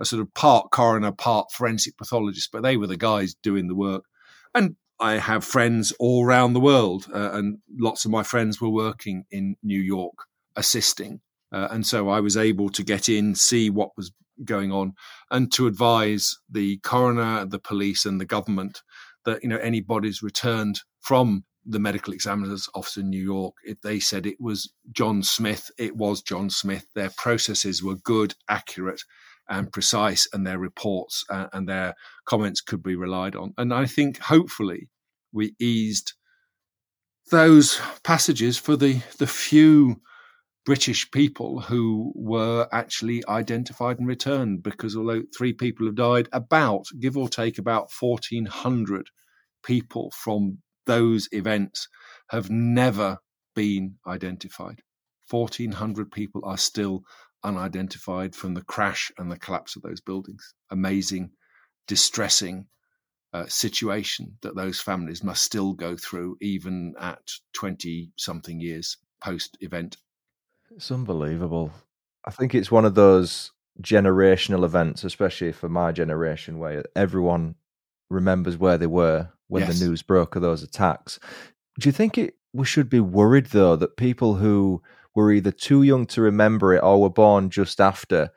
a 0.00 0.04
sort 0.04 0.20
of 0.20 0.32
part 0.34 0.70
coroner, 0.70 1.12
part 1.12 1.50
forensic 1.52 1.96
pathologist, 1.96 2.50
but 2.52 2.62
they 2.62 2.76
were 2.76 2.86
the 2.86 2.96
guys 2.96 3.34
doing 3.42 3.68
the 3.68 3.74
work. 3.74 4.04
And 4.54 4.76
I 5.00 5.14
have 5.14 5.44
friends 5.44 5.92
all 5.98 6.24
around 6.24 6.52
the 6.52 6.60
world, 6.60 7.06
uh, 7.14 7.30
and 7.32 7.58
lots 7.78 8.04
of 8.04 8.10
my 8.10 8.22
friends 8.22 8.60
were 8.60 8.68
working 8.68 9.24
in 9.30 9.56
New 9.62 9.80
York 9.80 10.14
assisting. 10.56 11.20
Uh, 11.52 11.68
and 11.70 11.86
so 11.86 12.08
I 12.08 12.20
was 12.20 12.36
able 12.36 12.68
to 12.70 12.82
get 12.82 13.08
in, 13.08 13.34
see 13.34 13.70
what 13.70 13.90
was 13.96 14.12
going 14.44 14.72
on, 14.72 14.94
and 15.30 15.52
to 15.52 15.66
advise 15.66 16.36
the 16.50 16.78
coroner, 16.78 17.46
the 17.46 17.58
police, 17.58 18.04
and 18.04 18.20
the 18.20 18.26
government 18.26 18.82
that 19.24 19.42
you 19.42 19.48
know 19.48 19.58
any 19.58 19.80
bodies 19.80 20.22
returned 20.22 20.80
from 21.00 21.44
the 21.64 21.78
medical 21.78 22.14
examiner's 22.14 22.68
office 22.74 22.96
in 22.96 23.10
New 23.10 23.22
York, 23.22 23.54
if 23.62 23.80
they 23.82 24.00
said 24.00 24.26
it 24.26 24.40
was 24.40 24.72
John 24.90 25.22
Smith, 25.22 25.70
it 25.78 25.96
was 25.96 26.22
John 26.22 26.48
Smith. 26.48 26.86
Their 26.94 27.10
processes 27.16 27.82
were 27.82 27.96
good, 27.96 28.34
accurate, 28.48 29.02
and 29.48 29.70
precise, 29.70 30.26
and 30.32 30.46
their 30.46 30.58
reports 30.58 31.24
uh, 31.30 31.48
and 31.52 31.68
their 31.68 31.94
comments 32.24 32.60
could 32.60 32.82
be 32.82 32.96
relied 32.96 33.36
on. 33.36 33.52
And 33.58 33.74
I 33.74 33.86
think 33.86 34.18
hopefully 34.18 34.88
we 35.32 35.54
eased 35.60 36.14
those 37.30 37.80
passages 38.02 38.56
for 38.56 38.76
the 38.76 39.00
the 39.18 39.26
few 39.26 40.00
British 40.68 41.10
people 41.10 41.60
who 41.60 42.12
were 42.14 42.68
actually 42.72 43.26
identified 43.26 43.98
and 43.98 44.06
returned. 44.06 44.62
Because 44.62 44.94
although 44.94 45.22
three 45.34 45.54
people 45.54 45.86
have 45.86 45.94
died, 45.94 46.28
about 46.30 46.84
give 47.00 47.16
or 47.16 47.26
take 47.26 47.56
about 47.56 47.90
fourteen 47.90 48.44
hundred 48.44 49.06
people 49.62 50.12
from 50.14 50.58
those 50.84 51.26
events 51.32 51.88
have 52.28 52.50
never 52.50 53.18
been 53.54 53.94
identified. 54.06 54.82
1,400 55.30 56.10
people 56.10 56.42
are 56.44 56.58
still 56.58 57.02
unidentified 57.44 58.34
from 58.34 58.54
the 58.54 58.62
crash 58.62 59.10
and 59.18 59.30
the 59.30 59.38
collapse 59.38 59.74
of 59.74 59.82
those 59.82 60.00
buildings. 60.00 60.54
Amazing, 60.70 61.30
distressing 61.86 62.66
uh, 63.32 63.46
situation 63.46 64.36
that 64.42 64.56
those 64.56 64.80
families 64.80 65.24
must 65.24 65.42
still 65.42 65.72
go 65.72 65.96
through, 65.96 66.36
even 66.40 66.94
at 67.00 67.26
20 67.54 68.10
something 68.16 68.60
years 68.60 68.96
post 69.22 69.56
event. 69.60 69.96
It's 70.78 70.92
unbelievable. 70.92 71.72
I 72.24 72.30
think 72.30 72.54
it's 72.54 72.70
one 72.70 72.84
of 72.84 72.94
those 72.94 73.50
generational 73.82 74.64
events, 74.64 75.02
especially 75.02 75.50
for 75.50 75.68
my 75.68 75.90
generation, 75.90 76.60
where 76.60 76.84
everyone 76.94 77.56
remembers 78.10 78.56
where 78.56 78.78
they 78.78 78.86
were 78.86 79.28
when 79.48 79.64
yes. 79.64 79.80
the 79.80 79.86
news 79.86 80.02
broke 80.02 80.36
of 80.36 80.42
those 80.42 80.62
attacks. 80.62 81.18
Do 81.80 81.88
you 81.88 81.92
think 81.92 82.16
it, 82.16 82.34
we 82.52 82.64
should 82.64 82.88
be 82.88 83.00
worried 83.00 83.46
though 83.46 83.74
that 83.74 83.96
people 83.96 84.36
who 84.36 84.80
were 85.16 85.32
either 85.32 85.50
too 85.50 85.82
young 85.82 86.06
to 86.06 86.22
remember 86.22 86.72
it 86.72 86.84
or 86.84 87.02
were 87.02 87.10
born 87.10 87.50
just 87.50 87.80
after 87.80 88.30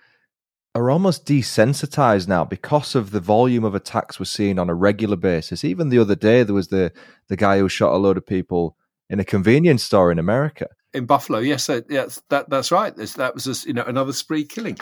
are 0.74 0.90
almost 0.90 1.28
desensitized 1.28 2.28
now 2.28 2.44
because 2.44 2.96
of 2.96 3.12
the 3.12 3.20
volume 3.20 3.64
of 3.64 3.76
attacks 3.76 4.20
we're 4.20 4.26
seeing 4.26 4.58
on 4.58 4.68
a 4.68 4.74
regular 4.74 5.16
basis. 5.16 5.64
Even 5.64 5.90
the 5.90 6.00
other 6.00 6.16
day, 6.16 6.42
there 6.42 6.56
was 6.56 6.70
the 6.70 6.92
the 7.28 7.38
guy 7.38 7.60
who 7.60 7.70
shot 7.70 7.94
a 7.94 7.98
load 7.98 8.18
of 8.18 8.26
people 8.26 8.78
in 9.12 9.20
a 9.20 9.24
convenience 9.24 9.84
store 9.84 10.12
in 10.12 10.18
America. 10.18 10.66
In 10.94 11.06
Buffalo, 11.06 11.40
yes, 11.40 11.70
yes, 11.90 12.22
that 12.30 12.50
that's 12.50 12.72
right. 12.72 12.94
That 12.96 13.34
was 13.34 13.48
a, 13.48 13.68
you 13.68 13.74
know 13.74 13.84
another 13.84 14.14
spree 14.14 14.44
killing. 14.44 14.78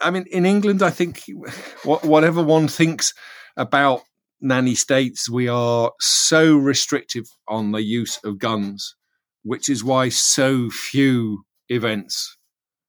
I 0.00 0.10
mean, 0.10 0.24
in 0.30 0.44
England, 0.44 0.82
I 0.82 0.90
think 0.90 1.22
whatever 1.84 2.42
one 2.42 2.68
thinks 2.68 3.14
about 3.56 4.02
nanny 4.40 4.74
states, 4.74 5.30
we 5.30 5.48
are 5.48 5.92
so 6.00 6.56
restrictive 6.56 7.26
on 7.48 7.72
the 7.72 7.82
use 7.82 8.18
of 8.24 8.38
guns, 8.38 8.96
which 9.42 9.68
is 9.68 9.84
why 9.84 10.08
so 10.08 10.70
few 10.70 11.44
events 11.68 12.36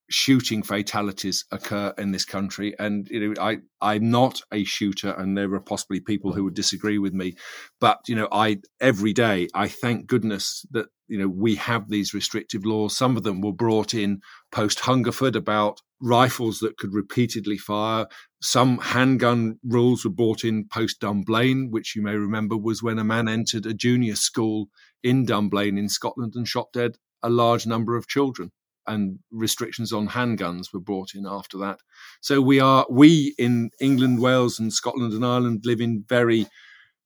shooting 0.10 0.62
fatalities 0.62 1.46
occur 1.52 1.94
in 1.98 2.12
this 2.12 2.26
country. 2.26 2.76
And 2.80 3.08
you 3.10 3.34
know, 3.34 3.42
I 3.42 3.60
I'm 3.82 4.10
not 4.10 4.42
a 4.52 4.64
shooter, 4.64 5.12
and 5.12 5.38
there 5.38 5.54
are 5.54 5.60
possibly 5.60 6.00
people 6.00 6.34
who 6.34 6.44
would 6.44 6.54
disagree 6.54 6.98
with 6.98 7.14
me, 7.14 7.36
but 7.80 8.00
you 8.08 8.16
know, 8.16 8.28
I 8.32 8.58
every 8.80 9.14
day 9.14 9.48
I 9.54 9.68
thank 9.68 10.08
goodness 10.08 10.66
that 10.72 10.88
you 11.08 11.18
know 11.18 11.28
we 11.28 11.56
have 11.56 11.90
these 11.90 12.14
restrictive 12.14 12.66
laws. 12.66 12.98
Some 12.98 13.18
of 13.18 13.24
them 13.24 13.42
were 13.42 13.54
brought 13.54 13.94
in 13.94 14.22
post 14.52 14.82
Hungerford 14.82 15.36
about 15.36 15.82
rifles 16.02 16.60
that 16.60 16.78
could 16.78 16.94
repeatedly 16.94 17.58
fire. 17.58 18.06
Some 18.42 18.78
handgun 18.78 19.60
rules 19.64 20.06
were 20.06 20.12
brought 20.12 20.44
in 20.44 20.68
post 20.68 21.00
Dunblane, 21.00 21.72
which 21.72 21.96
you 21.96 22.02
may 22.02 22.16
remember 22.16 22.58
was 22.58 22.84
when 22.84 23.00
a 23.00 23.04
man 23.04 23.28
entered 23.28 23.66
a 23.66 23.74
junior 23.74 24.16
school 24.16 24.68
in 25.04 25.26
Dunblane 25.26 25.78
in 25.78 25.90
Scotland 25.90 26.34
and 26.36 26.48
shot 26.48 26.68
dead 26.74 26.98
a 27.24 27.30
large 27.30 27.66
number 27.66 27.96
of 27.96 28.08
children 28.08 28.52
and 28.88 29.20
restrictions 29.32 29.92
on 29.92 30.10
handguns 30.10 30.74
were 30.74 30.80
brought 30.80 31.16
in 31.16 31.26
after 31.28 31.58
that. 31.60 31.80
So 32.22 32.42
we 32.42 32.60
are 32.60 32.86
we 32.90 33.34
in 33.38 33.72
England, 33.80 34.22
Wales, 34.22 34.60
and 34.60 34.72
Scotland 34.72 35.14
and 35.14 35.26
Ireland 35.26 35.62
live 35.66 35.82
in 35.82 36.06
very 36.08 36.48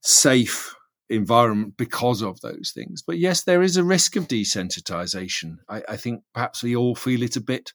safe 0.01 0.75
environment 1.09 1.75
because 1.77 2.21
of 2.21 2.39
those 2.41 2.71
things. 2.73 3.01
But 3.01 3.17
yes, 3.17 3.43
there 3.43 3.63
is 3.63 3.77
a 3.77 3.83
risk 3.83 4.15
of 4.15 4.27
desensitization. 4.27 5.57
I, 5.67 5.81
I 5.89 5.97
think 5.97 6.23
perhaps 6.33 6.63
we 6.63 6.75
all 6.75 6.95
feel 6.95 7.23
it 7.23 7.35
a 7.35 7.41
bit 7.41 7.73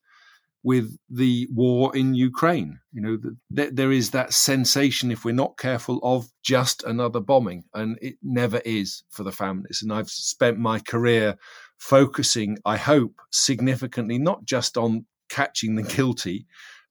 with 0.64 0.96
the 1.10 1.46
war 1.52 1.94
in 1.94 2.14
Ukraine. 2.14 2.78
You 2.92 3.02
know, 3.02 3.18
the, 3.50 3.70
there 3.70 3.92
is 3.92 4.10
that 4.10 4.32
sensation, 4.32 5.12
if 5.12 5.24
we're 5.24 5.32
not 5.32 5.58
careful, 5.58 6.00
of 6.02 6.28
just 6.42 6.82
another 6.84 7.20
bombing, 7.20 7.64
and 7.74 7.98
it 8.00 8.14
never 8.22 8.60
is 8.64 9.04
for 9.10 9.24
the 9.24 9.32
families. 9.32 9.80
And 9.82 9.92
I've 9.92 10.10
spent 10.10 10.58
my 10.58 10.78
career 10.78 11.36
focusing, 11.84 12.56
I 12.64 12.78
hope, 12.78 13.20
significantly 13.30 14.18
not 14.18 14.46
just 14.46 14.78
on 14.78 15.04
catching 15.28 15.74
the 15.74 15.82
guilty, 15.82 16.46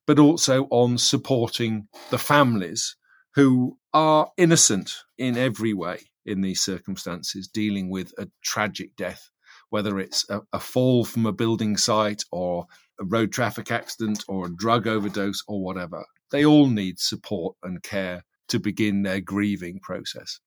but 0.05 0.19
also 0.19 0.67
on 0.69 0.99
supporting 0.99 1.87
the 2.11 2.19
families 2.19 2.95
who 3.33 3.79
are 3.91 4.29
innocent 4.37 4.93
in 5.17 5.35
every 5.35 5.73
way 5.73 5.97
in 6.27 6.41
these 6.41 6.61
circumstances, 6.61 7.47
dealing 7.47 7.89
with 7.89 8.13
a 8.19 8.27
tragic 8.43 8.95
death, 8.95 9.31
whether 9.71 9.99
it's 9.99 10.29
a, 10.29 10.41
a, 10.53 10.59
fall 10.59 11.03
from 11.03 11.25
a 11.25 11.33
building 11.33 11.75
site 11.75 12.23
or 12.31 12.67
a 13.01 13.05
road 13.05 13.31
traffic 13.31 13.71
accident 13.71 14.23
or 14.27 14.45
a 14.45 14.55
drug 14.55 14.85
overdose 14.85 15.41
or 15.47 15.63
whatever. 15.63 16.05
They 16.31 16.45
all 16.45 16.67
need 16.67 16.99
support 16.99 17.55
and 17.63 17.81
care 17.81 18.23
to 18.49 18.59
begin 18.59 19.01
their 19.01 19.21
grieving 19.21 19.79
process. 19.79 20.39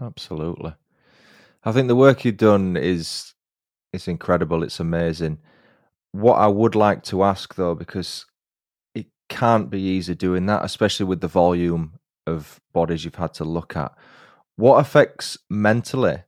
Absolutely. 0.00 0.72
I 1.62 1.72
think 1.72 1.88
the 1.88 1.94
work 1.94 2.24
you've 2.24 2.38
done 2.38 2.78
is 2.78 3.34
it's 3.92 4.08
incredible. 4.08 4.62
It's 4.62 4.80
amazing. 4.80 5.38
What 6.12 6.34
I 6.34 6.46
would 6.46 6.74
like 6.74 7.02
to 7.04 7.22
ask 7.22 7.54
though, 7.54 7.74
because 7.74 8.26
it 8.94 9.06
can't 9.28 9.70
be 9.70 9.80
easy 9.80 10.14
doing 10.14 10.46
that, 10.46 10.64
especially 10.64 11.06
with 11.06 11.20
the 11.20 11.28
volume 11.28 11.98
of 12.26 12.60
bodies 12.72 13.04
you've 13.04 13.14
had 13.14 13.34
to 13.34 13.44
look 13.44 13.76
at. 13.76 13.92
What 14.56 14.80
effects 14.80 15.38
mentally 15.48 16.24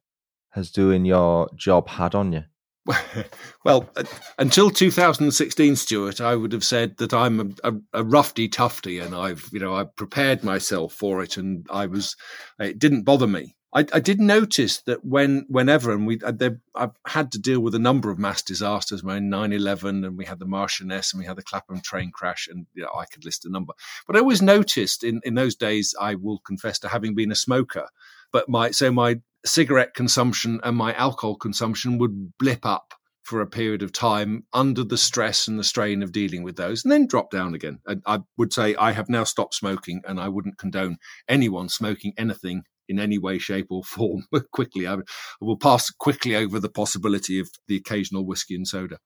has 0.50 0.70
doing 0.70 1.04
your 1.04 1.48
job 1.54 1.88
had 1.88 2.14
on 2.14 2.32
you? 2.32 2.44
well, 3.64 3.88
uh, 3.96 4.04
until 4.38 4.70
2016, 4.70 5.76
Stuart, 5.76 6.20
I 6.20 6.36
would 6.36 6.52
have 6.52 6.64
said 6.64 6.96
that 6.98 7.14
I'm 7.14 7.40
a, 7.40 7.70
a, 7.70 8.00
a 8.00 8.04
roughy 8.04 8.50
tufty, 8.50 8.98
and 8.98 9.14
I've, 9.14 9.48
you 9.52 9.60
know, 9.60 9.74
I 9.74 9.84
prepared 9.84 10.44
myself 10.44 10.92
for 10.92 11.22
it, 11.22 11.36
and 11.36 11.66
I 11.70 11.86
was, 11.86 12.14
it 12.58 12.78
didn't 12.78 13.02
bother 13.02 13.26
me. 13.26 13.54
I, 13.74 13.84
I 13.92 13.98
did 13.98 14.20
notice 14.20 14.82
that 14.82 15.04
when, 15.04 15.46
whenever, 15.48 15.92
and 15.92 16.06
we, 16.06 16.20
uh, 16.20 16.32
I've 16.76 16.96
had 17.06 17.32
to 17.32 17.40
deal 17.40 17.58
with 17.58 17.74
a 17.74 17.80
number 17.80 18.08
of 18.10 18.20
mass 18.20 18.40
disasters, 18.40 19.02
when 19.02 19.28
9/11, 19.28 20.06
and 20.06 20.16
we 20.16 20.24
had 20.24 20.38
the 20.38 20.46
Marchioness, 20.46 21.12
and 21.12 21.20
we 21.20 21.26
had 21.26 21.36
the 21.36 21.42
Clapham 21.42 21.80
train 21.80 22.12
crash, 22.12 22.46
and 22.48 22.66
you 22.74 22.82
know, 22.84 22.90
I 22.96 23.04
could 23.06 23.24
list 23.24 23.44
a 23.44 23.50
number. 23.50 23.72
But 24.06 24.16
I 24.16 24.20
always 24.20 24.42
noticed 24.42 25.02
in 25.02 25.20
in 25.24 25.34
those 25.34 25.56
days, 25.56 25.94
I 26.00 26.14
will 26.14 26.38
confess 26.38 26.78
to 26.80 26.88
having 26.88 27.14
been 27.16 27.32
a 27.32 27.36
smoker, 27.36 27.88
but 28.32 28.48
my 28.48 28.70
so 28.70 28.92
my 28.92 29.20
cigarette 29.44 29.94
consumption 29.94 30.60
and 30.62 30.76
my 30.76 30.94
alcohol 30.94 31.34
consumption 31.34 31.98
would 31.98 32.38
blip 32.38 32.64
up 32.64 32.94
for 33.24 33.40
a 33.40 33.46
period 33.46 33.82
of 33.82 33.90
time 33.90 34.44
under 34.52 34.84
the 34.84 34.98
stress 34.98 35.48
and 35.48 35.58
the 35.58 35.64
strain 35.64 36.02
of 36.02 36.12
dealing 36.12 36.42
with 36.42 36.56
those 36.56 36.84
and 36.84 36.92
then 36.92 37.06
drop 37.06 37.30
down 37.30 37.54
again. 37.54 37.78
And 37.86 38.02
I 38.06 38.20
would 38.36 38.52
say 38.52 38.74
I 38.74 38.92
have 38.92 39.08
now 39.08 39.24
stopped 39.24 39.54
smoking 39.54 40.02
and 40.06 40.20
I 40.20 40.28
wouldn't 40.28 40.58
condone 40.58 40.98
anyone 41.26 41.70
smoking 41.70 42.12
anything 42.18 42.64
in 42.88 42.98
any 42.98 43.18
way, 43.18 43.38
shape, 43.38 43.66
or 43.70 43.84
form 43.84 44.24
quickly. 44.52 44.86
I 44.86 44.98
will 45.40 45.58
pass 45.58 45.90
quickly 45.90 46.34
over 46.34 46.58
the 46.58 46.68
possibility 46.68 47.38
of 47.38 47.48
the 47.68 47.76
occasional 47.76 48.26
whiskey 48.26 48.54
and 48.54 48.66
soda. 48.66 48.98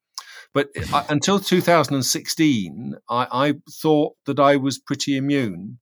But 0.54 0.68
uh, 0.92 1.04
until 1.08 1.40
2016, 1.40 2.94
I, 3.08 3.26
I 3.30 3.54
thought 3.82 4.14
that 4.26 4.38
I 4.38 4.56
was 4.56 4.78
pretty 4.78 5.16
immune 5.16 5.78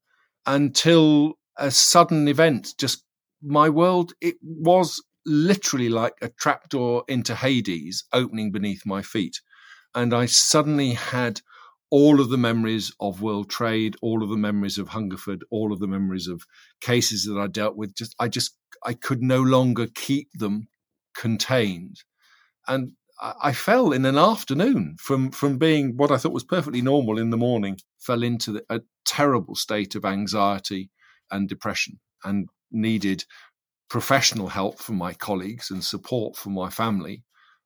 until 0.46 1.34
a 1.58 1.70
sudden 1.70 2.28
event 2.28 2.74
just 2.78 3.04
my 3.42 3.68
world, 3.68 4.12
it 4.20 4.36
was 4.42 5.02
literally 5.24 5.88
like 5.88 6.14
a 6.22 6.28
trapdoor 6.28 7.04
into 7.08 7.34
Hades 7.34 8.04
opening 8.12 8.52
beneath 8.52 8.86
my 8.86 9.02
feet. 9.02 9.40
And 9.94 10.14
I 10.14 10.26
suddenly 10.26 10.92
had 10.92 11.40
all 11.90 12.20
of 12.20 12.30
the 12.30 12.38
memories 12.38 12.92
of 13.00 13.22
world 13.22 13.48
trade, 13.48 13.96
all 14.02 14.22
of 14.22 14.28
the 14.28 14.36
memories 14.36 14.78
of 14.78 14.88
Hungerford, 14.88 15.44
all 15.50 15.72
of 15.72 15.78
the 15.78 15.86
memories 15.86 16.26
of 16.26 16.42
cases 16.80 17.24
that 17.24 17.38
I 17.38 17.46
dealt 17.46 17.76
with. 17.76 17.94
Just, 17.94 18.14
I 18.18 18.28
just, 18.28 18.56
I 18.84 18.94
could 18.94 19.22
no 19.22 19.40
longer 19.40 19.86
keep 19.94 20.28
them 20.34 20.68
contained. 21.14 22.02
And 22.66 22.92
I 23.18 23.52
fell 23.52 23.92
in 23.92 24.04
an 24.04 24.18
afternoon 24.18 24.96
from 25.00 25.30
from 25.30 25.56
being 25.56 25.96
what 25.96 26.10
I 26.10 26.18
thought 26.18 26.32
was 26.32 26.44
perfectly 26.44 26.82
normal 26.82 27.18
in 27.18 27.30
the 27.30 27.36
morning, 27.38 27.78
fell 27.98 28.22
into 28.22 28.52
the, 28.52 28.64
a 28.68 28.82
terrible 29.06 29.54
state 29.54 29.94
of 29.94 30.04
anxiety 30.04 30.90
and 31.30 31.48
depression, 31.48 31.98
and 32.24 32.48
needed 32.70 33.24
professional 33.88 34.48
help 34.48 34.78
from 34.78 34.96
my 34.96 35.14
colleagues 35.14 35.70
and 35.70 35.82
support 35.82 36.36
from 36.36 36.52
my 36.52 36.68
family 36.68 37.22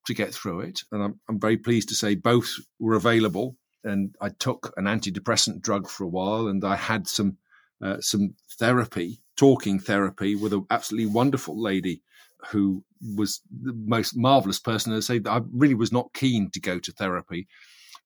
to 0.07 0.15
get 0.15 0.33
through 0.33 0.61
it. 0.61 0.83
And 0.93 1.03
I'm, 1.03 1.21
I'm 1.29 1.41
very 1.41 1.57
pleased 1.57 1.89
to 1.89 1.95
say 1.97 2.15
both 2.15 2.55
were 2.79 2.95
available. 2.95 3.57
And 3.85 4.15
I 4.21 4.31
took 4.31 4.73
an 4.77 4.85
antidepressant 4.85 5.61
drug 5.61 5.89
for 5.89 6.05
a 6.05 6.09
while, 6.09 6.49
and 6.49 6.65
I 6.65 6.77
had 6.77 7.07
some 7.09 7.39
uh, 7.83 8.01
some 8.01 8.35
therapy, 8.59 9.21
talking 9.37 9.79
therapy, 9.79 10.35
with 10.35 10.53
an 10.53 10.67
absolutely 10.71 11.11
wonderful 11.11 11.61
lady 11.61 12.03
who 12.51 12.85
was 13.17 13.41
the 13.51 13.73
most 13.73 14.17
marvelous 14.17 14.59
person. 14.59 14.93
I 14.93 15.01
say 15.01 15.21
I 15.25 15.41
really 15.53 15.75
was 15.75 15.93
not 15.93 16.13
keen 16.13 16.51
to 16.51 16.61
go 16.61 16.79
to 16.79 16.93
therapy, 16.93 17.49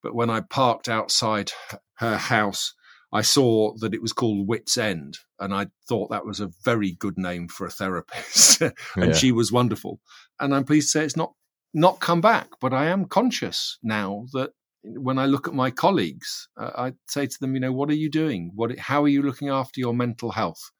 but 0.01 0.15
when 0.15 0.29
I 0.29 0.41
parked 0.41 0.87
outside 0.87 1.51
her 1.95 2.17
house 2.17 2.73
I 3.15 3.21
saw 3.21 3.73
that 3.77 3.93
it 3.93 4.01
was 4.01 4.11
called 4.11 4.45
Wits 4.45 4.77
End, 4.77 5.19
and 5.39 5.53
I 5.53 5.67
thought 5.87 6.09
that 6.09 6.25
was 6.25 6.41
a 6.41 6.51
very 6.65 6.91
good 6.91 7.17
name 7.17 7.47
for 7.47 7.65
a 7.65 7.71
therapist. 7.71 8.61
and 8.61 8.73
yeah. 8.97 9.13
she 9.13 9.31
was 9.31 9.53
wonderful. 9.53 10.01
And 10.37 10.53
I'm 10.53 10.65
pleased 10.65 10.91
to 10.91 10.99
say 10.99 11.05
it's 11.05 11.15
not 11.15 11.33
not 11.73 12.01
come 12.01 12.19
back, 12.19 12.49
but 12.59 12.73
I 12.73 12.87
am 12.87 13.05
conscious 13.05 13.79
now 13.81 14.25
that 14.33 14.51
when 14.97 15.17
I 15.17 15.25
look 15.25 15.47
at 15.47 15.53
my 15.53 15.71
colleagues, 15.71 16.47
uh, 16.57 16.71
I 16.75 16.93
say 17.07 17.27
to 17.27 17.39
them, 17.39 17.53
you 17.53 17.59
know, 17.59 17.71
what 17.71 17.89
are 17.89 17.95
you 17.95 18.09
doing? 18.09 18.51
What, 18.55 18.77
how 18.77 19.03
are 19.03 19.09
you 19.09 19.21
looking 19.21 19.49
after 19.49 19.79
your 19.79 19.93
mental 19.93 20.31
health? 20.31 20.71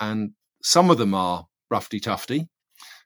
And 0.00 0.32
some 0.62 0.90
of 0.90 0.98
them 0.98 1.14
are 1.14 1.46
roughy 1.72 2.00
tufty, 2.02 2.48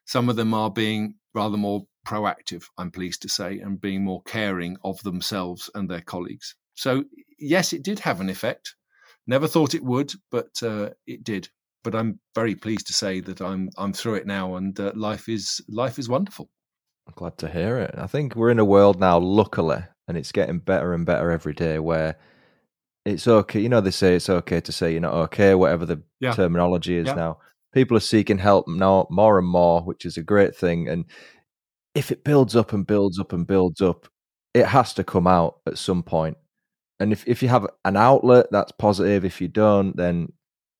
some 0.05 0.29
of 0.29 0.35
them 0.35 0.53
are 0.53 0.71
being 0.71 1.15
rather 1.33 1.57
more 1.57 1.85
proactive. 2.07 2.63
I'm 2.77 2.91
pleased 2.91 3.21
to 3.23 3.29
say, 3.29 3.59
and 3.59 3.79
being 3.81 4.03
more 4.03 4.21
caring 4.23 4.77
of 4.83 5.01
themselves 5.03 5.69
and 5.75 5.89
their 5.89 6.01
colleagues. 6.01 6.55
So 6.75 7.03
yes, 7.39 7.73
it 7.73 7.83
did 7.83 7.99
have 7.99 8.21
an 8.21 8.29
effect. 8.29 8.75
Never 9.27 9.47
thought 9.47 9.75
it 9.75 9.83
would, 9.83 10.13
but 10.31 10.51
uh, 10.63 10.91
it 11.05 11.23
did. 11.23 11.49
But 11.83 11.95
I'm 11.95 12.19
very 12.33 12.55
pleased 12.55 12.87
to 12.87 12.93
say 12.93 13.19
that 13.21 13.41
I'm 13.41 13.69
I'm 13.77 13.93
through 13.93 14.15
it 14.15 14.27
now, 14.27 14.55
and 14.55 14.79
uh, 14.79 14.91
life 14.95 15.29
is 15.29 15.61
life 15.67 15.99
is 15.99 16.09
wonderful. 16.09 16.49
I'm 17.07 17.13
glad 17.15 17.37
to 17.39 17.49
hear 17.49 17.77
it. 17.77 17.95
I 17.97 18.07
think 18.07 18.35
we're 18.35 18.51
in 18.51 18.59
a 18.59 18.65
world 18.65 18.99
now, 18.99 19.19
luckily, 19.19 19.83
and 20.07 20.17
it's 20.17 20.31
getting 20.31 20.59
better 20.59 20.93
and 20.93 21.05
better 21.05 21.31
every 21.31 21.53
day, 21.53 21.79
where 21.79 22.17
it's 23.05 23.27
okay. 23.27 23.59
You 23.59 23.69
know, 23.69 23.81
they 23.81 23.91
say 23.91 24.15
it's 24.15 24.29
okay 24.29 24.61
to 24.61 24.71
say 24.71 24.91
you're 24.91 25.01
not 25.01 25.13
okay, 25.13 25.55
whatever 25.55 25.85
the 25.85 26.01
yeah. 26.19 26.33
terminology 26.33 26.97
is 26.97 27.07
yeah. 27.07 27.13
now. 27.15 27.39
People 27.73 27.97
are 27.97 28.01
seeking 28.01 28.37
help 28.37 28.67
now 28.67 29.07
more 29.09 29.37
and 29.37 29.47
more, 29.47 29.81
which 29.81 30.05
is 30.05 30.17
a 30.17 30.23
great 30.23 30.55
thing. 30.55 30.87
And 30.87 31.05
if 31.93 32.11
it 32.11 32.23
builds 32.23 32.55
up 32.55 32.73
and 32.73 32.87
builds 32.87 33.19
up 33.19 33.33
and 33.33 33.45
builds 33.45 33.81
up, 33.81 34.07
it 34.53 34.65
has 34.65 34.93
to 34.95 35.03
come 35.03 35.27
out 35.27 35.57
at 35.67 35.77
some 35.77 36.03
point 36.03 36.37
and 36.99 37.11
if, 37.11 37.27
if 37.27 37.43
you 37.43 37.49
have 37.49 37.67
an 37.85 37.97
outlet 37.97 38.47
that's 38.51 38.71
positive 38.71 39.25
if 39.25 39.41
you 39.41 39.47
don't 39.47 39.95
then 39.97 40.31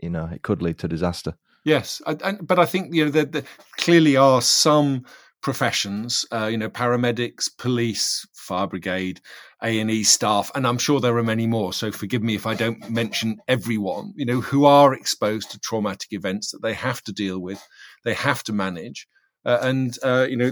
you 0.01 0.09
know 0.09 0.29
it 0.31 0.41
could 0.41 0.61
lead 0.61 0.77
to 0.79 0.87
disaster 0.87 1.33
yes 1.63 2.01
I, 2.05 2.17
I, 2.23 2.31
but 2.33 2.59
i 2.59 2.65
think 2.65 2.93
you 2.93 3.05
know 3.05 3.11
there, 3.11 3.25
there 3.25 3.43
clearly 3.77 4.15
are 4.15 4.41
some 4.41 5.05
professions 5.41 6.25
uh, 6.31 6.45
you 6.45 6.57
know 6.57 6.69
paramedics 6.69 7.49
police 7.57 8.27
fire 8.33 8.67
brigade 8.67 9.21
a&e 9.61 10.03
staff 10.03 10.51
and 10.55 10.67
i'm 10.67 10.77
sure 10.77 10.99
there 10.99 11.17
are 11.17 11.23
many 11.23 11.47
more 11.47 11.71
so 11.71 11.91
forgive 11.91 12.23
me 12.23 12.35
if 12.35 12.45
i 12.45 12.53
don't 12.53 12.89
mention 12.89 13.37
everyone 13.47 14.13
you 14.15 14.25
know 14.25 14.41
who 14.41 14.65
are 14.65 14.93
exposed 14.93 15.51
to 15.51 15.59
traumatic 15.59 16.11
events 16.11 16.51
that 16.51 16.61
they 16.61 16.73
have 16.73 17.01
to 17.01 17.11
deal 17.11 17.39
with 17.39 17.65
they 18.03 18.13
have 18.13 18.43
to 18.43 18.51
manage 18.51 19.07
uh, 19.45 19.59
and 19.61 19.97
uh, 20.03 20.25
you 20.29 20.35
know 20.35 20.51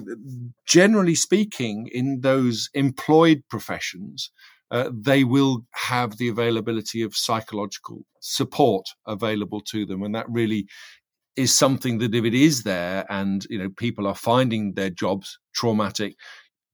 generally 0.66 1.16
speaking 1.16 1.90
in 1.92 2.22
those 2.22 2.70
employed 2.74 3.44
professions 3.50 4.32
uh, 4.72 4.90
they 4.92 5.24
will 5.24 5.66
have 5.72 6.18
the 6.18 6.28
availability 6.28 7.02
of 7.02 7.16
psychological 7.16 8.06
support 8.20 8.86
available 9.06 9.62
to 9.62 9.86
them. 9.86 10.04
And 10.04 10.16
that 10.16 10.26
really 10.28 10.68
is 11.36 11.54
something 11.54 11.98
that 12.00 12.16
if 12.16 12.26
it 12.26 12.34
is 12.34 12.64
there 12.64 13.06
and, 13.10 13.46
you 13.50 13.58
know, 13.58 13.70
people 13.70 14.08
are 14.08 14.16
finding 14.16 14.74
their 14.74 14.90
jobs 14.90 15.38
traumatic, 15.54 16.16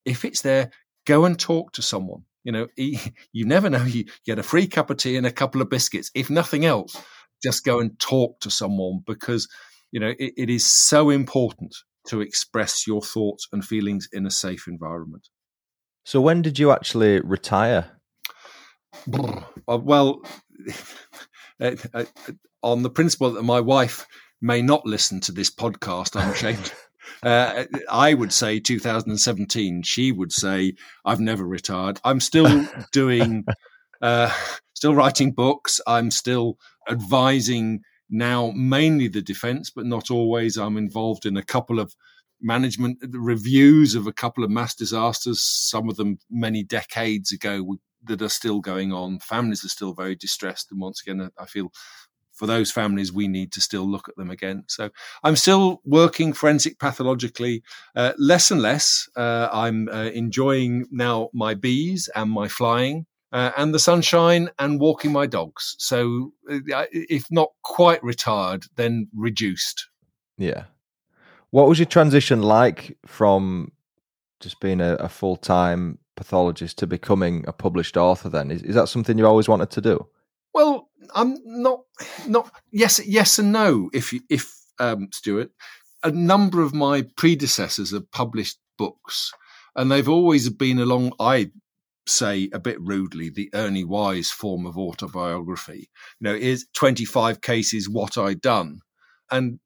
if 0.06 0.24
it's 0.26 0.42
there, 0.42 0.72
go 1.06 1.26
and 1.26 1.40
talk 1.40 1.74
to 1.74 1.82
someone. 1.82 2.24
You 2.44 2.52
know, 2.52 2.68
you 2.78 3.46
never 3.46 3.70
know. 3.70 3.84
You 3.86 4.06
get 4.26 4.40
a 4.40 4.44
free 4.44 4.68
cup 4.68 4.90
of 4.90 4.98
tea 4.98 5.18
and 5.18 5.26
a 5.26 5.32
couple 5.32 5.62
of 5.62 5.70
biscuits. 5.70 6.12
If 6.16 6.30
nothing 6.30 6.66
else, 6.66 6.96
just 7.44 7.64
go 7.64 7.80
and 7.80 8.00
talk 8.00 8.40
to 8.42 8.52
someone 8.52 9.02
because, 9.06 9.48
you 9.92 10.00
know, 10.00 10.14
it, 10.20 10.34
it 10.38 10.50
is 10.50 10.66
so 10.66 11.10
important 11.10 11.76
to 12.08 12.22
express 12.22 12.88
your 12.88 13.02
thoughts 13.02 13.48
and 13.52 13.64
feelings 13.64 14.08
in 14.12 14.26
a 14.26 14.32
safe 14.32 14.68
environment. 14.68 15.30
So 16.06 16.20
when 16.20 16.42
did 16.42 16.58
you 16.58 16.72
actually 16.72 17.20
retire? 17.22 17.92
Uh, 19.14 19.78
well, 19.78 20.22
uh, 21.62 21.76
uh, 21.94 22.06
on 22.64 22.84
the 22.84 22.90
principle 22.90 23.32
that 23.32 23.44
my 23.44 23.60
wife 23.60 24.08
may 24.42 24.62
not 24.62 24.86
listen 24.86 25.20
to 25.22 25.32
this 25.32 25.50
podcast, 25.50 26.20
I'm 26.20 26.32
ashamed. 26.32 26.72
Uh, 27.24 27.66
I 27.90 28.14
would 28.14 28.34
say 28.34 28.60
2017. 28.60 29.84
She 29.84 30.12
would 30.12 30.32
say 30.32 30.74
I've 31.06 31.20
never 31.20 31.46
retired. 31.46 32.00
I'm 32.04 32.20
still 32.20 32.68
doing, 32.92 33.46
uh, 34.02 34.34
still 34.74 34.96
writing 34.96 35.32
books. 35.32 35.80
I'm 35.86 36.10
still 36.10 36.58
advising 36.90 37.82
now, 38.10 38.52
mainly 38.56 39.08
the 39.08 39.22
defence, 39.22 39.70
but 39.70 39.86
not 39.86 40.10
always. 40.10 40.58
I'm 40.58 40.78
involved 40.78 41.26
in 41.26 41.38
a 41.38 41.44
couple 41.44 41.80
of 41.80 41.96
management 42.42 42.98
reviews 43.12 43.94
of 43.96 44.08
a 44.08 44.14
couple 44.14 44.44
of 44.44 44.50
mass 44.50 44.76
disasters, 44.76 45.42
some 45.42 45.90
of 45.90 45.98
them 45.98 46.18
many 46.30 46.64
decades 46.64 47.32
ago, 47.32 47.78
that 48.04 48.22
are 48.22 48.30
still 48.30 48.60
going 48.60 48.92
on. 48.92 49.20
Families 49.20 49.64
are 49.64 49.70
still 49.70 49.94
very 49.94 50.16
distressed. 50.16 50.72
And 50.72 50.82
once 50.82 51.02
again, 51.02 51.30
I 51.38 51.46
feel 51.46 51.72
for 52.42 52.48
those 52.48 52.72
families, 52.72 53.14
we 53.14 53.28
need 53.28 53.52
to 53.52 53.62
still 53.62 53.88
look 53.88 54.10
at 54.10 54.16
them 54.16 54.32
again. 54.32 54.64
So 54.68 54.90
I'm 55.24 55.36
still 55.36 55.80
working 55.86 56.34
forensic 56.34 56.80
pathologically, 56.80 57.62
uh, 57.96 58.14
less 58.18 58.50
and 58.50 58.60
less. 58.60 59.08
Uh, 59.16 59.48
I'm 59.54 59.88
uh, 59.90 60.06
enjoying 60.06 60.88
now 60.90 61.30
my 61.34 61.54
bees 61.54 62.10
and 62.16 62.32
my 62.32 62.48
flying. 62.48 63.06
Uh, 63.32 63.52
and 63.56 63.76
the 63.76 63.80
sunshine 63.80 64.50
and 64.58 64.80
walking 64.80 65.12
my 65.12 65.26
dogs. 65.26 65.76
So, 65.78 66.34
uh, 66.52 66.86
if 66.92 67.28
not 67.32 67.50
quite 67.64 68.04
retired, 68.04 68.66
then 68.76 69.08
reduced. 69.16 69.88
Yeah. 70.38 70.64
What 71.52 71.70
was 71.70 71.80
your 71.80 71.86
transition 71.86 72.42
like 72.42 72.98
from 73.06 73.72
just 74.42 74.60
being 74.60 74.82
a, 74.82 74.96
a 74.96 75.08
full 75.08 75.38
time 75.38 76.00
pathologist 76.18 76.80
to 76.80 76.88
becoming 76.88 77.46
a 77.48 77.54
published 77.54 77.96
author? 77.96 78.30
Then 78.30 78.52
is, 78.52 78.64
is 78.64 78.76
that 78.76 78.90
something 78.90 79.18
you 79.18 79.28
always 79.28 79.48
wanted 79.48 79.70
to 79.70 79.82
do? 79.82 80.08
Well, 80.54 80.90
I'm 81.14 81.38
not 81.46 81.82
not 82.28 82.52
yes 82.72 83.06
yes 83.06 83.40
and 83.40 83.52
no. 83.52 83.90
If 83.94 84.14
if 84.30 84.54
um, 84.80 85.10
Stuart, 85.12 85.52
a 86.04 86.12
number 86.12 86.62
of 86.62 86.74
my 86.74 87.06
predecessors 87.18 87.92
have 87.92 88.12
published 88.12 88.58
books, 88.78 89.32
and 89.76 89.92
they've 89.92 90.10
always 90.10 90.50
been 90.50 90.80
along. 90.80 91.14
I 91.20 91.52
say 92.08 92.50
a 92.52 92.60
bit 92.60 92.82
rudely 92.82 93.30
the 93.30 93.50
Ernie 93.54 93.84
Wise 93.84 94.32
form 94.32 94.66
of 94.66 94.78
autobiography. 94.78 95.90
You 96.20 96.26
know, 96.30 96.36
is 96.36 96.66
25 96.74 97.42
cases 97.42 97.90
what 97.90 98.18
I 98.18 98.34
done, 98.34 98.80
and 99.30 99.60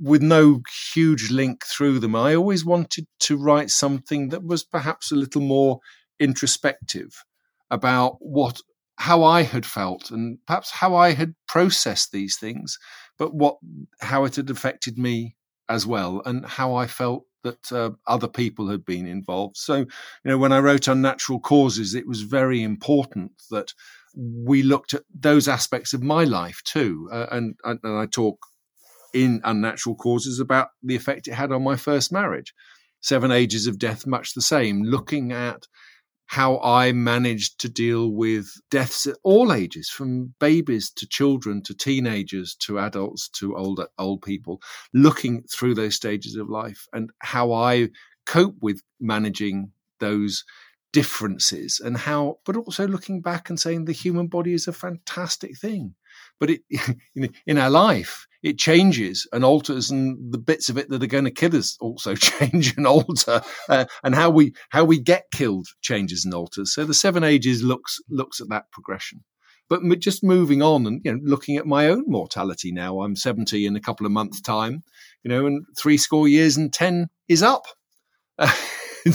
with 0.00 0.22
no 0.22 0.62
huge 0.94 1.30
link 1.30 1.64
through 1.66 1.98
them. 1.98 2.16
I 2.16 2.34
always 2.34 2.64
wanted 2.64 3.06
to 3.20 3.36
write 3.36 3.70
something 3.70 4.30
that 4.30 4.42
was 4.42 4.64
perhaps 4.64 5.12
a 5.12 5.16
little 5.16 5.42
more 5.42 5.80
introspective 6.18 7.22
about 7.70 8.16
what 8.20 8.60
how 9.00 9.24
I 9.24 9.42
had 9.42 9.64
felt 9.64 10.10
and 10.10 10.38
perhaps 10.46 10.70
how 10.70 10.94
I 10.94 11.12
had 11.12 11.34
processed 11.48 12.12
these 12.12 12.36
things, 12.36 12.78
but 13.18 13.34
what 13.34 13.56
how 14.00 14.24
it 14.24 14.36
had 14.36 14.50
affected 14.50 14.98
me 14.98 15.36
as 15.70 15.86
well, 15.86 16.20
and 16.26 16.44
how 16.44 16.74
I 16.74 16.86
felt 16.86 17.24
that 17.42 17.72
uh, 17.72 17.92
other 18.06 18.28
people 18.28 18.68
had 18.68 18.84
been 18.84 19.06
involved. 19.06 19.56
So, 19.56 19.76
you 19.76 19.86
know, 20.24 20.36
when 20.36 20.52
I 20.52 20.58
wrote 20.58 20.86
Unnatural 20.86 21.40
Causes, 21.40 21.94
it 21.94 22.06
was 22.06 22.20
very 22.20 22.62
important 22.62 23.32
that 23.50 23.72
we 24.14 24.62
looked 24.62 24.92
at 24.92 25.04
those 25.18 25.48
aspects 25.48 25.94
of 25.94 26.02
my 26.02 26.24
life 26.24 26.60
too, 26.64 27.08
uh, 27.10 27.26
and, 27.30 27.54
and 27.64 27.80
I 27.82 28.04
talk 28.04 28.38
in 29.14 29.40
Unnatural 29.44 29.96
Causes 29.96 30.40
about 30.40 30.68
the 30.82 30.96
effect 30.96 31.26
it 31.26 31.34
had 31.34 31.52
on 31.52 31.64
my 31.64 31.76
first 31.76 32.12
marriage. 32.12 32.52
Seven 33.00 33.30
Ages 33.30 33.66
of 33.66 33.78
Death, 33.78 34.06
much 34.06 34.34
the 34.34 34.42
same, 34.42 34.82
looking 34.82 35.32
at 35.32 35.66
how 36.30 36.60
I 36.60 36.92
managed 36.92 37.58
to 37.58 37.68
deal 37.68 38.12
with 38.12 38.46
deaths 38.70 39.04
at 39.04 39.16
all 39.24 39.52
ages, 39.52 39.88
from 39.88 40.32
babies 40.38 40.88
to 40.92 41.08
children 41.08 41.60
to 41.64 41.74
teenagers 41.74 42.54
to 42.60 42.78
adults 42.78 43.28
to 43.30 43.56
older 43.56 43.88
old 43.98 44.22
people, 44.22 44.62
looking 44.94 45.42
through 45.50 45.74
those 45.74 45.96
stages 45.96 46.36
of 46.36 46.48
life 46.48 46.86
and 46.92 47.10
how 47.18 47.50
I 47.50 47.88
cope 48.26 48.54
with 48.62 48.80
managing 49.00 49.72
those 49.98 50.44
differences 50.92 51.80
and 51.84 51.96
how 51.96 52.38
but 52.46 52.56
also 52.56 52.86
looking 52.86 53.20
back 53.20 53.50
and 53.50 53.58
saying 53.58 53.86
the 53.86 53.92
human 53.92 54.28
body 54.28 54.52
is 54.52 54.68
a 54.68 54.72
fantastic 54.72 55.58
thing 55.58 55.96
but 56.40 56.50
it 56.50 56.62
in 57.46 57.58
our 57.58 57.70
life 57.70 58.26
it 58.42 58.58
changes 58.58 59.26
and 59.32 59.44
alters 59.44 59.90
and 59.90 60.32
the 60.32 60.38
bits 60.38 60.68
of 60.68 60.78
it 60.78 60.88
that 60.88 61.02
are 61.02 61.06
going 61.06 61.24
to 61.24 61.30
kill 61.30 61.54
us 61.54 61.76
also 61.80 62.14
change 62.16 62.76
and 62.76 62.86
alter. 62.86 63.42
Uh, 63.68 63.84
and 64.02 64.14
how 64.14 64.30
we 64.30 64.54
how 64.70 64.84
we 64.84 64.98
get 64.98 65.30
killed 65.30 65.68
changes 65.82 66.24
and 66.24 66.34
alters. 66.34 66.74
So 66.74 66.84
the 66.84 66.94
seven 66.94 67.22
ages 67.22 67.62
looks 67.62 67.98
looks 68.08 68.40
at 68.40 68.48
that 68.48 68.70
progression. 68.72 69.22
But 69.68 69.82
just 70.00 70.24
moving 70.24 70.62
on 70.62 70.86
and 70.86 71.00
you 71.04 71.12
know 71.12 71.20
looking 71.22 71.56
at 71.56 71.66
my 71.66 71.86
own 71.88 72.04
mortality 72.08 72.72
now 72.72 73.02
i'm 73.02 73.14
70 73.14 73.66
in 73.66 73.76
a 73.76 73.80
couple 73.80 74.04
of 74.04 74.10
months 74.10 74.40
time 74.40 74.82
you 75.22 75.28
know 75.28 75.46
and 75.46 75.64
three 75.78 75.96
score 75.96 76.26
years 76.26 76.56
and 76.56 76.72
10 76.72 77.08
is 77.28 77.42
up. 77.42 77.66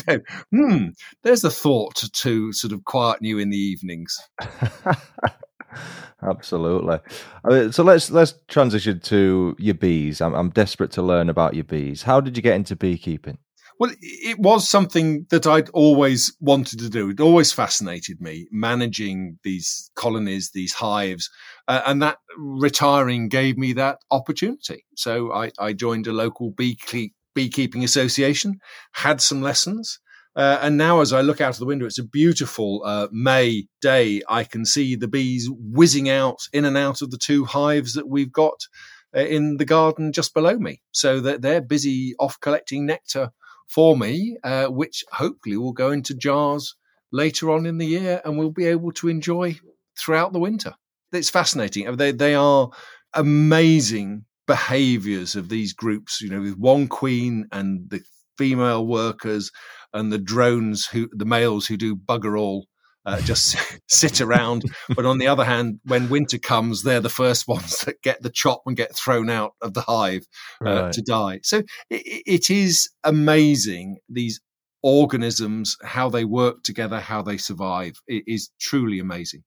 Uh, 0.07 0.17
hmm 0.51 0.87
there's 1.21 1.43
a 1.43 1.51
thought 1.51 1.93
to 2.11 2.51
sort 2.51 2.73
of 2.73 2.83
quieten 2.85 3.23
you 3.23 3.37
in 3.37 3.51
the 3.51 3.57
evenings 3.57 4.19
Absolutely. 6.21 6.99
I 7.43 7.49
mean, 7.49 7.71
so 7.71 7.83
let's 7.83 8.09
let's 8.09 8.33
transition 8.47 8.99
to 9.01 9.55
your 9.59 9.75
bees. 9.75 10.21
I'm, 10.21 10.33
I'm 10.33 10.49
desperate 10.49 10.91
to 10.91 11.01
learn 11.01 11.29
about 11.29 11.53
your 11.55 11.63
bees. 11.63 12.03
How 12.03 12.21
did 12.21 12.37
you 12.37 12.43
get 12.43 12.55
into 12.55 12.75
beekeeping? 12.75 13.37
Well, 13.77 13.91
it 13.99 14.39
was 14.39 14.69
something 14.69 15.25
that 15.31 15.45
I'd 15.45 15.69
always 15.71 16.33
wanted 16.39 16.79
to 16.79 16.89
do. 16.89 17.09
It 17.09 17.19
always 17.19 17.51
fascinated 17.51 18.21
me 18.21 18.47
managing 18.49 19.37
these 19.43 19.91
colonies, 19.95 20.51
these 20.53 20.73
hives, 20.73 21.29
uh, 21.67 21.81
and 21.85 22.01
that 22.01 22.19
retiring 22.37 23.27
gave 23.27 23.57
me 23.57 23.73
that 23.73 23.97
opportunity. 24.11 24.85
So 24.95 25.33
I, 25.33 25.51
I 25.59 25.73
joined 25.73 26.07
a 26.07 26.13
local 26.13 26.51
beekeeping 26.51 27.83
association, 27.83 28.59
had 28.93 29.19
some 29.19 29.41
lessons, 29.41 29.99
uh, 30.35 30.59
and 30.61 30.77
now, 30.77 30.99
as 30.99 31.13
I 31.13 31.21
look 31.21 31.39
out 31.39 31.53
of 31.53 31.59
the 31.59 31.65
window, 31.65 31.85
it's 31.85 31.99
a 31.99 32.03
beautiful 32.03 32.81
uh, 32.83 33.07
May 33.11 33.67
day. 33.81 34.21
I 34.27 34.43
can 34.43 34.65
see 34.65 34.95
the 34.95 35.07
bees 35.07 35.49
whizzing 35.49 36.09
out 36.09 36.39
in 36.51 36.65
and 36.65 36.77
out 36.77 37.01
of 37.01 37.11
the 37.11 37.17
two 37.17 37.45
hives 37.45 37.93
that 37.93 38.09
we've 38.09 38.31
got 38.31 38.67
uh, 39.15 39.21
in 39.21 39.57
the 39.57 39.65
garden 39.65 40.11
just 40.11 40.33
below 40.33 40.57
me. 40.57 40.81
So 40.91 41.21
that 41.21 41.41
they're 41.41 41.61
busy 41.61 42.15
off 42.19 42.39
collecting 42.41 42.85
nectar 42.85 43.31
for 43.67 43.95
me, 43.97 44.37
uh, 44.43 44.67
which 44.67 45.05
hopefully 45.11 45.55
will 45.55 45.73
go 45.73 45.91
into 45.91 46.13
jars 46.13 46.75
later 47.11 47.49
on 47.49 47.65
in 47.65 47.77
the 47.77 47.85
year 47.85 48.21
and 48.25 48.37
we'll 48.37 48.51
be 48.51 48.65
able 48.65 48.91
to 48.91 49.07
enjoy 49.07 49.57
throughout 49.97 50.33
the 50.33 50.39
winter. 50.39 50.75
It's 51.13 51.29
fascinating. 51.29 51.95
They, 51.95 52.11
they 52.11 52.35
are 52.35 52.69
amazing 53.13 54.25
behaviors 54.47 55.35
of 55.35 55.47
these 55.47 55.71
groups, 55.71 56.21
you 56.21 56.29
know, 56.29 56.41
with 56.41 56.57
one 56.57 56.87
queen 56.87 57.47
and 57.53 57.89
the 57.89 58.03
female 58.37 58.85
workers 58.85 59.51
and 59.95 60.11
the 60.11 60.19
drones 60.19 60.85
who 60.85 61.09
the 61.11 61.25
males 61.25 61.65
who 61.65 61.77
do 61.77 61.95
bugger 61.95 62.39
all 62.39 62.67
uh, 63.05 63.21
just 63.21 63.57
sit 63.87 64.21
around. 64.21 64.63
But 64.95 65.05
on 65.05 65.17
the 65.17 65.27
other 65.27 65.45
hand, 65.45 65.79
when 65.85 66.09
winter 66.09 66.37
comes, 66.37 66.83
they're 66.83 66.99
the 66.99 67.09
first 67.09 67.47
ones 67.47 67.79
that 67.81 68.01
get 68.01 68.21
the 68.21 68.29
chop 68.29 68.63
and 68.65 68.75
get 68.75 68.95
thrown 68.95 69.29
out 69.29 69.53
of 69.61 69.73
the 69.73 69.81
hive 69.81 70.27
uh, 70.63 70.83
right. 70.83 70.93
to 70.93 71.01
die. 71.01 71.39
So 71.43 71.59
it, 71.89 72.23
it 72.25 72.49
is 72.49 72.89
amazing 73.03 73.97
these 74.09 74.41
organisms, 74.83 75.77
how 75.83 76.09
they 76.09 76.25
work 76.25 76.61
together, 76.63 76.99
how 76.99 77.21
they 77.21 77.37
survive. 77.37 77.93
It 78.07 78.23
is 78.27 78.51
truly 78.59 78.99
amazing 78.99 79.43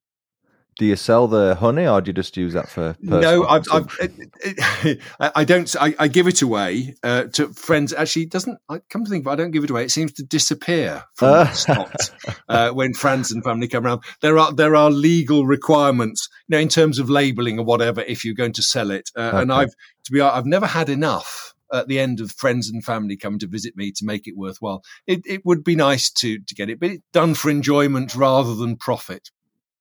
do 0.79 0.87
you 0.87 0.97
sell 0.97 1.29
the 1.29 1.57
honey 1.57 1.87
or 1.87 2.01
do 2.01 2.09
you 2.09 2.13
just 2.15 2.37
use 2.37 2.55
that 2.55 2.69
for 2.69 2.97
no 3.01 3.47
I've, 3.47 3.65
I've, 3.71 4.99
i 5.21 5.45
don't 5.45 5.75
I, 5.79 5.95
I, 5.99 6.09
give 6.09 6.27
it 6.27 6.41
away 6.41 6.95
uh, 7.03 7.25
to 7.25 7.53
friends 7.53 7.93
actually 7.93 8.23
it 8.23 8.31
doesn't 8.31 8.59
I 8.69 8.79
come 8.89 9.05
to 9.05 9.11
think 9.11 9.27
of 9.27 9.31
it, 9.31 9.33
i 9.33 9.37
don't 9.37 9.51
give 9.51 9.65
it 9.65 9.71
away 9.71 9.85
it 9.85 9.91
seems 9.91 10.13
to 10.15 10.23
disappear 10.23 11.05
from 11.15 11.29
uh. 11.29 11.51
stocks 11.51 12.13
uh, 12.49 12.71
when 12.71 12.95
friends 12.95 13.31
and 13.31 13.45
family 13.45 13.69
come 13.69 13.85
around 13.85 14.03
there 14.23 14.39
are 14.39 14.53
there 14.53 14.75
are 14.75 14.91
legal 14.91 15.45
requirements 15.45 16.29
you 16.49 16.57
know 16.57 16.61
in 16.61 16.69
terms 16.69 16.99
of 16.99 17.11
labeling 17.11 17.59
or 17.59 17.65
whatever 17.65 18.01
if 18.03 18.25
you're 18.25 18.35
going 18.35 18.53
to 18.53 18.63
sell 18.63 18.91
it 18.91 19.11
uh, 19.17 19.21
okay. 19.21 19.43
and 19.43 19.53
i've 19.53 19.75
to 20.05 20.13
be 20.13 20.21
i've 20.21 20.47
never 20.47 20.67
had 20.67 20.89
enough 20.89 21.55
at 21.73 21.89
the 21.89 21.99
end 21.99 22.21
of 22.21 22.33
friends 22.33 22.71
and 22.71 22.85
family 22.85 23.17
coming 23.17 23.39
to 23.39 23.47
visit 23.47 23.77
me 23.77 23.93
to 23.93 24.05
make 24.07 24.27
it 24.27 24.39
worthwhile. 24.39 24.83
It, 25.07 25.21
it 25.27 25.45
would 25.45 25.63
be 25.63 25.77
nice 25.77 26.11
to 26.13 26.39
to 26.39 26.55
get 26.55 26.71
it, 26.71 26.81
but 26.81 26.91
it's 26.91 27.03
done 27.13 27.35
for 27.35 27.51
enjoyment 27.51 28.15
rather 28.15 28.55
than 28.55 28.77
profit. 28.77 29.31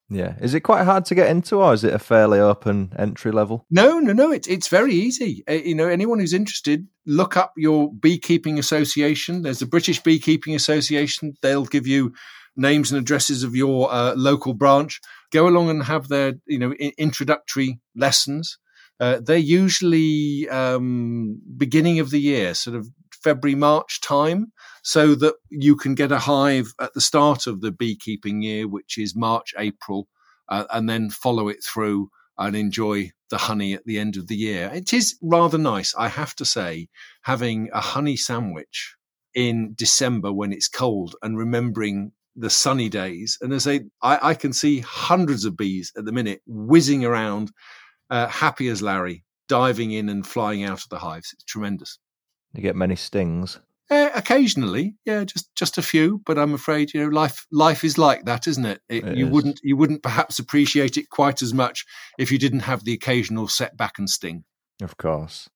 Yeah. 0.10 0.36
Is 0.40 0.54
it 0.54 0.62
quite 0.62 0.86
hard 0.86 1.06
to 1.06 1.16
get 1.16 1.30
into, 1.30 1.58
or 1.58 1.74
is 1.74 1.84
it 1.84 1.94
a 1.94 2.00
fairly 2.00 2.40
open 2.40 2.94
entry 2.98 3.32
level? 3.32 3.66
No, 3.70 4.00
no, 4.00 4.14
no. 4.14 4.32
It's 4.32 4.48
it's 4.48 4.70
very 4.70 4.94
easy. 4.94 5.44
Uh, 5.50 5.54
you 5.54 5.76
know, 5.76 5.88
anyone 5.88 6.20
who's 6.20 6.34
interested, 6.34 6.88
look 7.06 7.36
up 7.36 7.54
your 7.58 7.92
beekeeping 7.94 8.58
association. 8.58 9.42
There's 9.42 9.60
the 9.60 9.66
British 9.66 10.02
Beekeeping 10.02 10.56
Association. 10.56 11.34
They'll 11.42 11.66
give 11.66 11.88
you 11.88 12.14
names 12.56 12.92
and 12.92 13.00
addresses 13.00 13.44
of 13.44 13.56
your 13.56 13.92
uh, 13.92 14.16
local 14.16 14.54
branch. 14.54 15.02
Go 15.32 15.48
along 15.48 15.70
and 15.70 15.84
have 15.84 16.08
their 16.08 16.36
you 16.46 16.60
know 16.60 16.72
introductory 16.98 17.80
lessons. 17.96 18.58
Uh, 19.00 19.20
they're 19.22 19.38
usually 19.38 20.48
um, 20.50 21.40
beginning 21.58 22.00
of 22.00 22.12
the 22.12 22.20
year, 22.20 22.54
sort 22.54 22.76
of 22.76 22.88
February 23.28 23.56
March 23.56 24.00
time 24.00 24.54
so 24.84 25.14
that 25.14 25.36
you 25.50 25.76
can 25.76 25.96
get 25.96 26.14
a 26.14 26.20
hive 26.20 26.74
at 26.80 26.94
the 26.94 27.02
start 27.02 27.46
of 27.46 27.60
the 27.60 27.74
beekeeping 27.74 28.42
year, 28.42 28.66
which 28.70 28.98
is 28.98 29.18
March, 29.18 29.54
April, 29.58 30.08
uh, 30.48 30.64
and 30.72 30.90
then 30.90 31.10
follow 31.10 31.50
it 31.50 31.62
through 31.62 32.10
and 32.38 32.56
enjoy 32.56 33.12
the 33.30 33.38
honey 33.38 33.74
at 33.74 33.84
the 33.84 34.00
end 34.00 34.16
of 34.16 34.28
the 34.28 34.38
year. 34.38 34.72
It 34.74 34.94
is 34.94 35.18
rather 35.22 35.58
nice, 35.58 35.94
I 35.98 36.08
have 36.08 36.36
to 36.36 36.46
say, 36.46 36.88
having 37.24 37.70
a 37.74 37.82
honey 37.82 38.16
sandwich 38.16 38.96
in 39.36 39.74
December 39.76 40.32
when 40.32 40.54
it's 40.54 40.70
cold 40.70 41.18
and 41.22 41.38
remembering 41.38 42.14
the 42.38 42.50
sunny 42.50 42.88
days. 42.88 43.38
And 43.42 43.52
as 43.52 43.68
I, 43.68 43.82
I, 44.02 44.30
I 44.30 44.34
can 44.36 44.54
see 44.54 44.80
hundreds 44.80 45.44
of 45.44 45.58
bees 45.58 45.92
at 45.98 46.06
the 46.06 46.14
minute 46.14 46.42
whizzing 46.48 47.04
around, 47.04 47.52
uh, 48.10 48.28
happy 48.28 48.70
as 48.70 48.82
Larry, 48.82 49.26
diving 49.50 49.92
in 49.92 50.08
and 50.08 50.26
flying 50.26 50.64
out 50.64 50.82
of 50.82 50.90
the 50.90 51.00
hives. 51.00 51.34
It's 51.34 51.44
tremendous. 51.44 52.00
You 52.58 52.64
get 52.64 52.76
many 52.76 52.96
stings. 52.96 53.60
Uh, 53.90 54.10
occasionally, 54.16 54.96
yeah, 55.06 55.24
just 55.24 55.54
just 55.56 55.78
a 55.78 55.82
few. 55.82 56.22
But 56.26 56.38
I'm 56.38 56.54
afraid 56.54 56.94
you 56.94 57.02
know 57.02 57.08
life 57.08 57.46
life 57.52 57.84
is 57.84 57.98
like 57.98 58.26
that, 58.26 58.48
isn't 58.48 58.66
it? 58.66 58.82
it, 58.90 59.06
it 59.06 59.18
you 59.18 59.28
is. 59.28 59.32
wouldn't 59.32 59.60
you 59.64 59.78
wouldn't 59.78 60.04
perhaps 60.04 60.40
appreciate 60.40 60.98
it 60.98 61.10
quite 61.10 61.42
as 61.42 61.54
much 61.54 61.86
if 62.18 62.32
you 62.32 62.38
didn't 62.38 62.62
have 62.62 62.84
the 62.84 62.94
occasional 62.94 63.48
setback 63.48 64.00
and 64.00 64.10
sting. 64.10 64.44
Of 64.82 64.98
course. 64.98 65.50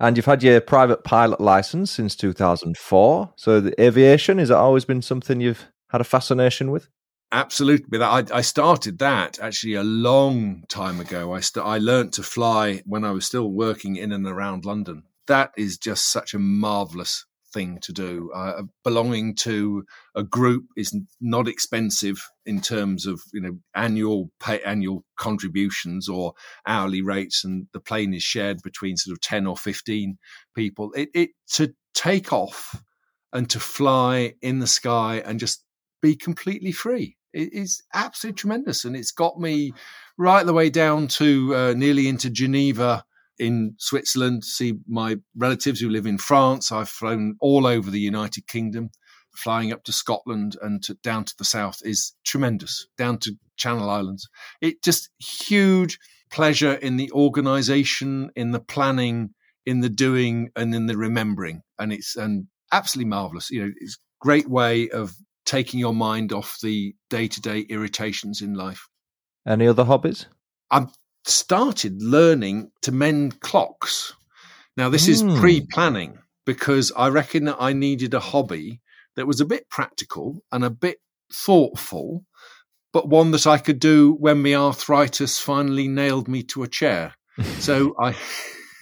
And 0.00 0.16
you've 0.16 0.26
had 0.26 0.42
your 0.42 0.60
private 0.60 1.04
pilot 1.04 1.40
license 1.40 1.92
since 1.92 2.16
2004. 2.16 3.32
So 3.36 3.60
the 3.60 3.80
aviation, 3.80 4.38
has 4.38 4.50
it 4.50 4.56
always 4.56 4.84
been 4.84 5.00
something 5.00 5.40
you've 5.40 5.68
had 5.90 6.00
a 6.00 6.04
fascination 6.04 6.72
with? 6.72 6.88
Absolutely. 7.30 8.02
I, 8.02 8.24
I 8.32 8.40
started 8.40 8.98
that 8.98 9.38
actually 9.40 9.74
a 9.74 9.84
long 9.84 10.64
time 10.68 10.98
ago. 10.98 11.32
I, 11.32 11.40
st- 11.40 11.64
I 11.64 11.78
learned 11.78 12.12
to 12.14 12.22
fly 12.24 12.82
when 12.84 13.04
I 13.04 13.12
was 13.12 13.26
still 13.26 13.50
working 13.50 13.94
in 13.94 14.10
and 14.10 14.26
around 14.26 14.64
London. 14.64 15.04
That 15.28 15.52
is 15.56 15.78
just 15.78 16.10
such 16.10 16.34
a 16.34 16.38
marvelous 16.38 17.24
thing 17.52 17.78
to 17.82 17.92
do. 17.92 18.30
Uh, 18.34 18.62
belonging 18.82 19.34
to 19.34 19.84
a 20.14 20.22
group 20.22 20.64
is 20.76 20.96
not 21.20 21.48
expensive 21.48 22.18
in 22.46 22.60
terms 22.60 23.06
of 23.06 23.20
you 23.32 23.40
know 23.40 23.58
annual 23.74 24.30
pay, 24.40 24.60
annual 24.62 25.04
contributions 25.16 26.08
or 26.08 26.34
hourly 26.66 27.02
rates, 27.02 27.44
and 27.44 27.66
the 27.72 27.80
plane 27.80 28.14
is 28.14 28.22
shared 28.22 28.62
between 28.62 28.96
sort 28.96 29.12
of 29.12 29.20
ten 29.20 29.46
or 29.46 29.56
fifteen 29.56 30.18
people. 30.54 30.92
It, 30.92 31.10
it 31.14 31.30
to 31.54 31.74
take 31.94 32.32
off 32.32 32.82
and 33.32 33.48
to 33.50 33.60
fly 33.60 34.34
in 34.42 34.58
the 34.58 34.66
sky 34.66 35.22
and 35.24 35.38
just 35.40 35.64
be 36.00 36.16
completely 36.16 36.72
free. 36.72 37.16
It 37.32 37.52
is 37.52 37.82
absolutely 37.94 38.36
tremendous, 38.38 38.84
and 38.84 38.96
it's 38.96 39.12
got 39.12 39.38
me 39.38 39.72
right 40.18 40.44
the 40.44 40.52
way 40.52 40.70
down 40.70 41.08
to 41.08 41.54
uh, 41.54 41.74
nearly 41.76 42.08
into 42.08 42.28
Geneva 42.28 43.04
in 43.42 43.74
Switzerland, 43.78 44.44
see 44.44 44.74
my 44.86 45.16
relatives 45.36 45.80
who 45.80 45.88
live 45.88 46.06
in 46.06 46.16
France. 46.16 46.70
I've 46.70 46.88
flown 46.88 47.34
all 47.40 47.66
over 47.66 47.90
the 47.90 47.98
United 47.98 48.46
Kingdom. 48.46 48.90
Flying 49.34 49.72
up 49.72 49.82
to 49.84 49.92
Scotland 49.92 50.56
and 50.62 50.82
to, 50.84 50.94
down 51.02 51.24
to 51.24 51.34
the 51.38 51.44
south 51.44 51.80
is 51.82 52.14
tremendous, 52.24 52.86
down 52.98 53.18
to 53.20 53.32
Channel 53.56 53.88
Islands. 53.90 54.28
It 54.60 54.82
just 54.84 55.08
huge 55.18 55.98
pleasure 56.30 56.74
in 56.74 56.98
the 56.98 57.10
organization, 57.12 58.30
in 58.36 58.52
the 58.52 58.60
planning, 58.60 59.30
in 59.66 59.80
the 59.80 59.88
doing, 59.88 60.50
and 60.54 60.74
in 60.74 60.86
the 60.86 60.96
remembering. 60.96 61.62
And 61.78 61.92
it's 61.92 62.14
and 62.14 62.46
absolutely 62.72 63.08
marvelous. 63.08 63.50
You 63.50 63.64
know, 63.64 63.72
it's 63.80 63.96
a 63.96 64.24
great 64.24 64.48
way 64.48 64.88
of 64.90 65.14
taking 65.46 65.80
your 65.80 65.94
mind 65.94 66.32
off 66.32 66.58
the 66.62 66.94
day 67.10 67.26
to 67.26 67.40
day 67.40 67.60
irritations 67.60 68.40
in 68.42 68.54
life. 68.54 68.86
Any 69.48 69.66
other 69.66 69.84
hobbies? 69.84 70.26
I'm 70.70 70.90
started 71.24 72.02
learning 72.02 72.70
to 72.82 72.92
mend 72.92 73.40
clocks. 73.40 74.14
Now, 74.76 74.88
this 74.88 75.08
is 75.08 75.22
Mm. 75.22 75.38
pre 75.38 75.60
planning 75.72 76.18
because 76.46 76.92
I 76.96 77.08
reckon 77.08 77.44
that 77.44 77.58
I 77.60 77.72
needed 77.72 78.14
a 78.14 78.20
hobby 78.20 78.80
that 79.16 79.26
was 79.26 79.40
a 79.40 79.44
bit 79.44 79.68
practical 79.68 80.42
and 80.50 80.64
a 80.64 80.70
bit 80.70 80.98
thoughtful, 81.32 82.24
but 82.92 83.08
one 83.08 83.30
that 83.32 83.46
I 83.46 83.58
could 83.58 83.78
do 83.78 84.12
when 84.18 84.42
my 84.42 84.54
arthritis 84.54 85.38
finally 85.38 85.88
nailed 85.88 86.28
me 86.28 86.42
to 86.44 86.62
a 86.62 86.68
chair. 86.68 87.14
So 87.60 87.94
I. 87.98 88.14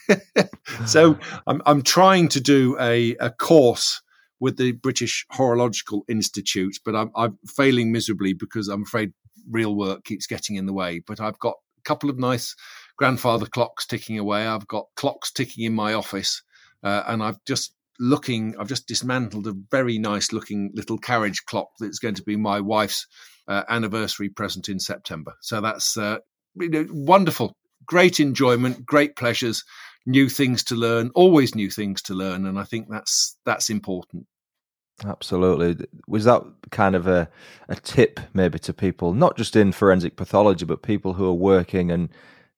so 0.86 1.16
I'm, 1.47 1.62
I'm 1.66 1.82
trying 1.82 2.28
to 2.30 2.41
do 2.41 2.76
a, 2.80 3.14
a 3.20 3.30
course 3.30 4.03
with 4.41 4.57
the 4.57 4.72
British 4.72 5.24
Horological 5.30 6.03
Institute, 6.09 6.78
but 6.84 6.97
I'm, 6.97 7.11
I'm 7.14 7.38
failing 7.47 7.93
miserably 7.93 8.32
because 8.32 8.66
I'm 8.68 8.82
afraid 8.82 9.12
real 9.49 9.76
work 9.76 10.05
keeps 10.05 10.26
getting 10.26 10.57
in 10.57 10.66
the 10.66 10.72
way. 10.72 11.01
But 11.07 11.20
I've 11.20 11.38
got 11.38 11.57
couple 11.85 12.11
of 12.11 12.18
nice 12.18 12.55
grandfather 12.97 13.47
clocks 13.47 13.87
ticking 13.87 14.18
away. 14.18 14.47
I've 14.47 14.66
got 14.66 14.87
clocks 14.97 15.33
ticking 15.33 15.64
in 15.64 15.74
my 15.74 15.95
office, 15.95 16.43
uh, 16.83 17.03
and 17.07 17.22
I've 17.22 17.43
just 17.47 17.74
looking. 17.99 18.55
I've 18.59 18.68
just 18.68 18.87
dismantled 18.87 19.47
a 19.47 19.55
very 19.70 19.99
nice 19.99 20.33
looking 20.33 20.70
little 20.74 20.99
carriage 20.99 21.45
clock 21.47 21.68
that's 21.78 21.99
going 21.99 22.16
to 22.16 22.22
be 22.22 22.37
my 22.37 22.61
wife's 22.61 23.07
uh, 23.49 23.64
anniversary 23.68 24.28
present 24.28 24.68
in 24.68 24.78
September. 24.78 25.35
So 25.41 25.61
that's 25.61 25.97
uh, 25.97 26.18
wonderful, 26.57 27.57
great 27.87 28.20
enjoyment, 28.20 28.87
great 28.87 29.16
pleasures, 29.16 29.64
new 30.07 30.28
things 30.28 30.64
to 30.64 30.74
learn, 30.74 31.11
always 31.14 31.55
new 31.55 31.70
things 31.70 32.03
to 32.03 32.14
learn, 32.14 32.47
and 32.47 32.59
I 32.59 32.64
think 32.64 32.89
that's 32.91 33.37
that's 33.45 33.70
important. 33.70 34.26
Absolutely. 35.05 35.87
Was 36.09 36.25
that 36.25 36.43
kind 36.71 36.95
of 36.95 37.07
a, 37.07 37.29
a 37.69 37.77
tip 37.77 38.21
maybe 38.35 38.59
to 38.61 38.73
people, 38.73 39.15
not 39.15 39.37
just 39.37 39.57
in 39.57 39.73
forensic 39.73 40.17
pathology, 40.17 40.67
but 40.67 40.83
people 40.83 41.15
who 41.15 41.27
are 41.27 41.33
working 41.33 41.91
and 41.91 42.11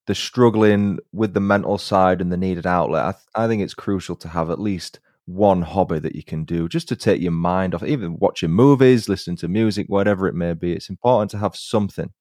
they're 0.07 0.15
struggling 0.17 0.99
with 1.13 1.35
the 1.35 1.41
mental 1.41 1.79
side 1.79 2.21
and 2.21 2.33
the 2.33 2.37
needed 2.37 2.67
outlet? 2.67 3.05
I, 3.05 3.13
th- 3.13 3.25
I 3.37 3.47
think 3.47 3.63
it's 3.63 3.75
crucial 3.75 4.17
to 4.17 4.29
have 4.29 4.51
at 4.51 4.59
least 4.61 4.99
one 5.27 5.63
hobby 5.63 6.01
that 6.01 6.17
you 6.17 6.25
can 6.25 6.45
do 6.45 6.69
just 6.69 6.89
to 6.89 6.97
take 6.97 7.23
your 7.23 7.31
mind 7.31 7.77
off, 7.77 7.85
even 7.85 8.19
watching 8.19 8.51
movies, 8.51 9.09
listening 9.09 9.37
to 9.37 9.49
music, 9.49 9.87
whatever 9.89 10.27
it 10.27 10.35
may 10.35 10.53
be. 10.53 10.73
It's 10.73 10.91
important 10.91 11.31
to 11.33 11.39
have 11.39 11.55
something. 11.55 12.13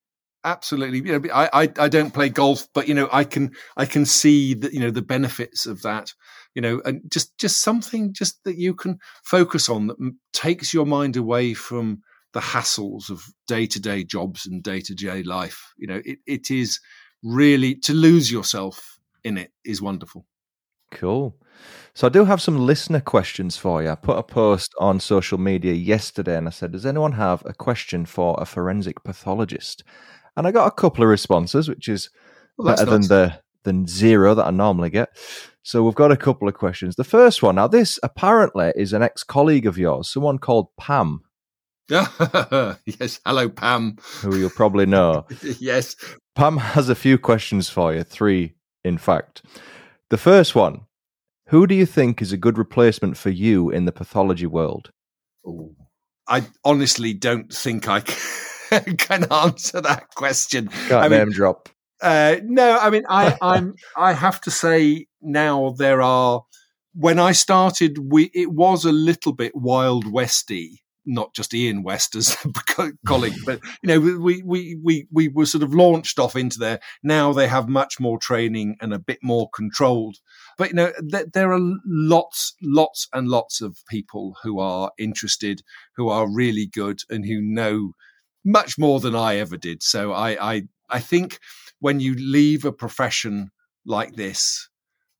Absolutely. 0.43 0.99
You 0.99 1.19
know, 1.19 1.29
I, 1.31 1.49
I 1.53 1.69
I 1.77 1.87
don't 1.87 2.13
play 2.13 2.29
golf, 2.29 2.67
but 2.73 2.87
you 2.87 2.95
know, 2.95 3.07
I 3.11 3.23
can 3.23 3.51
I 3.77 3.85
can 3.85 4.05
see 4.05 4.55
that 4.55 4.73
you 4.73 4.79
know 4.79 4.89
the 4.89 5.03
benefits 5.03 5.67
of 5.67 5.83
that. 5.83 6.13
You 6.53 6.61
know, 6.61 6.81
and 6.83 7.01
just 7.09 7.37
just 7.37 7.61
something 7.61 8.13
just 8.13 8.43
that 8.43 8.57
you 8.57 8.73
can 8.73 8.99
focus 9.23 9.69
on 9.69 9.87
that 9.87 9.97
m- 9.99 10.19
takes 10.33 10.73
your 10.73 10.85
mind 10.85 11.15
away 11.15 11.53
from 11.53 12.01
the 12.33 12.39
hassles 12.39 13.09
of 13.09 13.23
day 13.47 13.65
to 13.67 13.79
day 13.79 14.03
jobs 14.03 14.45
and 14.45 14.63
day 14.63 14.81
to 14.81 14.93
day 14.93 15.23
life. 15.23 15.73
You 15.77 15.87
know, 15.87 16.01
it, 16.03 16.19
it 16.25 16.51
is 16.51 16.79
really 17.23 17.75
to 17.75 17.93
lose 17.93 18.31
yourself 18.31 18.99
in 19.23 19.37
it 19.37 19.51
is 19.63 19.81
wonderful. 19.81 20.25
Cool. 20.91 21.35
So 21.93 22.07
I 22.07 22.09
do 22.09 22.25
have 22.25 22.41
some 22.41 22.57
listener 22.57 22.99
questions 22.99 23.57
for 23.57 23.81
you. 23.81 23.89
I 23.89 23.95
put 23.95 24.17
a 24.17 24.23
post 24.23 24.73
on 24.79 24.99
social 24.99 25.37
media 25.37 25.73
yesterday 25.73 26.37
and 26.37 26.47
I 26.47 26.51
said, 26.51 26.71
Does 26.71 26.85
anyone 26.85 27.13
have 27.13 27.43
a 27.45 27.53
question 27.53 28.05
for 28.05 28.35
a 28.39 28.45
forensic 28.45 29.03
pathologist? 29.03 29.83
And 30.35 30.47
I 30.47 30.51
got 30.51 30.67
a 30.67 30.71
couple 30.71 31.03
of 31.03 31.09
responses, 31.09 31.69
which 31.69 31.87
is 31.87 32.09
Well, 32.57 32.75
better 32.75 32.89
than 32.89 33.01
the 33.03 33.39
than 33.63 33.87
zero 33.87 34.33
that 34.35 34.47
I 34.47 34.51
normally 34.51 34.89
get. 34.89 35.09
So 35.63 35.83
we've 35.83 35.95
got 35.95 36.11
a 36.11 36.17
couple 36.17 36.47
of 36.47 36.55
questions. 36.55 36.95
The 36.95 37.03
first 37.03 37.43
one, 37.43 37.55
now 37.55 37.67
this 37.67 37.99
apparently 38.01 38.73
is 38.75 38.93
an 38.93 39.03
ex-colleague 39.03 39.67
of 39.67 39.77
yours, 39.77 40.09
someone 40.11 40.39
called 40.39 40.67
Pam, 40.79 41.21
yes. 42.85 43.19
Hello, 43.25 43.49
Pam. 43.49 43.97
who 44.21 44.37
you'll 44.37 44.49
probably 44.49 44.85
know. 44.85 45.25
yes. 45.59 45.95
Pam 46.35 46.57
has 46.57 46.87
a 46.87 46.95
few 46.95 47.17
questions 47.17 47.69
for 47.69 47.93
you, 47.93 48.03
three 48.03 48.53
in 48.85 48.97
fact. 48.97 49.41
The 50.09 50.17
first 50.17 50.55
one, 50.55 50.81
who 51.47 51.67
do 51.67 51.75
you 51.75 51.85
think 51.85 52.21
is 52.21 52.31
a 52.31 52.37
good 52.37 52.57
replacement 52.57 53.17
for 53.17 53.29
you 53.29 53.69
in 53.69 53.85
the 53.85 53.91
pathology 53.91 54.47
world? 54.47 54.91
Ooh. 55.45 55.75
I 56.29 56.45
honestly 56.63 57.13
don't 57.13 57.51
think 57.51 57.89
I 57.89 57.99
can, 58.97 59.25
answer 59.29 59.81
that 59.81 60.15
question. 60.15 60.69
Can't 60.87 60.93
I 60.93 61.09
mean, 61.09 61.19
name 61.19 61.31
drop. 61.31 61.67
Uh, 62.01 62.37
no, 62.43 62.77
I 62.77 62.89
mean, 62.89 63.03
I, 63.07 63.37
I'm. 63.41 63.75
I 63.95 64.13
have 64.13 64.41
to 64.41 64.51
say 64.51 65.07
now 65.21 65.73
there 65.77 66.01
are. 66.01 66.43
When 66.93 67.19
I 67.19 67.31
started, 67.31 67.97
we 68.11 68.31
it 68.33 68.51
was 68.51 68.83
a 68.83 68.91
little 68.91 69.31
bit 69.31 69.55
wild 69.55 70.11
westy, 70.11 70.83
not 71.05 71.33
just 71.33 71.53
Iain 71.53 71.83
West 71.83 72.15
as 72.15 72.35
a 72.77 72.91
colleague, 73.05 73.37
but 73.45 73.61
you 73.81 73.87
know, 73.87 73.99
we 73.99 74.41
we 74.41 74.77
we 74.83 75.07
we 75.09 75.27
were 75.29 75.45
sort 75.45 75.63
of 75.63 75.73
launched 75.73 76.19
off 76.19 76.35
into 76.35 76.59
there. 76.59 76.81
Now 77.01 77.31
they 77.31 77.47
have 77.47 77.69
much 77.69 77.99
more 77.99 78.17
training 78.17 78.75
and 78.81 78.93
a 78.93 78.99
bit 78.99 79.19
more 79.23 79.49
controlled. 79.53 80.17
But 80.57 80.69
you 80.69 80.75
know, 80.75 80.91
th- 81.11 81.27
there 81.33 81.53
are 81.53 81.61
lots, 81.85 82.55
lots 82.61 83.07
and 83.13 83.29
lots 83.29 83.61
of 83.61 83.77
people 83.89 84.35
who 84.43 84.59
are 84.59 84.91
interested, 84.97 85.61
who 85.95 86.09
are 86.09 86.29
really 86.29 86.67
good, 86.67 86.99
and 87.09 87.25
who 87.25 87.41
know 87.41 87.93
much 88.43 88.77
more 88.77 88.99
than 88.99 89.15
I 89.15 89.37
ever 89.37 89.55
did. 89.55 89.81
So 89.81 90.11
I 90.11 90.55
I 90.55 90.61
I 90.89 90.99
think 90.99 91.39
when 91.81 91.99
you 91.99 92.15
leave 92.15 92.63
a 92.63 92.71
profession 92.71 93.51
like 93.85 94.15
this, 94.15 94.69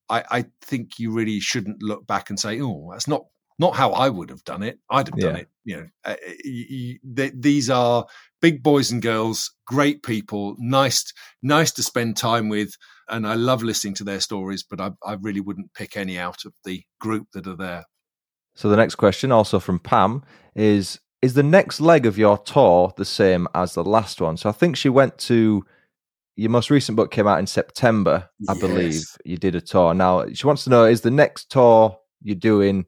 I, 0.10 0.24
I 0.32 0.46
think 0.62 1.00
you 1.00 1.12
really 1.12 1.40
shouldn't 1.42 1.84
look 1.84 2.08
back 2.08 2.30
and 2.30 2.40
say, 2.40 2.62
"Oh, 2.62 2.90
that's 2.92 3.08
not 3.08 3.24
not 3.60 3.76
how 3.76 3.92
I 3.92 4.10
would 4.10 4.30
have 4.30 4.44
done 4.46 4.64
it. 4.64 4.80
I'd 4.90 5.08
have 5.08 5.20
done 5.20 5.36
Yeah. 5.36 5.42
it." 5.42 5.50
You 5.66 5.76
know, 5.78 5.88
uh, 6.06 6.16
y- 6.46 6.66
y- 6.72 7.00
th- 7.16 7.34
these 7.38 7.70
are 7.70 8.06
big 8.42 8.64
boys 8.64 8.92
and 8.92 9.02
girls, 9.02 9.52
great 9.68 10.02
people, 10.04 10.56
nice 10.60 11.12
nice 11.42 11.72
to 11.74 11.84
spend 11.84 12.18
time 12.18 12.48
with, 12.50 12.74
and 13.10 13.28
I 13.28 13.34
love 13.36 13.64
listening 13.64 13.96
to 13.96 14.04
their 14.04 14.20
stories. 14.20 14.64
But 14.64 14.80
I, 14.80 14.92
I 15.06 15.14
really 15.22 15.42
wouldn't 15.42 15.74
pick 15.74 15.98
any 15.98 16.18
out 16.18 16.46
of 16.46 16.54
the 16.64 16.84
group 17.00 17.28
that 17.34 17.48
are 17.48 17.58
there. 17.58 17.86
So 18.56 18.70
the 18.70 18.76
next 18.76 18.96
question, 18.96 19.32
also 19.32 19.60
from 19.60 19.80
Pam, 19.80 20.24
is 20.56 21.00
is 21.22 21.34
the 21.36 21.44
next 21.44 21.80
leg 21.80 22.06
of 22.06 22.18
your 22.18 22.38
tour 22.38 22.94
the 22.98 23.06
same 23.06 23.48
as 23.54 23.74
the 23.76 23.84
last 23.84 24.20
one? 24.22 24.38
So 24.38 24.50
I 24.50 24.54
think 24.54 24.76
she 24.76 24.90
went 24.90 25.18
to 25.20 25.64
your 26.42 26.50
most 26.50 26.72
recent 26.72 26.96
book 26.96 27.12
came 27.12 27.28
out 27.28 27.38
in 27.38 27.46
September, 27.46 28.28
I 28.50 28.56
believe. 28.56 29.04
You 29.24 29.38
did 29.38 29.54
a 29.54 29.62
tour. 29.62 29.94
Now 29.94 30.26
she 30.34 30.48
wants 30.48 30.64
to 30.64 30.72
know 30.72 30.86
is 30.86 31.02
the 31.02 31.12
next 31.12 31.52
tour 31.52 31.98
you're 32.24 32.36
doing 32.36 32.86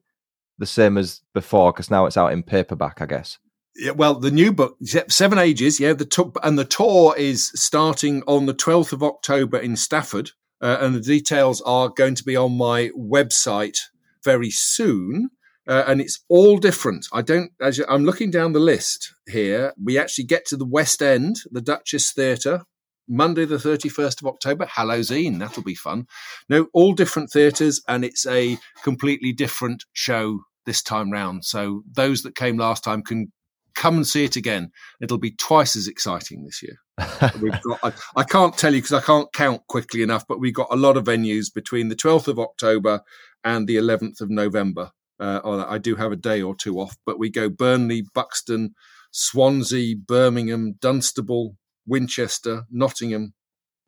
the 0.57 0.65
same 0.65 0.97
as 0.97 1.21
before? 1.35 1.71
Because 1.71 1.91
now 1.91 2.07
it's 2.07 2.17
out 2.17 2.33
in 2.33 2.41
paperback, 2.41 2.99
I 2.99 3.05
guess. 3.05 3.37
Yeah, 3.75 3.91
well, 3.91 4.15
the 4.15 4.31
new 4.31 4.51
book, 4.51 4.77
Seven 5.07 5.37
Ages, 5.37 5.79
yeah, 5.79 5.93
the 5.93 6.05
tour, 6.05 6.31
and 6.41 6.57
the 6.57 6.65
tour 6.65 7.15
is 7.15 7.51
starting 7.53 8.23
on 8.27 8.47
the 8.47 8.53
12th 8.53 8.93
of 8.93 9.03
October 9.03 9.57
in 9.57 9.75
Stafford, 9.75 10.31
uh, 10.61 10.77
and 10.79 10.95
the 10.95 11.01
details 11.01 11.61
are 11.61 11.89
going 11.89 12.15
to 12.15 12.23
be 12.23 12.35
on 12.35 12.57
my 12.57 12.89
website 12.97 13.77
very 14.23 14.51
soon. 14.51 15.29
uh, 15.67 15.83
and 15.87 16.01
it's 16.01 16.23
all 16.27 16.57
different. 16.57 17.05
I 17.13 17.21
don't. 17.21 17.51
As 17.61 17.77
you, 17.77 17.85
I'm 17.87 18.03
looking 18.03 18.31
down 18.31 18.53
the 18.53 18.59
list 18.59 19.13
here, 19.27 19.73
we 19.81 19.97
actually 19.97 20.25
get 20.25 20.45
to 20.47 20.57
the 20.57 20.65
West 20.65 21.01
End, 21.01 21.37
the 21.51 21.61
Duchess 21.61 22.11
Theatre, 22.11 22.65
Monday 23.07 23.45
the 23.45 23.57
31st 23.57 24.21
of 24.21 24.27
October, 24.27 24.65
Halloween. 24.65 25.39
That'll 25.39 25.63
be 25.63 25.75
fun. 25.75 26.07
No, 26.49 26.67
all 26.73 26.93
different 26.93 27.31
theatres, 27.31 27.81
and 27.87 28.03
it's 28.05 28.25
a 28.25 28.57
completely 28.83 29.33
different 29.33 29.83
show 29.93 30.41
this 30.65 30.81
time 30.81 31.11
round. 31.11 31.45
So 31.45 31.83
those 31.91 32.23
that 32.23 32.35
came 32.35 32.57
last 32.57 32.83
time 32.83 33.03
can 33.03 33.31
come 33.75 33.95
and 33.95 34.07
see 34.07 34.23
it 34.23 34.35
again. 34.35 34.71
It'll 35.01 35.17
be 35.17 35.31
twice 35.31 35.75
as 35.75 35.87
exciting 35.87 36.43
this 36.43 36.61
year. 36.61 36.77
we've 37.41 37.61
got, 37.61 37.79
I, 37.83 37.91
I 38.15 38.23
can't 38.23 38.57
tell 38.57 38.73
you 38.73 38.81
because 38.81 38.93
I 38.93 39.01
can't 39.01 39.31
count 39.33 39.65
quickly 39.67 40.03
enough, 40.03 40.25
but 40.27 40.39
we've 40.39 40.53
got 40.53 40.67
a 40.71 40.75
lot 40.77 40.97
of 40.97 41.05
venues 41.05 41.53
between 41.53 41.89
the 41.89 41.95
12th 41.95 42.27
of 42.27 42.39
October 42.39 43.01
and 43.43 43.67
the 43.67 43.77
11th 43.77 44.21
of 44.21 44.29
November. 44.29 44.91
Uh, 45.19 45.65
I 45.67 45.77
do 45.77 45.95
have 45.95 46.11
a 46.11 46.17
day 46.17 46.41
or 46.41 46.55
two 46.55 46.79
off, 46.79 46.97
but 47.05 47.19
we 47.19 47.29
go 47.29 47.49
Burnley, 47.49 48.03
Buxton, 48.13 48.73
Swansea, 49.11 49.95
Birmingham, 49.95 50.73
Dunstable, 50.79 51.55
Winchester, 51.85 52.63
Nottingham, 52.71 53.33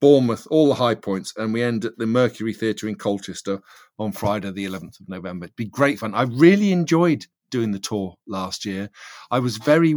Bournemouth, 0.02 0.48
all 0.52 0.68
the 0.68 0.76
high 0.76 0.96
points, 0.96 1.34
and 1.38 1.54
we 1.54 1.64
end 1.64 1.86
at 1.86 1.98
the 1.98 2.06
Mercury 2.06 2.54
Theatre 2.54 2.88
in 2.88 2.96
Colchester 2.96 3.62
on 3.98 4.12
Friday, 4.12 4.52
the 4.52 4.66
11th 4.66 5.00
of 5.00 5.10
November. 5.10 5.46
It'd 5.46 5.56
be 5.56 5.66
great 5.66 6.00
fun. 6.00 6.14
I 6.14 6.24
really 6.24 6.72
enjoyed 6.72 7.26
doing 7.50 7.72
the 7.72 7.80
tour 7.80 8.16
last 8.28 8.66
year. 8.66 8.89
I 9.32 9.39
was 9.39 9.58
very, 9.58 9.96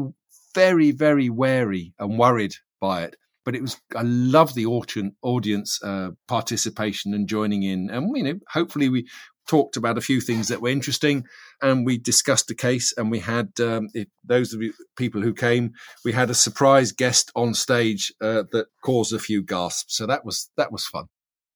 very, 0.55 0.92
very 0.92 1.28
wary 1.28 1.94
and 1.99 2.18
worried 2.18 2.55
by 2.80 3.03
it, 3.05 3.16
but 3.44 3.55
it 3.57 3.62
was. 3.62 3.80
I 3.96 4.03
love 4.03 4.55
the 4.55 4.66
audience 4.66 5.82
uh, 5.82 6.11
participation 6.26 7.14
and 7.14 7.28
joining 7.28 7.62
in, 7.62 7.90
and 7.90 8.16
you 8.16 8.22
know, 8.22 8.38
hopefully 8.51 8.88
we 8.88 9.09
talked 9.49 9.76
about 9.76 9.99
a 9.99 10.03
few 10.03 10.20
things 10.20 10.46
that 10.49 10.61
were 10.61 10.68
interesting 10.68 11.24
and 11.61 11.84
we 11.84 11.99
discussed 11.99 12.46
the 12.46 12.55
case 12.55 12.94
and 12.96 13.11
we 13.11 13.18
had 13.18 13.49
um, 13.61 13.88
if 13.94 14.07
those 14.24 14.53
of 14.53 14.62
you 14.62 14.72
people 14.96 15.20
who 15.20 15.34
came 15.34 15.72
we 16.05 16.12
had 16.12 16.30
a 16.30 16.34
surprise 16.34 16.92
guest 16.92 17.32
on 17.34 17.55
stage 17.55 18.12
uh, 18.20 18.44
that 18.53 18.66
caused 18.84 19.12
a 19.12 19.18
few 19.18 19.42
gasps 19.42 19.96
so 19.96 20.07
that 20.07 20.24
was 20.24 20.51
that 20.57 20.70
was 20.70 20.86
fun 20.86 21.07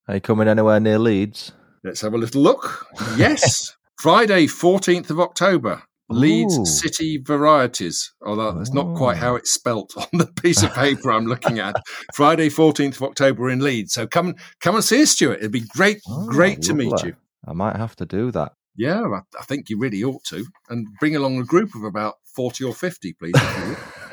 are 0.09 0.17
you 0.17 0.21
coming 0.21 0.49
anywhere 0.49 0.81
near 0.81 0.99
leeds 0.99 1.53
let's 1.85 2.01
have 2.01 2.15
a 2.15 2.19
little 2.19 2.43
look 2.43 2.87
yes 3.17 3.77
friday 4.01 4.47
14th 4.47 5.11
of 5.11 5.21
october 5.21 5.83
Leeds 6.09 6.59
Ooh. 6.59 6.67
City 6.67 7.17
Varieties, 7.17 8.13
although 8.25 8.53
that's 8.53 8.73
not 8.73 8.95
quite 8.97 9.17
how 9.17 9.35
it's 9.35 9.51
spelt 9.51 9.95
on 9.97 10.19
the 10.19 10.27
piece 10.27 10.63
of 10.63 10.75
paper 10.75 11.11
I'm 11.11 11.27
looking 11.27 11.59
at. 11.59 11.75
Friday, 12.13 12.49
14th 12.49 12.97
of 12.97 13.03
October 13.05 13.49
in 13.49 13.61
Leeds. 13.61 13.95
So 13.95 14.07
come 14.07 14.35
come 14.61 14.75
and 14.75 14.85
see 14.85 15.03
us, 15.03 15.13
Stuart. 15.13 15.39
It'd 15.39 15.53
be 15.53 15.65
great, 15.75 16.03
oh, 16.07 16.27
great 16.27 16.61
to 16.63 16.75
meet 16.75 17.03
you. 17.03 17.17
I 17.47 17.53
might 17.53 17.77
have 17.77 17.97
to 17.97 18.07
do 18.07 18.31
that. 18.33 18.53
Yeah, 18.77 19.03
I, 19.03 19.21
I, 19.39 19.43
think 19.45 19.69
you 19.69 19.79
really 19.79 20.03
ought 20.03 20.25
to, 20.25 20.47
and 20.71 20.87
bring 20.99 21.15
along 21.15 21.39
a 21.39 21.45
group 21.45 21.75
of 21.75 21.85
about 21.85 22.15
forty 22.35 22.65
or 22.65 22.75
fifty, 22.75 23.13
please. 23.13 23.35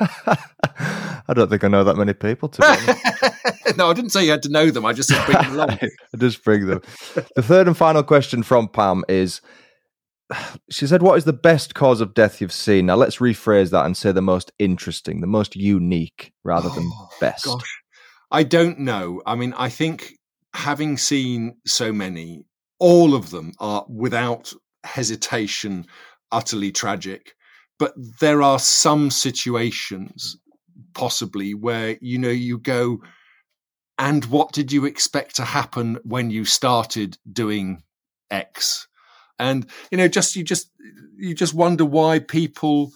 I 1.30 1.32
don't 1.34 1.48
think 1.48 1.62
I 1.64 1.68
know 1.68 1.84
that 1.84 1.96
many 1.96 2.12
people. 2.12 2.48
To 2.48 2.60
no, 3.76 3.90
I 3.90 3.94
didn't 3.94 4.10
say 4.10 4.24
you 4.24 4.30
had 4.30 4.42
to 4.42 4.50
know 4.50 4.70
them. 4.70 4.84
I 4.84 4.92
just 4.92 5.08
said 5.08 5.24
bring 5.26 5.38
them 5.38 5.52
along. 5.52 5.70
I 5.80 6.16
just 6.18 6.42
bring 6.42 6.66
them. 6.66 6.82
The 7.36 7.42
third 7.42 7.66
and 7.66 7.76
final 7.76 8.02
question 8.02 8.42
from 8.42 8.68
Pam 8.68 9.04
is: 9.08 9.40
She 10.70 10.86
said, 10.86 11.02
"What 11.02 11.18
is 11.18 11.24
the 11.24 11.32
best 11.32 11.74
cause 11.74 12.00
of 12.00 12.14
death 12.14 12.40
you've 12.40 12.52
seen?" 12.52 12.86
Now 12.86 12.96
let's 12.96 13.18
rephrase 13.18 13.70
that 13.70 13.86
and 13.86 13.96
say 13.96 14.12
the 14.12 14.20
most 14.20 14.52
interesting, 14.58 15.20
the 15.20 15.26
most 15.26 15.54
unique, 15.54 16.32
rather 16.42 16.68
than 16.68 16.90
oh, 16.92 17.08
best. 17.20 17.44
Gosh. 17.44 17.82
I 18.30 18.42
don't 18.42 18.80
know. 18.80 19.22
I 19.26 19.34
mean, 19.34 19.52
I 19.56 19.68
think 19.68 20.14
having 20.54 20.96
seen 20.96 21.56
so 21.66 21.92
many, 21.92 22.44
all 22.80 23.14
of 23.14 23.30
them 23.30 23.52
are 23.60 23.84
without 23.88 24.52
hesitation 24.82 25.86
utterly 26.32 26.72
tragic. 26.72 27.34
But 27.78 27.94
there 28.20 28.42
are 28.42 28.58
some 28.58 29.10
situations, 29.10 30.36
possibly, 30.94 31.54
where 31.54 31.96
you 32.00 32.18
know 32.18 32.28
you 32.28 32.58
go, 32.58 32.98
and 33.98 34.24
what 34.26 34.52
did 34.52 34.72
you 34.72 34.84
expect 34.84 35.36
to 35.36 35.44
happen 35.44 35.98
when 36.04 36.30
you 36.30 36.44
started 36.44 37.16
doing 37.30 37.82
X? 38.30 38.88
And 39.38 39.70
you 39.90 39.98
know, 39.98 40.08
just 40.08 40.36
you 40.36 40.44
just 40.44 40.70
you 41.16 41.34
just 41.34 41.54
wonder 41.54 41.84
why 41.84 42.18
people 42.18 42.92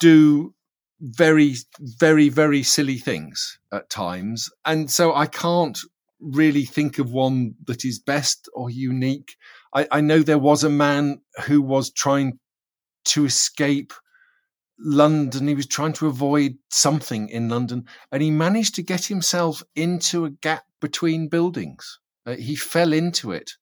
do 0.00 0.54
very, 1.00 1.54
very, 1.78 2.28
very 2.28 2.62
silly 2.62 2.98
things 2.98 3.58
at 3.72 3.90
times. 3.90 4.50
And 4.64 4.90
so 4.90 5.14
I 5.14 5.26
can't 5.26 5.78
really 6.20 6.64
think 6.64 6.98
of 6.98 7.12
one 7.12 7.54
that 7.66 7.84
is 7.84 7.98
best 7.98 8.48
or 8.54 8.70
unique. 8.70 9.36
I, 9.74 9.86
I 9.90 10.00
know 10.00 10.20
there 10.20 10.38
was 10.38 10.64
a 10.64 10.70
man 10.70 11.20
who 11.46 11.60
was 11.60 11.92
trying 11.92 12.38
to 13.06 13.24
escape 13.24 13.92
London. 14.78 15.48
He 15.48 15.54
was 15.54 15.66
trying 15.66 15.92
to 15.94 16.06
avoid 16.06 16.56
something 16.70 17.28
in 17.28 17.48
London, 17.48 17.86
and 18.10 18.22
he 18.22 18.30
managed 18.30 18.74
to 18.76 18.82
get 18.82 19.04
himself 19.04 19.62
into 19.74 20.24
a 20.24 20.30
gap 20.30 20.64
between 20.80 21.28
buildings. 21.28 21.98
Uh, 22.26 22.36
he 22.36 22.56
fell 22.56 22.92
into 22.92 23.32
it, 23.32 23.52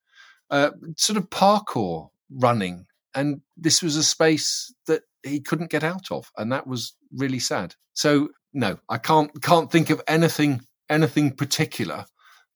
uh, 0.51 0.71
sort 0.97 1.17
of 1.17 1.31
parkour 1.31 2.09
running, 2.31 2.87
and 3.15 3.41
this 3.57 3.83
was 3.83 3.97
a 3.97 4.05
space 4.05 4.73
that 4.87 5.03
he 5.23 5.41
couldn't 5.41 5.71
get 5.71 5.85
out 5.85 6.11
of, 6.11 6.31
and 6.37 6.53
that 6.53 6.67
was 6.67 6.95
really 7.13 7.39
sad. 7.39 7.75
So 7.95 8.29
no, 8.53 8.79
I 8.89 8.99
can't 8.99 9.31
can't 9.43 9.71
think 9.71 9.91
of 9.91 10.03
anything 10.07 10.63
anything 10.89 11.35
particular 11.35 12.05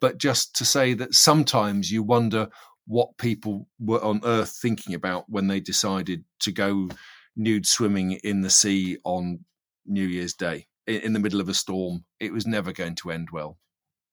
but 0.01 0.19
just 0.19 0.55
to 0.57 0.65
say 0.65 0.95
that 0.95 1.15
sometimes 1.15 1.91
you 1.91 2.03
wonder 2.03 2.49
what 2.87 3.17
people 3.19 3.69
were 3.81 4.03
on 4.03 4.21
earth 4.25 4.57
thinking 4.61 4.95
about 4.95 5.29
when 5.29 5.49
they 5.49 5.61
decided 5.61 6.25
to 6.41 6.53
go 6.53 6.89
nude 7.37 7.67
swimming 7.67 8.13
in 8.25 8.43
the 8.43 8.51
sea 8.51 8.97
on 9.05 9.41
New 9.85 10.07
Year's 10.07 10.35
Day 10.35 10.67
in 10.87 11.13
the 11.13 11.19
middle 11.19 11.41
of 11.41 11.49
a 11.49 11.55
storm. 11.55 12.05
It 12.21 12.33
was 12.33 12.47
never 12.47 12.73
going 12.73 12.95
to 12.97 13.11
end 13.11 13.29
well. 13.33 13.59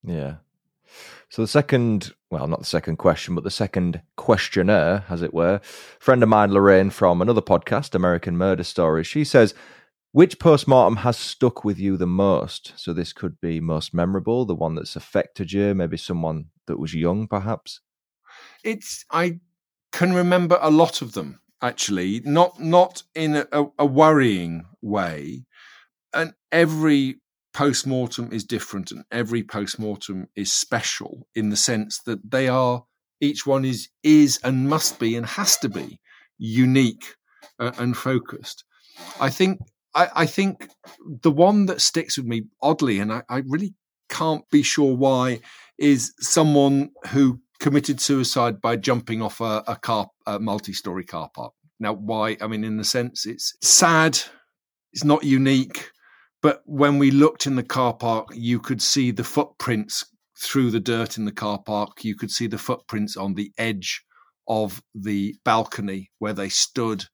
Yeah. 0.03 0.35
So 1.29 1.41
the 1.41 1.47
second, 1.47 2.13
well, 2.29 2.47
not 2.47 2.59
the 2.59 2.65
second 2.65 2.97
question, 2.97 3.35
but 3.35 3.43
the 3.43 3.51
second 3.51 4.01
questionnaire, 4.17 5.05
as 5.09 5.21
it 5.21 5.33
were, 5.33 5.61
friend 5.99 6.21
of 6.21 6.29
mine, 6.29 6.51
Lorraine 6.51 6.89
from 6.89 7.21
another 7.21 7.41
podcast, 7.41 7.95
American 7.95 8.37
Murder 8.37 8.63
Stories, 8.63 9.07
she 9.07 9.23
says, 9.23 9.53
which 10.13 10.37
postmortem 10.39 10.97
has 10.97 11.17
stuck 11.17 11.65
with 11.65 11.79
you 11.79 11.97
the 11.97 12.07
most? 12.07 12.71
So 12.75 12.93
this 12.93 13.13
could 13.13 13.41
be 13.41 13.59
most 13.59 13.93
memorable, 13.93 14.45
the 14.45 14.55
one 14.55 14.75
that's 14.75 14.95
affected 14.95 15.51
you, 15.51 15.73
maybe 15.73 15.97
someone 15.97 16.45
that 16.67 16.79
was 16.79 16.93
young, 16.93 17.27
perhaps. 17.27 17.81
It's 18.63 19.05
I 19.11 19.39
can 19.91 20.13
remember 20.13 20.57
a 20.61 20.71
lot 20.71 21.01
of 21.01 21.13
them 21.13 21.41
actually, 21.61 22.21
not 22.25 22.59
not 22.59 23.01
in 23.15 23.37
a, 23.51 23.65
a 23.79 23.85
worrying 23.85 24.65
way, 24.81 25.45
and 26.13 26.33
every 26.51 27.15
postmortem 27.53 28.31
is 28.31 28.43
different, 28.43 28.91
and 28.91 29.03
every 29.11 29.41
postmortem 29.43 30.27
is 30.35 30.53
special 30.53 31.27
in 31.33 31.49
the 31.49 31.57
sense 31.57 31.99
that 32.05 32.31
they 32.31 32.47
are 32.47 32.85
each 33.19 33.47
one 33.47 33.65
is 33.65 33.89
is 34.03 34.39
and 34.43 34.69
must 34.69 34.99
be 34.99 35.15
and 35.15 35.25
has 35.25 35.57
to 35.57 35.69
be 35.69 35.99
unique 36.37 37.15
uh, 37.59 37.71
and 37.79 37.97
focused. 37.97 38.63
I 39.19 39.31
think 39.31 39.59
I, 39.95 40.09
I 40.15 40.25
think 40.25 40.69
the 41.21 41.31
one 41.31 41.67
that 41.67 41.81
sticks 41.81 42.17
with 42.17 42.25
me 42.25 42.43
oddly, 42.61 42.99
and 42.99 43.11
I, 43.11 43.23
I 43.29 43.43
really 43.47 43.73
can't 44.09 44.43
be 44.49 44.63
sure 44.63 44.95
why, 44.95 45.39
is 45.77 46.13
someone 46.19 46.91
who 47.09 47.39
committed 47.59 48.01
suicide 48.01 48.61
by 48.61 48.75
jumping 48.75 49.21
off 49.21 49.39
a, 49.39 49.63
a 49.67 49.75
car, 49.75 50.07
a 50.27 50.39
multi-story 50.39 51.05
car 51.05 51.29
park. 51.33 51.53
Now, 51.79 51.93
why? 51.93 52.37
I 52.41 52.47
mean, 52.47 52.63
in 52.63 52.77
the 52.77 52.83
sense, 52.83 53.25
it's 53.25 53.53
sad, 53.61 54.19
it's 54.91 55.03
not 55.03 55.23
unique, 55.23 55.91
but 56.41 56.61
when 56.65 56.99
we 56.99 57.11
looked 57.11 57.47
in 57.47 57.55
the 57.55 57.63
car 57.63 57.93
park, 57.93 58.27
you 58.33 58.59
could 58.59 58.81
see 58.81 59.11
the 59.11 59.23
footprints 59.23 60.05
through 60.37 60.71
the 60.71 60.79
dirt 60.79 61.17
in 61.17 61.25
the 61.25 61.31
car 61.31 61.59
park. 61.63 62.03
You 62.03 62.15
could 62.15 62.31
see 62.31 62.47
the 62.47 62.57
footprints 62.57 63.15
on 63.15 63.35
the 63.35 63.51
edge 63.57 64.03
of 64.47 64.81
the 64.93 65.35
balcony 65.45 66.11
where 66.19 66.33
they 66.33 66.49
stood, 66.49 67.05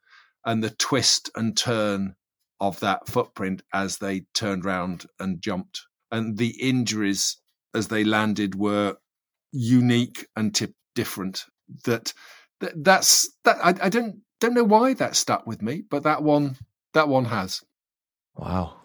and 0.45 0.63
the 0.63 0.71
twist 0.71 1.30
and 1.36 1.55
turn 1.55 2.15
of 2.60 2.80
that 2.82 3.07
footprint 3.07 3.62
as 3.74 3.97
they 3.97 4.22
turned 4.34 4.66
round 4.66 5.05
and 5.20 5.41
jumped. 5.41 5.82
And 6.12 6.38
the 6.38 6.55
injuries 6.62 7.38
as 7.74 7.88
they 7.88 8.03
landed 8.03 8.55
were 8.55 8.97
unique 9.51 10.28
and 10.36 10.53
tip 10.53 10.74
different. 10.95 11.45
That, 11.86 12.14
that 12.60 12.84
that's 12.84 13.30
that 13.43 13.57
I, 13.64 13.86
I 13.86 13.89
don't 13.89 14.22
don't 14.39 14.53
know 14.53 14.64
why 14.64 14.93
that 14.95 15.16
stuck 15.16 15.45
with 15.45 15.62
me, 15.62 15.84
but 15.89 16.03
that 16.03 16.24
one 16.24 16.57
that 16.93 17.07
one 17.07 17.26
has. 17.26 17.64
Wow. 18.36 18.76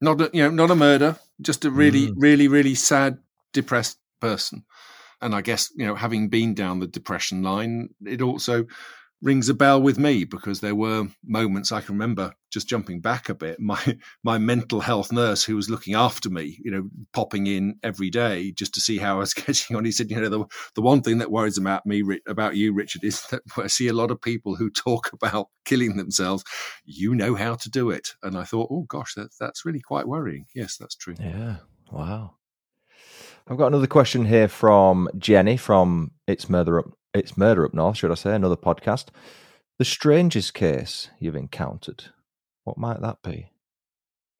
Not 0.00 0.20
a, 0.20 0.30
you 0.32 0.42
know 0.42 0.50
not 0.50 0.70
a 0.70 0.76
murder, 0.76 1.16
just 1.40 1.64
a 1.64 1.70
really 1.70 2.08
mm. 2.08 2.14
really 2.16 2.48
really 2.48 2.74
sad 2.74 3.18
depressed 3.52 3.98
person. 4.20 4.64
And 5.20 5.34
I 5.34 5.40
guess 5.40 5.70
you 5.74 5.86
know 5.86 5.94
having 5.94 6.28
been 6.28 6.54
down 6.54 6.80
the 6.80 6.86
depression 6.86 7.42
line, 7.42 7.90
it 8.04 8.22
also 8.22 8.66
rings 9.20 9.48
a 9.48 9.54
bell 9.54 9.82
with 9.82 9.98
me 9.98 10.24
because 10.24 10.60
there 10.60 10.74
were 10.74 11.08
moments 11.24 11.72
I 11.72 11.80
can 11.80 11.94
remember 11.94 12.34
just 12.50 12.68
jumping 12.68 13.00
back 13.00 13.28
a 13.28 13.34
bit. 13.34 13.58
My 13.60 13.80
my 14.24 14.38
mental 14.38 14.80
health 14.80 15.12
nurse 15.12 15.44
who 15.44 15.56
was 15.56 15.68
looking 15.68 15.94
after 15.94 16.30
me, 16.30 16.58
you 16.62 16.70
know, 16.70 16.88
popping 17.12 17.46
in 17.46 17.76
every 17.82 18.10
day 18.10 18.52
just 18.52 18.74
to 18.74 18.80
see 18.80 18.98
how 18.98 19.16
I 19.16 19.18
was 19.18 19.34
getting 19.46 19.76
on. 19.76 19.84
He 19.84 19.92
said, 19.92 20.10
you 20.10 20.20
know, 20.20 20.28
the 20.28 20.44
the 20.74 20.82
one 20.82 21.02
thing 21.02 21.18
that 21.18 21.30
worries 21.30 21.58
about 21.58 21.86
me 21.86 22.02
about 22.26 22.56
you, 22.56 22.72
Richard, 22.72 23.04
is 23.04 23.22
that 23.30 23.42
I 23.56 23.66
see 23.66 23.88
a 23.88 23.92
lot 23.92 24.10
of 24.10 24.20
people 24.20 24.56
who 24.56 24.70
talk 24.70 25.10
about 25.12 25.48
killing 25.64 25.96
themselves. 25.96 26.44
You 26.84 27.14
know 27.14 27.34
how 27.34 27.56
to 27.56 27.70
do 27.70 27.90
it, 27.90 28.10
and 28.22 28.36
I 28.36 28.44
thought, 28.44 28.68
oh 28.70 28.86
gosh, 28.88 29.14
that, 29.14 29.30
that's 29.38 29.64
really 29.64 29.80
quite 29.80 30.06
worrying. 30.06 30.46
Yes, 30.54 30.76
that's 30.76 30.94
true. 30.94 31.14
Yeah. 31.18 31.56
Wow. 31.90 32.34
I've 33.50 33.56
got 33.56 33.68
another 33.68 33.86
question 33.86 34.26
here 34.26 34.46
from 34.46 35.08
Jenny 35.16 35.56
from 35.56 36.10
It's 36.26 36.50
Murder 36.50 36.80
Up 36.80 36.90
it's 37.14 37.36
Murder 37.36 37.64
Up 37.64 37.74
North, 37.74 37.98
should 37.98 38.10
I 38.10 38.14
say, 38.14 38.34
another 38.34 38.56
podcast. 38.56 39.06
The 39.78 39.84
strangest 39.84 40.54
case 40.54 41.10
you've 41.18 41.36
encountered, 41.36 42.04
what 42.64 42.78
might 42.78 43.00
that 43.00 43.22
be? 43.22 43.50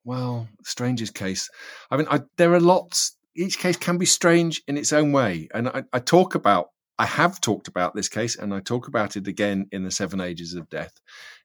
Well, 0.03 0.47
strangest 0.63 1.13
case. 1.13 1.49
I 1.91 1.97
mean, 1.97 2.07
I, 2.09 2.21
there 2.37 2.53
are 2.53 2.59
lots. 2.59 3.17
Each 3.35 3.57
case 3.57 3.77
can 3.77 3.97
be 3.97 4.05
strange 4.05 4.61
in 4.67 4.77
its 4.77 4.93
own 4.93 5.11
way. 5.11 5.47
And 5.53 5.69
I, 5.69 5.83
I 5.93 5.99
talk 5.99 6.35
about, 6.35 6.69
I 6.97 7.05
have 7.05 7.39
talked 7.39 7.67
about 7.67 7.95
this 7.95 8.09
case 8.09 8.35
and 8.35 8.53
I 8.53 8.59
talk 8.59 8.87
about 8.87 9.15
it 9.15 9.27
again 9.27 9.67
in 9.71 9.83
the 9.83 9.91
Seven 9.91 10.19
Ages 10.19 10.53
of 10.53 10.69
Death. 10.69 10.93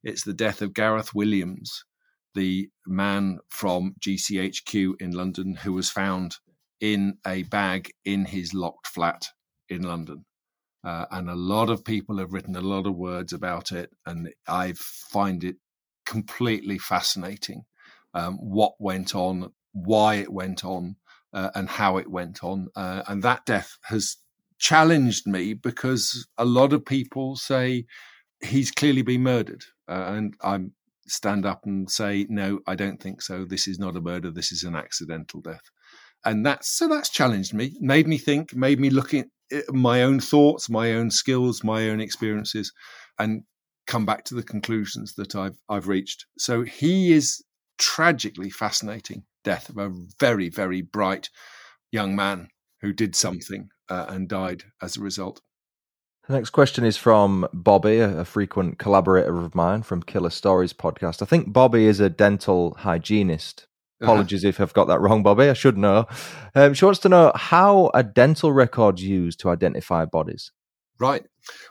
It's 0.02 0.24
the 0.24 0.34
death 0.34 0.62
of 0.62 0.74
Gareth 0.74 1.14
Williams, 1.14 1.84
the 2.34 2.68
man 2.86 3.38
from 3.48 3.94
GCHQ 4.00 5.00
in 5.00 5.12
London 5.12 5.54
who 5.54 5.72
was 5.72 5.90
found 5.90 6.36
in 6.80 7.18
a 7.26 7.44
bag 7.44 7.90
in 8.04 8.24
his 8.24 8.52
locked 8.52 8.88
flat 8.88 9.28
in 9.68 9.82
London. 9.82 10.24
Uh, 10.85 11.07
and 11.12 11.30
a 11.30 11.35
lot 11.35 11.70
of 11.70 11.85
people 11.85 12.18
have 12.18 12.32
written 12.32 12.57
a 12.57 12.61
lot 12.61 12.87
of 12.87 12.95
words 12.95 13.32
about 13.32 13.72
it, 13.72 13.91
and 14.07 14.32
I 14.47 14.74
find 14.76 15.43
it 15.43 15.57
completely 16.05 16.78
fascinating 16.78 17.64
um, 18.12 18.35
what 18.37 18.74
went 18.78 19.14
on, 19.14 19.53
why 19.72 20.16
it 20.16 20.32
went 20.32 20.64
on, 20.64 20.97
uh, 21.32 21.51
and 21.55 21.68
how 21.68 21.97
it 21.97 22.11
went 22.11 22.45
on. 22.45 22.68
Uh, 22.76 23.03
and 23.09 23.22
that 23.22 23.47
death 23.47 23.78
has 23.85 24.16
challenged 24.59 25.26
me 25.26 25.55
because 25.55 26.26
a 26.37 26.45
lot 26.45 26.72
of 26.72 26.85
people 26.85 27.37
say 27.37 27.87
he's 28.43 28.70
clearly 28.70 29.03
been 29.03 29.22
murdered, 29.22 29.64
uh, 29.89 30.05
and 30.09 30.35
I 30.43 30.61
stand 31.07 31.47
up 31.47 31.64
and 31.64 31.91
say, 31.91 32.26
no, 32.28 32.61
I 32.66 32.74
don't 32.74 33.01
think 33.01 33.22
so. 33.22 33.45
This 33.45 33.68
is 33.68 33.78
not 33.78 33.97
a 33.97 34.01
murder. 34.01 34.30
This 34.30 34.53
is 34.53 34.64
an 34.64 34.74
accidental 34.74 35.41
death 35.41 35.70
and 36.24 36.44
that's 36.44 36.68
so 36.68 36.88
that's 36.88 37.10
challenged 37.10 37.54
me 37.54 37.76
made 37.80 38.06
me 38.06 38.18
think 38.18 38.54
made 38.54 38.80
me 38.80 38.90
look 38.90 39.14
at 39.14 39.26
my 39.70 40.02
own 40.02 40.20
thoughts, 40.20 40.70
my 40.70 40.92
own 40.92 41.10
skills, 41.10 41.62
my 41.62 41.88
own 41.88 42.00
experiences, 42.00 42.72
and 43.18 43.42
come 43.86 44.06
back 44.06 44.24
to 44.24 44.34
the 44.34 44.42
conclusions 44.42 45.14
that 45.14 45.34
I've 45.34 45.58
I've 45.68 45.88
reached. 45.88 46.26
So 46.38 46.62
he 46.62 47.12
is 47.12 47.44
tragically 47.78 48.50
fascinating 48.50 49.24
death 49.42 49.68
of 49.68 49.78
a 49.78 49.92
very 50.18 50.48
very 50.48 50.82
bright 50.82 51.28
young 51.92 52.16
man 52.16 52.48
who 52.80 52.92
did 52.92 53.14
something 53.14 53.68
uh, 53.88 54.06
and 54.08 54.28
died 54.28 54.64
as 54.82 54.96
a 54.96 55.00
result. 55.00 55.40
The 56.26 56.34
next 56.34 56.50
question 56.50 56.84
is 56.84 56.96
from 56.96 57.46
Bobby, 57.52 57.98
a, 57.98 58.24
frequent 58.24 58.78
collaborator 58.78 59.36
of 59.38 59.54
mine 59.54 59.82
from 59.82 60.02
Killer 60.02 60.30
Stories 60.30 60.72
podcast. 60.72 61.20
I 61.20 61.26
think 61.26 61.52
Bobby 61.52 61.84
is 61.84 62.00
a 62.00 62.08
dental 62.08 62.74
hygienist. 62.78 63.66
Apologies 64.01 64.45
uh-huh. 64.45 64.49
if 64.51 64.61
I've 64.61 64.74
got 64.74 64.86
that 64.86 65.01
wrong, 65.01 65.22
Bobby. 65.22 65.49
I 65.49 65.53
should 65.53 65.78
know. 65.78 66.07
Um, 66.55 66.74
she 66.74 66.84
wants 66.84 67.01
to 67.01 67.09
know 67.09 67.32
how 67.34 67.90
a 67.95 68.03
dental 68.03 68.53
record 68.53 69.01
used 69.01 69.40
to 69.40 69.51
identify 69.51 70.05
bodies. 70.05 70.53
Right. 70.99 71.24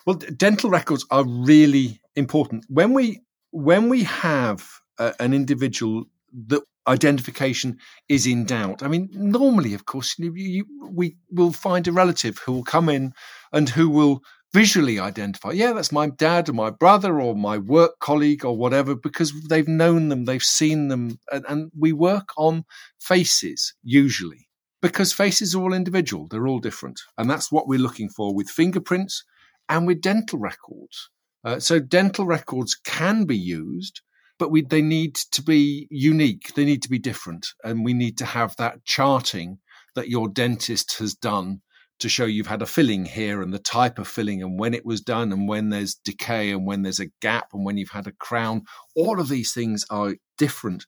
Well, 0.05 0.15
dental 0.15 0.69
records 0.69 1.05
are 1.11 1.26
really 1.26 2.01
important. 2.15 2.65
When 2.69 2.93
we 2.93 3.21
when 3.51 3.89
we 3.89 4.03
have 4.03 4.67
uh, 4.97 5.13
an 5.19 5.34
individual 5.34 6.05
that 6.47 6.63
identification 6.88 7.78
is 8.09 8.28
in 8.28 8.45
doubt. 8.45 8.84
I 8.84 8.88
mean, 8.88 9.09
normally, 9.13 9.74
of 9.74 9.86
course, 9.86 10.15
you, 10.17 10.34
you, 10.36 10.65
we 10.91 11.15
will 11.32 11.53
find 11.53 11.88
a 11.88 11.91
relative 11.91 12.39
who 12.39 12.51
will 12.51 12.63
come 12.63 12.89
in 12.89 13.13
and 13.51 13.69
who 13.69 13.89
will 13.89 14.21
visually 14.53 14.99
identify, 14.99 15.51
yeah, 15.51 15.73
that's 15.73 15.91
my 15.91 16.09
dad 16.09 16.47
or 16.47 16.53
my 16.53 16.69
brother 16.69 17.19
or 17.19 17.35
my 17.35 17.57
work 17.57 17.99
colleague 17.99 18.45
or 18.45 18.55
whatever, 18.55 18.95
because 18.95 19.33
they've 19.49 19.67
known 19.67 20.09
them, 20.09 20.25
they've 20.25 20.43
seen 20.43 20.89
them. 20.89 21.17
And, 21.31 21.45
and 21.49 21.71
we 21.77 21.91
work 21.91 22.29
on 22.37 22.65
faces 22.99 23.73
usually 23.83 24.47
because 24.81 25.13
faces 25.13 25.55
are 25.55 25.61
all 25.61 25.73
individual, 25.73 26.27
they're 26.29 26.47
all 26.47 26.59
different. 26.59 27.01
And 27.17 27.29
that's 27.29 27.51
what 27.51 27.67
we're 27.67 27.79
looking 27.79 28.09
for 28.09 28.35
with 28.35 28.49
fingerprints 28.49 29.23
and 29.69 29.87
with 29.87 30.01
dental 30.01 30.39
records. 30.39 31.09
Uh, 31.43 31.59
so 31.59 31.79
dental 31.79 32.25
records 32.25 32.75
can 32.75 33.25
be 33.25 33.37
used, 33.37 34.01
but 34.37 34.51
we, 34.51 34.61
they 34.61 34.81
need 34.81 35.15
to 35.15 35.41
be 35.41 35.87
unique. 35.89 36.53
They 36.55 36.65
need 36.65 36.83
to 36.83 36.89
be 36.89 36.99
different. 36.99 37.47
And 37.63 37.83
we 37.83 37.93
need 37.93 38.17
to 38.19 38.25
have 38.25 38.55
that 38.57 38.85
charting 38.85 39.59
that 39.95 40.09
your 40.09 40.27
dentist 40.27 40.99
has 40.99 41.13
done 41.15 41.61
to 42.03 42.09
show 42.09 42.25
you've 42.25 42.47
had 42.47 42.61
a 42.61 42.65
filling 42.65 43.05
here 43.05 43.41
and 43.41 43.53
the 43.53 43.59
type 43.59 43.97
of 43.97 44.07
filling 44.07 44.43
and 44.43 44.59
when 44.59 44.73
it 44.73 44.85
was 44.85 44.99
done 44.99 45.31
and 45.31 45.47
when 45.47 45.69
there's 45.69 45.95
decay 45.95 46.51
and 46.51 46.67
when 46.67 46.81
there's 46.81 46.99
a 46.99 47.09
gap 47.21 47.47
and 47.53 47.65
when 47.65 47.77
you've 47.77 47.89
had 47.89 48.07
a 48.07 48.11
crown. 48.11 48.63
All 48.93 49.19
of 49.21 49.29
these 49.29 49.53
things 49.53 49.85
are 49.89 50.15
different. 50.37 50.85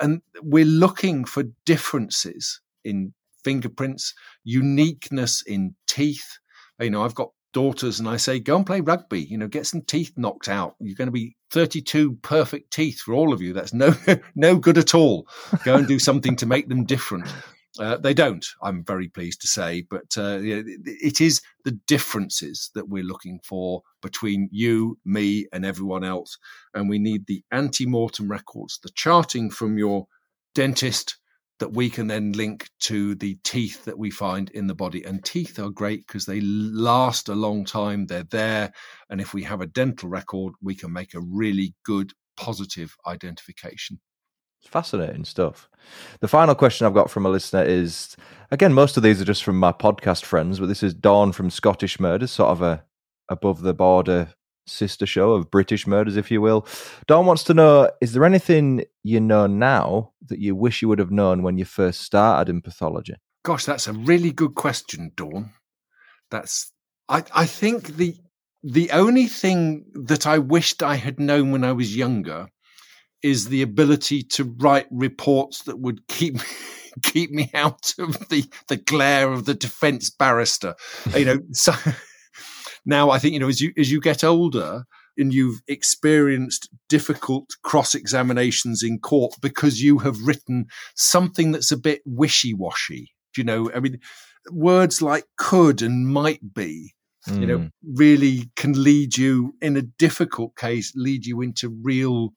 And 0.00 0.20
we're 0.42 0.66
looking 0.66 1.24
for 1.24 1.44
differences 1.64 2.60
in 2.84 3.14
fingerprints, 3.42 4.12
uniqueness 4.44 5.42
in 5.42 5.74
teeth. 5.86 6.38
You 6.78 6.90
know, 6.90 7.02
I've 7.02 7.14
got 7.14 7.30
daughters 7.54 7.98
and 7.98 8.06
I 8.06 8.18
say, 8.18 8.38
go 8.38 8.56
and 8.56 8.66
play 8.66 8.82
rugby, 8.82 9.22
you 9.22 9.38
know, 9.38 9.48
get 9.48 9.66
some 9.66 9.80
teeth 9.80 10.12
knocked 10.18 10.48
out. 10.48 10.76
You're 10.80 10.96
going 10.96 11.08
to 11.08 11.12
be 11.12 11.34
32 11.50 12.18
perfect 12.20 12.74
teeth 12.74 13.00
for 13.00 13.14
all 13.14 13.32
of 13.32 13.40
you. 13.40 13.54
That's 13.54 13.72
no, 13.72 13.94
no 14.34 14.56
good 14.56 14.76
at 14.76 14.94
all. 14.94 15.26
Go 15.64 15.76
and 15.76 15.88
do 15.88 15.98
something 15.98 16.36
to 16.36 16.46
make 16.46 16.68
them 16.68 16.84
different. 16.84 17.26
Uh, 17.78 17.96
they 17.96 18.14
don't, 18.14 18.44
I'm 18.62 18.84
very 18.84 19.08
pleased 19.08 19.40
to 19.42 19.46
say, 19.46 19.86
but 19.88 20.16
uh, 20.16 20.38
it 20.42 21.20
is 21.20 21.40
the 21.64 21.78
differences 21.86 22.70
that 22.74 22.88
we're 22.88 23.04
looking 23.04 23.40
for 23.44 23.82
between 24.02 24.48
you, 24.50 24.98
me, 25.04 25.46
and 25.52 25.64
everyone 25.64 26.02
else. 26.02 26.38
And 26.74 26.88
we 26.88 26.98
need 26.98 27.26
the 27.26 27.44
ante 27.52 27.86
mortem 27.86 28.28
records, 28.28 28.80
the 28.82 28.90
charting 28.94 29.50
from 29.50 29.78
your 29.78 30.06
dentist 30.54 31.18
that 31.60 31.72
we 31.72 31.90
can 31.90 32.06
then 32.06 32.32
link 32.32 32.68
to 32.80 33.14
the 33.16 33.36
teeth 33.44 33.84
that 33.84 33.98
we 33.98 34.10
find 34.10 34.50
in 34.50 34.66
the 34.66 34.74
body. 34.74 35.04
And 35.04 35.24
teeth 35.24 35.58
are 35.58 35.70
great 35.70 36.06
because 36.06 36.24
they 36.24 36.40
last 36.40 37.28
a 37.28 37.34
long 37.34 37.64
time, 37.64 38.06
they're 38.06 38.22
there. 38.22 38.72
And 39.10 39.20
if 39.20 39.34
we 39.34 39.42
have 39.44 39.60
a 39.60 39.66
dental 39.66 40.08
record, 40.08 40.54
we 40.62 40.74
can 40.74 40.92
make 40.92 41.14
a 41.14 41.20
really 41.20 41.74
good 41.84 42.12
positive 42.36 42.96
identification. 43.06 44.00
Fascinating 44.68 45.24
stuff. 45.24 45.70
The 46.20 46.28
final 46.28 46.54
question 46.54 46.86
I've 46.86 46.92
got 46.92 47.10
from 47.10 47.24
a 47.24 47.30
listener 47.30 47.62
is 47.62 48.16
again, 48.50 48.74
most 48.74 48.98
of 48.98 49.02
these 49.02 49.18
are 49.18 49.24
just 49.24 49.42
from 49.42 49.58
my 49.58 49.72
podcast 49.72 50.26
friends, 50.26 50.60
but 50.60 50.66
this 50.66 50.82
is 50.82 50.92
Dawn 50.92 51.32
from 51.32 51.48
Scottish 51.48 51.98
Murders, 51.98 52.30
sort 52.30 52.50
of 52.50 52.60
a 52.60 52.84
above 53.30 53.62
the 53.62 53.72
border 53.72 54.28
sister 54.66 55.06
show 55.06 55.32
of 55.32 55.50
British 55.50 55.86
murders, 55.86 56.18
if 56.18 56.30
you 56.30 56.42
will. 56.42 56.66
Dawn 57.06 57.24
wants 57.24 57.44
to 57.44 57.54
know 57.54 57.90
Is 58.02 58.12
there 58.12 58.26
anything 58.26 58.84
you 59.02 59.20
know 59.20 59.46
now 59.46 60.12
that 60.26 60.38
you 60.38 60.54
wish 60.54 60.82
you 60.82 60.88
would 60.88 60.98
have 60.98 61.10
known 61.10 61.42
when 61.42 61.56
you 61.56 61.64
first 61.64 62.02
started 62.02 62.50
in 62.50 62.60
pathology? 62.60 63.14
Gosh, 63.42 63.64
that's 63.64 63.86
a 63.86 63.94
really 63.94 64.32
good 64.32 64.54
question, 64.54 65.12
Dawn. 65.16 65.52
That's 66.30 66.70
I, 67.08 67.24
I 67.34 67.46
think 67.46 67.96
the 67.96 68.16
the 68.62 68.90
only 68.90 69.28
thing 69.28 69.86
that 69.94 70.26
I 70.26 70.36
wished 70.36 70.82
I 70.82 70.96
had 70.96 71.18
known 71.18 71.52
when 71.52 71.64
I 71.64 71.72
was 71.72 71.96
younger 71.96 72.48
is 73.22 73.48
the 73.48 73.62
ability 73.62 74.22
to 74.22 74.44
write 74.58 74.86
reports 74.90 75.64
that 75.64 75.78
would 75.78 76.06
keep 76.08 76.38
keep 77.02 77.30
me 77.30 77.50
out 77.54 77.94
of 77.98 78.28
the 78.28 78.44
the 78.68 78.76
glare 78.76 79.32
of 79.32 79.44
the 79.44 79.54
defense 79.54 80.10
barrister. 80.10 80.74
you 81.14 81.24
know, 81.24 81.38
so 81.52 81.72
now 82.84 83.10
I 83.10 83.18
think 83.18 83.34
you 83.34 83.40
know 83.40 83.48
as 83.48 83.60
you 83.60 83.72
as 83.76 83.90
you 83.90 84.00
get 84.00 84.24
older 84.24 84.84
and 85.16 85.34
you've 85.34 85.60
experienced 85.66 86.68
difficult 86.88 87.48
cross 87.64 87.94
examinations 87.94 88.84
in 88.84 89.00
court 89.00 89.34
because 89.42 89.82
you 89.82 89.98
have 89.98 90.16
written 90.22 90.66
something 90.94 91.50
that's 91.50 91.72
a 91.72 91.76
bit 91.76 92.00
wishy 92.06 92.54
washy. 92.54 93.10
You 93.36 93.44
know, 93.44 93.70
I 93.74 93.80
mean, 93.80 93.98
words 94.50 95.02
like 95.02 95.24
could 95.36 95.82
and 95.82 96.06
might 96.08 96.54
be 96.54 96.94
you 97.34 97.46
know 97.46 97.58
mm. 97.58 97.70
really 97.94 98.50
can 98.56 98.82
lead 98.82 99.16
you 99.16 99.54
in 99.60 99.76
a 99.76 99.82
difficult 99.82 100.56
case 100.56 100.92
lead 100.94 101.26
you 101.26 101.42
into 101.42 101.68
real 101.82 102.32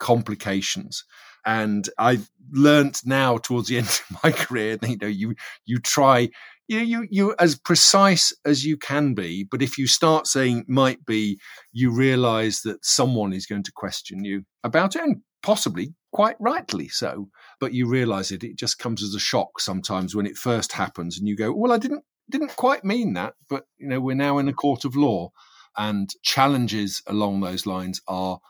complications. 0.00 1.04
And 1.46 1.88
I've 1.98 2.28
learned 2.52 3.00
now 3.04 3.38
towards 3.38 3.68
the 3.68 3.78
end 3.78 3.86
of 3.86 4.18
my 4.24 4.32
career 4.32 4.76
that, 4.76 4.88
you 4.88 4.96
know, 5.00 5.06
you, 5.06 5.34
you 5.64 5.78
try, 5.78 6.30
you, 6.68 6.78
you, 6.80 7.06
you 7.10 7.34
as 7.38 7.56
precise 7.56 8.32
as 8.44 8.64
you 8.64 8.76
can 8.76 9.14
be. 9.14 9.44
But 9.44 9.62
if 9.62 9.78
you 9.78 9.86
start 9.86 10.26
saying 10.26 10.64
might 10.68 11.04
be, 11.06 11.38
you 11.72 11.92
realize 11.92 12.62
that 12.62 12.84
someone 12.84 13.32
is 13.32 13.46
going 13.46 13.62
to 13.64 13.72
question 13.72 14.24
you 14.24 14.44
about 14.64 14.96
it 14.96 15.02
and 15.02 15.22
possibly 15.42 15.94
quite 16.12 16.36
rightly 16.40 16.88
so. 16.88 17.28
But 17.60 17.72
you 17.72 17.86
realize 17.86 18.30
it, 18.32 18.44
it 18.44 18.56
just 18.56 18.78
comes 18.78 19.02
as 19.02 19.14
a 19.14 19.20
shock 19.20 19.60
sometimes 19.60 20.14
when 20.14 20.26
it 20.26 20.36
first 20.36 20.72
happens 20.72 21.18
and 21.18 21.28
you 21.28 21.36
go, 21.36 21.52
well, 21.52 21.72
I 21.72 21.78
didn't, 21.78 22.04
didn't 22.30 22.56
quite 22.56 22.84
mean 22.84 23.14
that, 23.14 23.34
but 23.48 23.64
you 23.78 23.88
know, 23.88 24.00
we're 24.00 24.14
now 24.14 24.38
in 24.38 24.48
a 24.48 24.52
court 24.52 24.84
of 24.84 24.96
law. 24.96 25.30
And 25.76 26.10
challenges 26.22 27.00
along 27.06 27.40
those 27.40 27.64
lines 27.64 28.00
are 28.08 28.40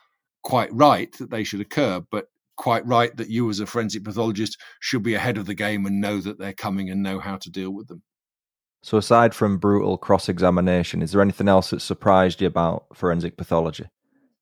quite 0.43 0.73
right 0.73 1.12
that 1.19 1.31
they 1.31 1.45
should 1.45 1.61
occur, 1.61 2.01
but 2.11 2.27
quite 2.57 2.87
right 2.87 3.17
that 3.17 3.31
you, 3.31 3.49
as 3.49 3.61
a 3.61 3.67
forensic 3.67 4.05
pathologist, 4.05 4.59
should 4.81 5.03
be 5.03 5.15
ahead 5.15 5.39
of 5.39 5.47
the 5.47 5.55
game 5.55 5.87
and 5.87 6.01
know 6.01 6.21
that 6.21 6.39
they're 6.39 6.53
coming 6.53 6.91
and 6.91 7.03
know 7.03 7.19
how 7.19 7.37
to 7.37 7.51
deal 7.51 7.71
with 7.71 7.89
them. 7.89 8.03
So, 8.83 8.99
aside 8.99 9.35
from 9.35 9.59
brutal 9.59 9.99
cross 9.99 10.29
examination, 10.29 11.03
is 11.03 11.12
there 11.12 11.23
anything 11.23 11.49
else 11.49 11.71
that 11.71 11.81
surprised 11.81 12.41
you 12.41 12.47
about 12.47 12.87
forensic 12.95 13.37
pathology? 13.37 13.87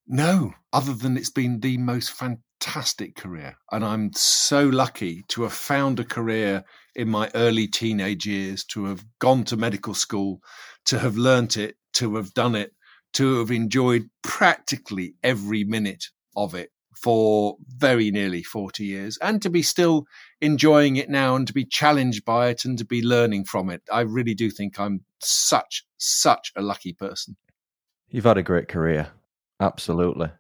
No, 0.07 0.55
other 0.73 0.95
than 0.95 1.17
it's 1.17 1.31
been 1.31 1.61
the 1.61 1.77
most 1.79 2.11
fantastic 2.11 3.15
career. 3.15 3.57
And 3.71 3.85
I'm 3.85 4.13
so 4.15 4.67
lucky 4.67 5.25
to 5.29 5.43
have 5.43 5.53
found 5.53 6.01
a 6.01 6.05
career 6.05 6.65
in 6.95 7.09
my 7.09 7.31
early 7.35 7.67
teenage 7.67 8.27
years, 8.27 8.65
to 8.67 8.87
have 8.87 9.05
gone 9.19 9.45
to 9.45 9.57
medical 9.57 9.95
school, 9.95 10.41
to 10.87 10.99
have 10.99 11.17
learnt 11.17 11.57
it, 11.57 11.77
to 11.95 12.17
have 12.17 12.33
done 12.33 12.55
it, 12.55 12.73
to 13.15 13.39
have 13.39 13.51
enjoyed 13.51 14.09
practically 14.23 15.15
every 15.23 15.65
minute 15.65 16.07
of 16.37 16.55
it 16.55 16.71
for 16.95 17.57
very 17.69 18.11
nearly 18.11 18.43
40 18.43 18.85
years 18.85 19.19
and 19.23 19.41
to 19.43 19.51
be 19.51 19.63
still 19.63 20.05
enjoying 20.41 20.97
it 20.97 21.09
now 21.09 21.37
and 21.37 21.47
to 21.47 21.53
be 21.53 21.65
challenged 21.65 22.25
by 22.25 22.49
it 22.49 22.65
and 22.65 22.77
to 22.79 22.85
be 22.85 23.03
learning 23.03 23.45
from 23.45 23.71
it. 23.71 23.83
I 23.93 24.01
really 24.01 24.35
do 24.35 24.51
think 24.51 24.81
I'm 24.81 25.05
such, 25.21 25.85
such 25.97 26.53
a 26.57 26.63
lucky 26.63 26.93
person. 26.93 27.37
You've 28.09 28.25
had 28.25 28.39
a 28.39 28.43
great 28.43 28.69
career. 28.69 29.09
Absolutely. 29.61 30.31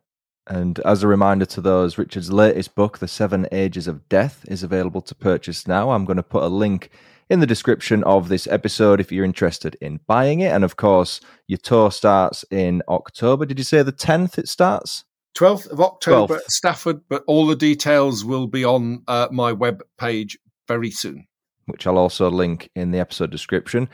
And 0.48 0.80
as 0.80 1.02
a 1.02 1.08
reminder 1.08 1.44
to 1.46 1.60
those, 1.60 1.98
Richard's 1.98 2.32
latest 2.32 2.74
book, 2.74 2.98
The 2.98 3.08
Seven 3.08 3.46
Ages 3.52 3.86
of 3.86 4.08
Death, 4.08 4.44
is 4.48 4.62
available 4.62 5.02
to 5.02 5.14
purchase 5.14 5.68
now. 5.68 5.90
I'm 5.90 6.06
going 6.06 6.16
to 6.16 6.22
put 6.22 6.42
a 6.42 6.48
link 6.48 6.90
in 7.30 7.40
the 7.40 7.46
description 7.46 8.02
of 8.04 8.28
this 8.28 8.46
episode 8.46 9.00
if 9.00 9.12
you're 9.12 9.24
interested 9.24 9.76
in 9.80 10.00
buying 10.06 10.40
it. 10.40 10.52
And 10.52 10.64
of 10.64 10.76
course, 10.76 11.20
your 11.46 11.58
tour 11.58 11.90
starts 11.90 12.44
in 12.50 12.82
October. 12.88 13.46
Did 13.46 13.58
you 13.58 13.64
say 13.64 13.82
the 13.82 13.92
10th 13.92 14.38
it 14.38 14.48
starts? 14.48 15.04
12th 15.36 15.68
of 15.68 15.80
October 15.80 16.34
12th. 16.34 16.38
at 16.38 16.50
Stafford, 16.50 17.00
but 17.08 17.22
all 17.26 17.46
the 17.46 17.56
details 17.56 18.24
will 18.24 18.46
be 18.46 18.64
on 18.64 19.02
uh, 19.06 19.28
my 19.30 19.52
web 19.52 19.82
page 19.98 20.38
very 20.66 20.90
soon. 20.90 21.26
Which 21.66 21.86
I'll 21.86 21.98
also 21.98 22.30
link 22.30 22.70
in 22.74 22.92
the 22.92 22.98
episode 22.98 23.30
description. 23.30 23.88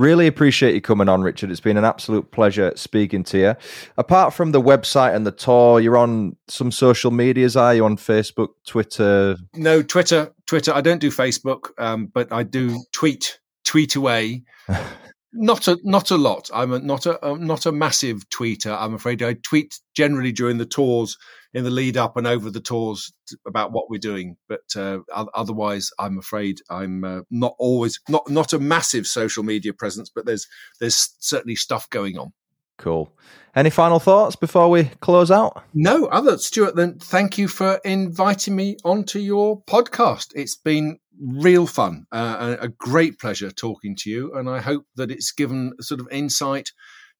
Really 0.00 0.26
appreciate 0.26 0.74
you 0.74 0.80
coming 0.80 1.10
on, 1.10 1.20
Richard. 1.20 1.50
It's 1.50 1.60
been 1.60 1.76
an 1.76 1.84
absolute 1.84 2.30
pleasure 2.30 2.72
speaking 2.74 3.22
to 3.24 3.38
you. 3.38 3.54
Apart 3.98 4.32
from 4.32 4.52
the 4.52 4.60
website 4.62 5.14
and 5.14 5.26
the 5.26 5.30
tour, 5.30 5.78
you're 5.78 5.98
on 5.98 6.36
some 6.48 6.72
social 6.72 7.10
medias, 7.10 7.54
are 7.54 7.74
you 7.74 7.84
on 7.84 7.98
Facebook, 7.98 8.48
Twitter? 8.66 9.36
No, 9.54 9.82
Twitter. 9.82 10.32
Twitter. 10.46 10.72
I 10.72 10.80
don't 10.80 11.02
do 11.02 11.10
Facebook, 11.10 11.72
um, 11.76 12.06
but 12.06 12.32
I 12.32 12.44
do 12.44 12.82
tweet, 12.92 13.40
tweet 13.62 13.94
away. 13.94 14.44
Not 15.32 15.68
a 15.68 15.78
not 15.84 16.10
a 16.10 16.16
lot. 16.16 16.50
I'm 16.52 16.72
a, 16.72 16.80
not 16.80 17.06
a, 17.06 17.24
a 17.24 17.38
not 17.38 17.64
a 17.64 17.70
massive 17.70 18.28
tweeter. 18.30 18.76
I'm 18.76 18.94
afraid 18.94 19.22
I 19.22 19.34
tweet 19.34 19.78
generally 19.94 20.32
during 20.32 20.58
the 20.58 20.66
tours, 20.66 21.16
in 21.52 21.64
the 21.64 21.70
lead 21.70 21.96
up 21.96 22.16
and 22.16 22.26
over 22.26 22.50
the 22.50 22.60
tours 22.60 23.12
about 23.46 23.72
what 23.72 23.90
we're 23.90 23.98
doing. 23.98 24.36
But 24.48 24.76
uh, 24.76 25.00
otherwise, 25.34 25.90
I'm 25.98 26.18
afraid 26.18 26.60
I'm 26.70 27.04
uh, 27.04 27.20
not 27.30 27.54
always 27.58 28.00
not 28.08 28.28
not 28.30 28.52
a 28.52 28.58
massive 28.58 29.06
social 29.06 29.42
media 29.42 29.72
presence. 29.72 30.10
But 30.14 30.26
there's 30.26 30.46
there's 30.78 31.16
certainly 31.18 31.56
stuff 31.56 31.88
going 31.90 32.18
on. 32.18 32.32
Cool. 32.78 33.12
Any 33.54 33.68
final 33.68 33.98
thoughts 33.98 34.36
before 34.36 34.70
we 34.70 34.84
close 35.00 35.30
out? 35.30 35.64
No, 35.74 36.06
other 36.06 36.38
Stuart. 36.38 36.76
Then 36.76 36.98
thank 36.98 37.36
you 37.36 37.46
for 37.48 37.80
inviting 37.84 38.56
me 38.56 38.76
onto 38.84 39.18
your 39.18 39.62
podcast. 39.64 40.28
It's 40.34 40.56
been 40.56 40.98
real 41.20 41.66
fun, 41.66 42.06
uh, 42.12 42.56
a 42.58 42.68
great 42.68 43.18
pleasure 43.18 43.50
talking 43.50 43.94
to 43.96 44.08
you, 44.08 44.34
and 44.34 44.48
I 44.48 44.60
hope 44.60 44.86
that 44.96 45.10
it's 45.10 45.32
given 45.32 45.72
sort 45.80 46.00
of 46.00 46.08
insight 46.10 46.70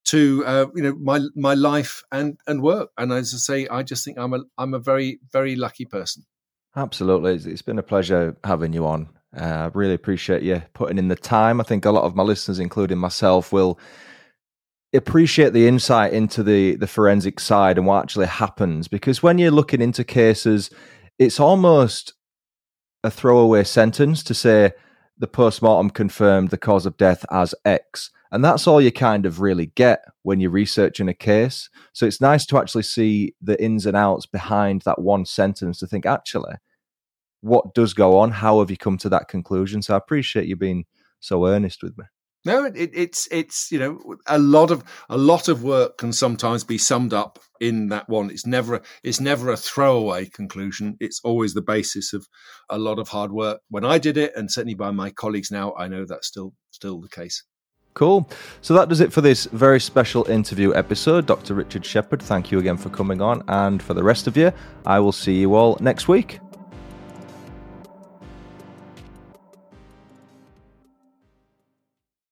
to 0.07 0.45
uh, 0.47 0.67
you 0.75 0.83
know 0.83 0.95
my 0.95 1.21
my 1.35 1.55
life 1.55 2.03
and 2.13 2.39
and 2.47 2.63
work. 2.63 2.91
And 2.99 3.13
as 3.13 3.35
I 3.35 3.39
say, 3.39 3.69
I 3.69 3.83
just 3.83 4.05
think 4.05 4.19
I'm 4.19 4.35
a 4.35 4.41
I'm 4.59 4.75
a 4.75 4.79
very 4.79 5.21
very 5.33 5.57
lucky 5.57 5.85
person. 5.85 6.25
Absolutely, 6.77 7.35
it's 7.51 7.63
been 7.63 7.79
a 7.79 7.83
pleasure 7.83 8.37
having 8.45 8.73
you 8.73 8.87
on. 8.87 9.09
Uh, 9.37 9.45
I 9.45 9.65
uh, 9.65 9.71
really 9.75 9.95
appreciate 9.95 10.43
you 10.43 10.63
putting 10.75 10.99
in 10.99 11.09
the 11.09 11.17
time. 11.17 11.61
I 11.61 11.65
think 11.65 11.85
a 11.85 11.91
lot 11.91 12.05
of 12.05 12.17
my 12.17 12.23
listeners, 12.23 12.59
including 12.59 12.99
myself, 12.99 13.53
will 13.53 13.79
appreciate 14.93 15.53
the 15.53 15.69
insight 15.69 16.13
into 16.13 16.43
the 16.43 16.77
the 16.77 16.87
forensic 16.87 17.39
side 17.39 17.79
and 17.79 17.87
what 17.87 18.03
actually 18.03 18.27
happens 18.27 18.89
because 18.89 19.23
when 19.23 19.39
you're 19.39 19.51
looking 19.51 19.81
into 19.81 20.03
cases, 20.03 20.71
it's 21.19 21.39
almost 21.39 22.15
a 23.05 23.11
throwaway 23.11 23.65
sentence 23.65 24.23
to 24.25 24.35
say 24.35 24.73
the 25.19 25.29
postmortem 25.29 25.91
confirmed 25.91 26.51
the 26.51 26.59
cause 26.59 26.87
of 26.87 26.97
death 26.97 27.25
as 27.31 27.55
X. 27.65 28.11
And 28.33 28.45
that's 28.45 28.67
all 28.67 28.81
you 28.81 28.93
kind 28.93 29.27
of 29.27 29.41
really 29.41 29.67
get 29.67 30.05
when 30.23 30.41
you're 30.41 30.51
researching 30.51 31.09
a 31.09 31.15
case. 31.15 31.69
So 31.93 32.07
it's 32.07 32.21
nice 32.21 32.47
to 32.47 32.59
actually 32.59 32.85
see 32.85 33.35
the 33.43 33.61
ins 33.63 33.87
and 33.87 33.97
outs 33.97 34.27
behind 34.27 34.83
that 34.83 35.01
one 35.01 35.25
sentence 35.25 35.81
to 35.81 35.87
think, 35.87 36.07
actually, 36.07 36.55
what 37.41 37.75
does 37.75 37.95
go 37.95 38.19
on? 38.19 38.31
How 38.31 38.61
have 38.61 38.71
you 38.71 38.77
come 38.77 38.99
to 38.99 39.09
that 39.09 39.29
conclusion? 39.29 39.83
So 39.83 39.95
I 39.95 39.97
appreciate 39.97 40.47
you 40.47 40.57
being 40.57 40.85
so 41.19 41.47
earnest 41.47 41.83
with 41.83 41.99
me. 41.99 42.05
No, 42.43 42.65
it, 42.65 42.91
it's 42.95 43.29
it's 43.31 43.71
you 43.71 43.79
know 43.79 44.17
a 44.27 44.39
lot 44.39 44.71
of 44.71 44.83
a 45.11 45.19
lot 45.19 45.49
of 45.49 45.63
work 45.63 45.99
can 45.99 46.11
sometimes 46.11 46.65
be 46.65 46.79
summed 46.79 47.13
up 47.13 47.39
in 47.61 47.89
that 47.89 48.09
one. 48.09 48.31
It's 48.31 48.47
never 48.47 48.77
a, 48.77 48.83
it's 49.05 49.21
never 49.21 49.51
a 49.51 49.59
throwaway 49.59 50.25
conclusion. 50.25 50.97
It's 51.01 51.21
always 51.23 51.53
the 51.53 51.61
basis 51.61 52.15
of 52.15 52.27
a 52.71 52.79
lot 52.79 52.99
of 52.99 53.09
hard 53.09 53.31
work. 53.31 53.61
When 53.69 53.85
I 53.85 53.99
did 53.99 54.17
it, 54.17 54.33
and 54.37 54.51
certainly 54.51 54.75
by 54.75 54.91
my 54.91 55.11
colleagues 55.11 55.51
now, 55.51 55.75
I 55.77 55.89
know 55.89 56.07
that's 56.07 56.29
still 56.29 56.55
still 56.71 57.03
the 57.03 57.11
case. 57.11 57.45
Cool. 57.95 58.29
So 58.61 58.75
that 58.75 58.89
does 58.89 59.01
it 59.01 59.13
for 59.13 59.21
this 59.21 59.47
very 59.47 59.81
special 59.81 60.25
interview 60.31 60.73
episode. 60.75 61.27
Dr. 61.27 61.55
Richard 61.55 61.85
Shepherd, 61.85 62.23
thank 62.23 62.51
you 62.51 62.59
again 62.59 62.77
for 62.77 62.89
coming 62.89 63.21
on. 63.21 63.43
And 63.49 63.83
for 63.83 63.95
the 63.95 64.03
rest 64.03 64.27
of 64.27 64.37
you, 64.37 64.53
I 64.87 65.01
will 65.01 65.13
see 65.13 65.41
you 65.41 65.55
all 65.55 65.77
next 65.81 66.09
week. 66.09 66.41